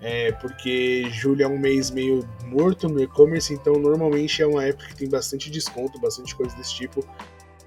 É 0.00 0.30
porque 0.32 1.08
julho 1.10 1.42
é 1.42 1.46
um 1.48 1.58
mês 1.58 1.90
meio 1.90 2.24
morto 2.46 2.88
no 2.88 3.02
e-commerce, 3.02 3.52
então 3.52 3.74
normalmente 3.74 4.40
é 4.40 4.46
uma 4.46 4.64
época 4.64 4.86
que 4.88 4.96
tem 4.96 5.08
bastante 5.08 5.50
desconto, 5.50 6.00
bastante 6.00 6.34
coisa 6.36 6.54
desse 6.56 6.74
tipo 6.74 7.04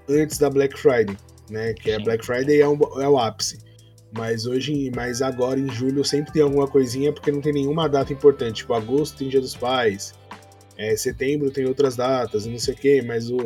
antes 0.08 0.38
da 0.38 0.48
Black 0.48 0.78
Friday, 0.78 1.16
né? 1.50 1.74
Que 1.74 1.90
é 1.90 1.96
Sim. 1.96 2.04
Black 2.04 2.24
Friday 2.24 2.60
é, 2.60 2.68
um- 2.68 3.00
é 3.00 3.08
o 3.08 3.18
ápice. 3.18 3.58
Mas 4.16 4.46
hoje, 4.46 4.90
mas 4.94 5.22
agora 5.22 5.58
em 5.58 5.70
julho 5.70 6.04
sempre 6.04 6.32
tem 6.32 6.42
alguma 6.42 6.66
coisinha 6.68 7.12
porque 7.12 7.30
não 7.30 7.40
tem 7.40 7.52
nenhuma 7.52 7.88
data 7.88 8.12
importante. 8.12 8.56
Tipo, 8.56 8.74
agosto 8.74 9.16
tem 9.18 9.28
Dia 9.28 9.40
dos 9.40 9.56
Pais, 9.56 10.12
é, 10.76 10.94
setembro 10.96 11.50
tem 11.50 11.64
outras 11.66 11.96
datas, 11.96 12.44
não 12.46 12.58
sei 12.58 12.74
o 12.74 12.76
que, 12.76 13.02
mas 13.02 13.30
o, 13.30 13.38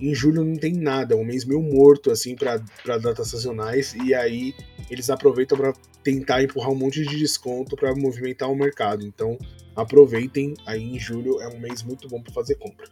em 0.00 0.14
julho 0.14 0.42
não 0.44 0.56
tem 0.56 0.72
nada, 0.74 1.14
é 1.14 1.16
um 1.16 1.24
mês 1.24 1.44
meio 1.44 1.62
morto 1.62 2.10
assim 2.10 2.34
para 2.34 2.58
datas 2.98 3.28
sazonais 3.28 3.94
e 4.04 4.14
aí 4.14 4.54
eles 4.90 5.08
aproveitam 5.10 5.56
para 5.56 5.72
tentar 6.02 6.42
empurrar 6.42 6.70
um 6.70 6.74
monte 6.74 7.04
de 7.06 7.16
desconto 7.16 7.76
para 7.76 7.94
movimentar 7.94 8.50
o 8.50 8.56
mercado. 8.56 9.04
Então 9.06 9.38
aproveitem, 9.74 10.54
aí 10.66 10.82
em 10.82 10.98
julho 10.98 11.40
é 11.40 11.48
um 11.48 11.58
mês 11.58 11.82
muito 11.82 12.08
bom 12.08 12.22
para 12.22 12.32
fazer 12.32 12.56
compra. 12.56 12.86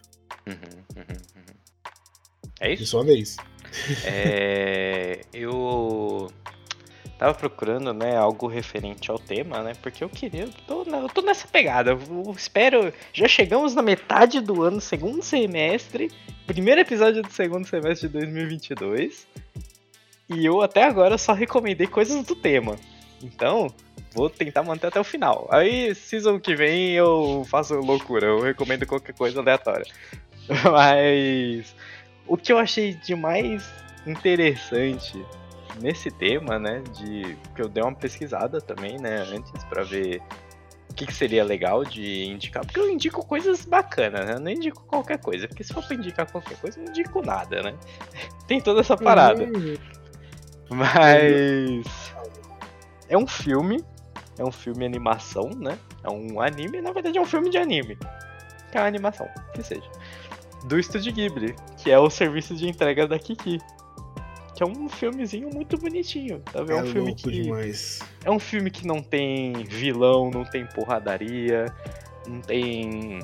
Uhum, 0.47 0.55
uhum, 0.97 1.05
uhum. 1.37 1.55
É 2.61 2.69
De 2.69 2.75
isso? 2.75 2.87
sua 2.87 3.05
vez. 3.05 3.37
É, 4.05 5.21
eu 5.33 6.31
tava 7.19 7.35
procurando, 7.35 7.93
né, 7.93 8.17
algo 8.17 8.47
referente 8.47 9.11
ao 9.11 9.19
tema, 9.19 9.63
né? 9.63 9.75
Porque 9.83 10.03
eu 10.03 10.09
queria, 10.09 10.45
eu 10.45 10.53
tô, 10.67 10.83
eu 10.85 11.09
tô 11.09 11.23
nessa 11.23 11.47
pegada. 11.47 11.91
Eu 11.91 12.35
espero, 12.37 12.93
já 13.13 13.29
chegamos 13.29 13.75
na 13.75 13.83
metade 13.83 14.41
do 14.41 14.63
ano, 14.63 14.81
segundo 14.81 15.23
semestre, 15.23 16.11
primeiro 16.47 16.81
episódio 16.81 17.23
do 17.23 17.31
segundo 17.31 17.67
semestre 17.67 18.09
de 18.09 18.15
2022. 18.15 19.27
E 20.31 20.47
eu 20.47 20.63
até 20.63 20.85
agora 20.85 21.19
só 21.19 21.33
recomendei 21.33 21.87
coisas 21.87 22.25
do 22.25 22.35
tema. 22.35 22.77
Então, 23.23 23.69
vou 24.13 24.29
tentar 24.31 24.63
manter 24.63 24.89
até 24.89 25.01
o 25.01 25.05
final. 25.05 25.49
Aí, 25.51 25.95
season 25.95 26.39
que 26.39 26.55
vem 26.55 26.93
eu 26.93 27.45
faço 27.49 27.75
loucura, 27.75 28.27
eu 28.27 28.41
recomendo 28.41 28.87
qualquer 28.87 29.15
coisa 29.15 29.41
aleatória. 29.41 29.87
Mas 30.73 31.75
o 32.27 32.37
que 32.37 32.53
eu 32.53 32.59
achei 32.59 32.95
de 32.95 33.15
mais 33.15 33.69
interessante 34.07 35.25
nesse 35.81 36.11
tema, 36.11 36.59
né, 36.59 36.83
de 36.95 37.37
que 37.55 37.63
eu 37.63 37.69
dei 37.69 37.83
uma 37.83 37.95
pesquisada 37.95 38.61
também, 38.61 38.99
né, 38.99 39.25
antes 39.31 39.65
pra 39.65 39.83
ver 39.83 40.21
o 40.91 40.95
que, 40.95 41.07
que 41.07 41.15
seria 41.15 41.45
legal 41.45 41.85
de 41.85 42.25
indicar, 42.25 42.65
porque 42.65 42.81
eu 42.81 42.91
indico 42.91 43.25
coisas 43.25 43.65
bacanas, 43.65 44.27
né? 44.27 44.35
Eu 44.35 44.41
não 44.41 44.51
indico 44.51 44.85
qualquer 44.87 45.19
coisa, 45.19 45.47
porque 45.47 45.63
se 45.63 45.73
for 45.73 45.85
pra 45.87 45.95
indicar 45.95 46.31
qualquer 46.31 46.57
coisa, 46.59 46.81
eu 46.81 46.85
não 46.85 46.91
indico 46.91 47.23
nada, 47.23 47.63
né? 47.63 47.75
Tem 48.49 48.61
toda 48.61 48.81
essa 48.81 48.97
parada. 48.97 49.45
Hum, 49.45 49.77
Mas 50.71 52.13
é 53.11 53.19
um 53.19 53.27
filme, 53.27 53.85
é 54.39 54.45
um 54.45 54.53
filme 54.53 54.87
animação, 54.87 55.51
né? 55.51 55.77
É 56.03 56.09
um 56.09 56.41
anime, 56.41 56.81
na 56.81 56.93
verdade 56.93 57.19
é 57.19 57.21
um 57.21 57.27
filme 57.27 57.51
de 57.51 57.59
anime. 57.59 57.99
Que 58.71 58.79
é 58.79 58.81
uma 58.81 58.87
animação, 58.87 59.29
que 59.53 59.63
seja. 59.63 59.91
Do 60.65 60.79
Estúdio 60.79 61.13
Ghibli, 61.13 61.55
que 61.77 61.91
é 61.91 61.99
o 61.99 62.09
serviço 62.09 62.55
de 62.55 62.69
entrega 62.69 63.07
da 63.09 63.19
Kiki. 63.19 63.59
Que 64.55 64.63
é 64.63 64.67
um 64.67 64.89
filmezinho 64.89 65.51
muito 65.53 65.77
bonitinho, 65.77 66.41
tá 66.41 66.63
vendo? 66.63 66.73
É 66.73 66.79
É 66.79 66.83
um 66.83 66.87
filme 66.87 67.09
louco 67.09 67.23
que 67.23 67.43
demais. 67.43 67.99
é 68.25 68.31
um 68.31 68.39
filme 68.39 68.71
que 68.71 68.87
não 68.87 69.03
tem 69.03 69.53
vilão, 69.65 70.31
não 70.31 70.45
tem 70.45 70.65
porradaria, 70.67 71.67
não 72.27 72.41
tem 72.41 73.21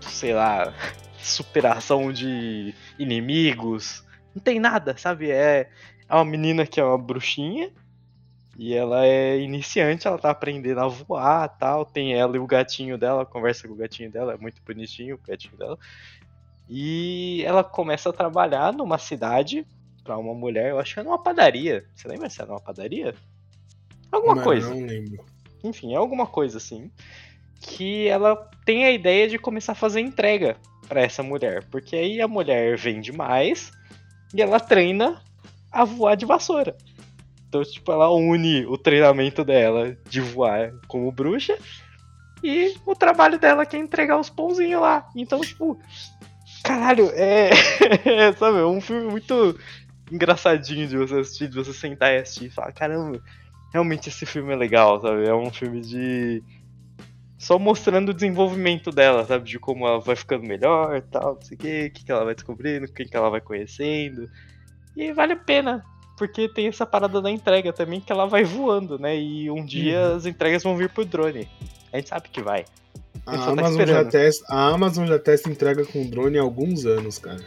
sei 0.00 0.34
lá, 0.34 0.74
superação 1.22 2.12
de 2.12 2.74
inimigos, 2.98 4.04
não 4.34 4.42
tem 4.42 4.60
nada, 4.60 4.94
sabe? 4.98 5.30
É, 5.30 5.70
é 6.08 6.14
uma 6.14 6.24
menina 6.24 6.66
que 6.66 6.80
é 6.80 6.84
uma 6.84 6.98
bruxinha 6.98 7.70
e 8.62 8.74
ela 8.74 9.06
é 9.06 9.40
iniciante, 9.40 10.06
ela 10.06 10.18
tá 10.18 10.28
aprendendo 10.28 10.80
a 10.80 10.86
voar 10.86 11.48
tal. 11.48 11.82
Tem 11.82 12.12
ela 12.12 12.36
e 12.36 12.38
o 12.38 12.46
gatinho 12.46 12.98
dela, 12.98 13.24
conversa 13.24 13.66
com 13.66 13.72
o 13.72 13.76
gatinho 13.76 14.12
dela, 14.12 14.34
é 14.34 14.36
muito 14.36 14.60
bonitinho 14.60 15.14
o 15.14 15.26
gatinho 15.26 15.56
dela. 15.56 15.78
E 16.68 17.42
ela 17.46 17.64
começa 17.64 18.10
a 18.10 18.12
trabalhar 18.12 18.70
numa 18.70 18.98
cidade 18.98 19.66
pra 20.04 20.18
uma 20.18 20.34
mulher, 20.34 20.72
eu 20.72 20.78
acho 20.78 20.92
que 20.92 21.00
é 21.00 21.02
numa 21.02 21.22
padaria. 21.22 21.86
Você 21.94 22.06
lembra 22.06 22.28
se 22.28 22.42
é 22.42 22.44
numa 22.44 22.60
padaria? 22.60 23.14
Alguma 24.12 24.34
Mano, 24.34 24.46
coisa 24.46 24.68
Não 24.68 24.84
lembro. 24.84 25.24
enfim, 25.64 25.94
é 25.94 25.96
alguma 25.96 26.26
coisa 26.26 26.58
assim, 26.58 26.90
que 27.62 28.08
ela 28.08 28.36
tem 28.66 28.84
a 28.84 28.90
ideia 28.90 29.26
de 29.26 29.38
começar 29.38 29.72
a 29.72 29.74
fazer 29.74 30.00
entrega 30.00 30.58
pra 30.86 31.00
essa 31.00 31.22
mulher, 31.22 31.64
porque 31.70 31.96
aí 31.96 32.20
a 32.20 32.28
mulher 32.28 32.76
vende 32.76 33.10
mais 33.10 33.72
e 34.34 34.42
ela 34.42 34.60
treina 34.60 35.22
a 35.72 35.82
voar 35.82 36.14
de 36.14 36.26
vassoura. 36.26 36.76
Então, 37.50 37.64
tipo, 37.64 37.90
ela 37.90 38.08
une 38.10 38.64
o 38.66 38.78
treinamento 38.78 39.44
dela 39.44 39.98
de 40.08 40.20
voar 40.20 40.72
como 40.86 41.10
bruxa 41.10 41.58
e 42.44 42.76
o 42.86 42.94
trabalho 42.94 43.40
dela 43.40 43.66
que 43.66 43.74
é 43.74 43.80
entregar 43.80 44.20
os 44.20 44.30
pãozinhos 44.30 44.80
lá. 44.80 45.04
Então, 45.16 45.40
tipo, 45.40 45.76
caralho, 46.62 47.10
é, 47.18 47.50
sabe, 48.38 48.58
é 48.58 48.64
um 48.64 48.80
filme 48.80 49.10
muito 49.10 49.58
engraçadinho 50.12 50.86
de 50.86 50.96
você 50.96 51.16
assistir, 51.16 51.48
de 51.48 51.56
você 51.56 51.72
sentar 51.72 52.12
e 52.12 52.18
assistir 52.18 52.46
e 52.46 52.50
falar, 52.50 52.72
caramba, 52.72 53.20
realmente 53.72 54.08
esse 54.08 54.24
filme 54.24 54.52
é 54.52 54.56
legal, 54.56 55.00
sabe? 55.00 55.26
É 55.26 55.34
um 55.34 55.50
filme 55.50 55.80
de. 55.80 56.44
Só 57.36 57.58
mostrando 57.58 58.10
o 58.10 58.14
desenvolvimento 58.14 58.92
dela, 58.92 59.26
sabe? 59.26 59.44
De 59.44 59.58
como 59.58 59.88
ela 59.88 59.98
vai 59.98 60.14
ficando 60.14 60.46
melhor 60.46 60.96
e 60.96 61.02
tal, 61.02 61.34
não 61.34 61.42
sei 61.42 61.56
o 61.56 61.58
que, 61.58 61.86
o 61.86 61.90
que 61.90 62.04
que 62.04 62.12
ela 62.12 62.24
vai 62.24 62.34
descobrindo, 62.34 62.92
quem 62.92 63.08
que 63.08 63.16
ela 63.16 63.28
vai 63.28 63.40
conhecendo. 63.40 64.30
E 64.96 65.12
vale 65.12 65.32
a 65.32 65.36
pena, 65.36 65.84
porque 66.20 66.46
tem 66.50 66.66
essa 66.66 66.84
parada 66.84 67.18
da 67.22 67.30
entrega 67.30 67.72
também 67.72 67.98
que 67.98 68.12
ela 68.12 68.26
vai 68.26 68.44
voando, 68.44 68.98
né? 68.98 69.18
E 69.18 69.50
um 69.50 69.64
dia 69.64 70.10
Uhum. 70.10 70.16
as 70.16 70.26
entregas 70.26 70.62
vão 70.62 70.76
vir 70.76 70.90
por 70.90 71.02
drone. 71.06 71.48
A 71.90 71.96
gente 71.96 72.10
sabe 72.10 72.28
que 72.28 72.42
vai. 72.42 72.66
A 73.26 73.36
só 73.36 73.54
tá 73.54 73.66
Amazon, 73.66 73.86
já 73.86 74.04
testa, 74.04 74.44
a 74.48 74.68
Amazon 74.68 75.06
já 75.06 75.18
testa 75.18 75.50
entrega 75.50 75.84
com 75.84 76.08
drone 76.08 76.38
há 76.38 76.42
alguns 76.42 76.86
anos, 76.86 77.18
cara. 77.18 77.40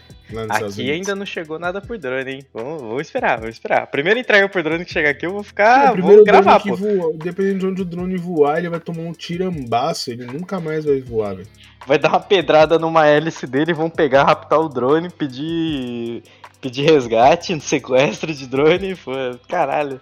Aqui 0.49 0.89
ainda 0.89 1.15
não 1.15 1.25
chegou 1.25 1.59
nada 1.59 1.81
por 1.81 1.97
drone, 1.97 2.31
hein? 2.31 2.45
Vamos, 2.53 2.81
vamos 2.81 3.01
esperar, 3.01 3.39
vamos 3.39 3.55
esperar. 3.55 3.83
A 3.83 3.87
primeira 3.87 4.19
entrega 4.19 4.47
por 4.49 4.63
drone 4.63 4.85
que 4.85 4.91
chegar 4.91 5.09
aqui, 5.09 5.25
eu 5.25 5.31
vou 5.31 5.43
ficar. 5.43 5.79
É, 5.79 5.83
o 5.83 5.85
vou 5.87 5.93
primeiro 5.95 6.23
gravar, 6.23 6.59
drone 6.59 6.77
pô. 6.77 6.87
que 6.87 6.95
voa, 6.95 7.13
dependendo 7.15 7.59
de 7.59 7.65
onde 7.67 7.81
o 7.81 7.85
drone 7.85 8.17
voar, 8.17 8.57
ele 8.57 8.69
vai 8.69 8.79
tomar 8.79 9.01
um 9.01 9.11
tirambaço, 9.11 10.11
ele 10.11 10.25
nunca 10.25 10.59
mais 10.59 10.85
vai 10.85 11.01
voar, 11.01 11.35
velho. 11.35 11.47
vai 11.85 11.99
dar 11.99 12.09
uma 12.09 12.19
pedrada 12.19 12.79
numa 12.79 13.05
hélice 13.05 13.45
dele, 13.45 13.73
vão 13.73 13.89
pegar, 13.89 14.23
raptar 14.23 14.59
o 14.59 14.69
drone, 14.69 15.09
pedir 15.09 16.23
pedir 16.61 16.83
resgate, 16.83 17.59
sequestro 17.59 18.33
de 18.33 18.47
drone, 18.47 18.95
pô, 18.95 19.11
caralho. 19.49 19.99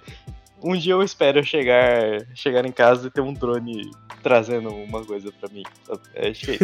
Um 0.64 0.76
dia 0.78 0.94
eu 0.94 1.02
espero 1.02 1.44
chegar, 1.44 2.26
chegar 2.36 2.66
em 2.66 2.72
casa 2.72 3.08
e 3.08 3.12
ter 3.12 3.22
um 3.22 3.34
drone 3.34 3.90
trazendo 4.22 4.70
uma 4.70 5.04
coisa 5.04 5.32
pra 5.32 5.50
mim. 5.50 5.64
É 6.14 6.30
acho 6.30 6.46
que 6.46 6.60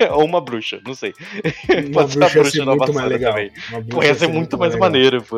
é 0.00 0.10
Ou 0.12 0.24
uma 0.24 0.40
bruxa, 0.40 0.80
não 0.84 0.94
sei. 0.94 1.14
Uma 1.86 1.92
Pode 1.92 2.12
ser 2.12 2.24
a 2.24 2.28
bruxa 2.28 2.40
bruxa 2.40 2.64
muito 2.64 2.92
mais 2.92 3.08
legal. 3.08 3.32
também. 3.32 3.50
Bruxa 3.70 3.88
Pô, 3.88 4.02
ia 4.02 4.14
ser 4.14 4.28
muito 4.28 4.58
mais 4.58 4.72
legal. 4.74 4.90
maneiro, 4.90 5.22
pô. 5.22 5.36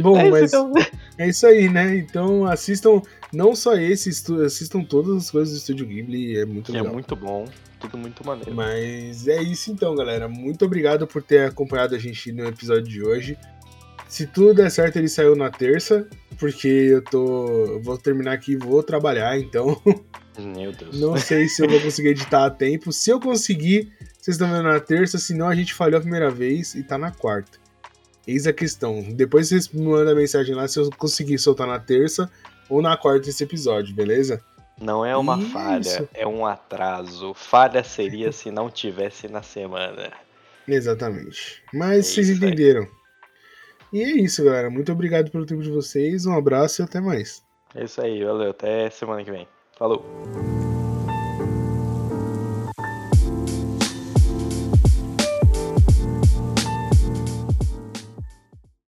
Bom, 0.00 0.18
É 0.20 0.26
isso, 0.26 0.30
mas 0.30 0.52
então. 0.52 0.72
é 1.18 1.28
isso 1.28 1.46
aí, 1.46 1.68
né? 1.68 1.96
Então 1.96 2.44
assistam 2.46 3.02
não 3.32 3.54
só 3.56 3.74
esse, 3.74 4.10
assistam 4.44 4.82
todas 4.82 5.16
as 5.16 5.30
coisas 5.30 5.54
do 5.54 5.58
Estúdio 5.58 5.86
Ghibli, 5.86 6.38
é 6.38 6.44
muito 6.44 6.70
é 6.70 6.76
legal. 6.76 6.92
muito 6.92 7.16
bom, 7.16 7.46
tudo 7.80 7.98
muito 7.98 8.24
maneiro. 8.24 8.54
Mas 8.54 9.26
é 9.26 9.42
isso 9.42 9.70
então, 9.72 9.94
galera. 9.94 10.28
Muito 10.28 10.64
obrigado 10.64 11.06
por 11.06 11.22
ter 11.22 11.46
acompanhado 11.48 11.94
a 11.94 11.98
gente 11.98 12.30
no 12.32 12.46
episódio 12.46 12.84
de 12.84 13.02
hoje. 13.02 13.36
Se 14.08 14.26
tudo 14.26 14.54
der 14.54 14.70
certo, 14.70 14.96
ele 14.96 15.08
saiu 15.08 15.36
na 15.36 15.50
terça, 15.50 16.08
porque 16.38 16.66
eu 16.66 17.02
tô. 17.02 17.66
eu 17.66 17.82
Vou 17.82 17.98
terminar 17.98 18.32
aqui 18.32 18.52
e 18.52 18.56
vou 18.56 18.82
trabalhar, 18.82 19.38
então 19.38 19.80
Meu 20.38 20.72
Deus. 20.72 20.98
não 20.98 21.16
sei 21.16 21.48
se 21.48 21.62
eu 21.62 21.68
vou 21.68 21.80
conseguir 21.80 22.08
editar 22.10 22.46
a 22.46 22.50
tempo. 22.50 22.92
Se 22.92 23.10
eu 23.10 23.20
conseguir, 23.20 23.92
vocês 24.18 24.36
estão 24.36 24.48
vendo 24.50 24.62
na 24.62 24.80
terça, 24.80 25.18
senão 25.18 25.48
a 25.48 25.54
gente 25.54 25.74
falhou 25.74 25.98
a 25.98 26.00
primeira 26.00 26.30
vez 26.30 26.74
e 26.74 26.82
tá 26.82 26.96
na 26.96 27.10
quarta. 27.10 27.58
Eis 28.26 28.46
a 28.46 28.52
questão. 28.52 29.02
Depois 29.02 29.48
vocês 29.48 29.68
me 29.68 29.82
mandam 29.82 30.14
mensagem 30.14 30.54
lá 30.54 30.66
se 30.68 30.78
eu 30.78 30.90
conseguir 30.96 31.38
soltar 31.38 31.66
na 31.66 31.78
terça 31.78 32.30
ou 32.68 32.80
na 32.82 32.96
quarta 32.96 33.28
esse 33.28 33.42
episódio, 33.42 33.94
beleza? 33.94 34.42
Não 34.80 35.04
é 35.04 35.16
uma 35.16 35.38
Isso. 35.38 35.50
falha, 35.50 36.08
é 36.14 36.26
um 36.26 36.46
atraso. 36.46 37.34
Falha 37.34 37.82
seria 37.82 38.30
se 38.30 38.50
não 38.50 38.70
tivesse 38.70 39.26
na 39.28 39.42
semana. 39.42 40.12
Exatamente. 40.68 41.62
Mas 41.72 41.98
É 41.98 42.02
vocês 42.02 42.28
isso 42.28 42.44
aí. 42.44 42.50
E 43.92 44.02
é 44.02 44.10
isso, 44.10 44.44
galera. 44.44 44.70
Muito 44.70 44.92
obrigado 44.92 45.30
pelo 45.30 45.46
tempo 45.46 45.62
de 45.62 45.70
vocês. 45.70 46.26
Um 46.26 46.36
abraço 46.36 46.82
e 46.82 46.84
até 46.84 47.00
mais. 47.00 47.42
É 47.74 47.84
isso 47.84 48.00
aí, 48.00 48.22
valeu. 48.24 48.50
Até 48.50 48.90
semana 48.90 49.24
que 49.24 49.30
vem. 49.30 49.46
Falou. 49.78 50.04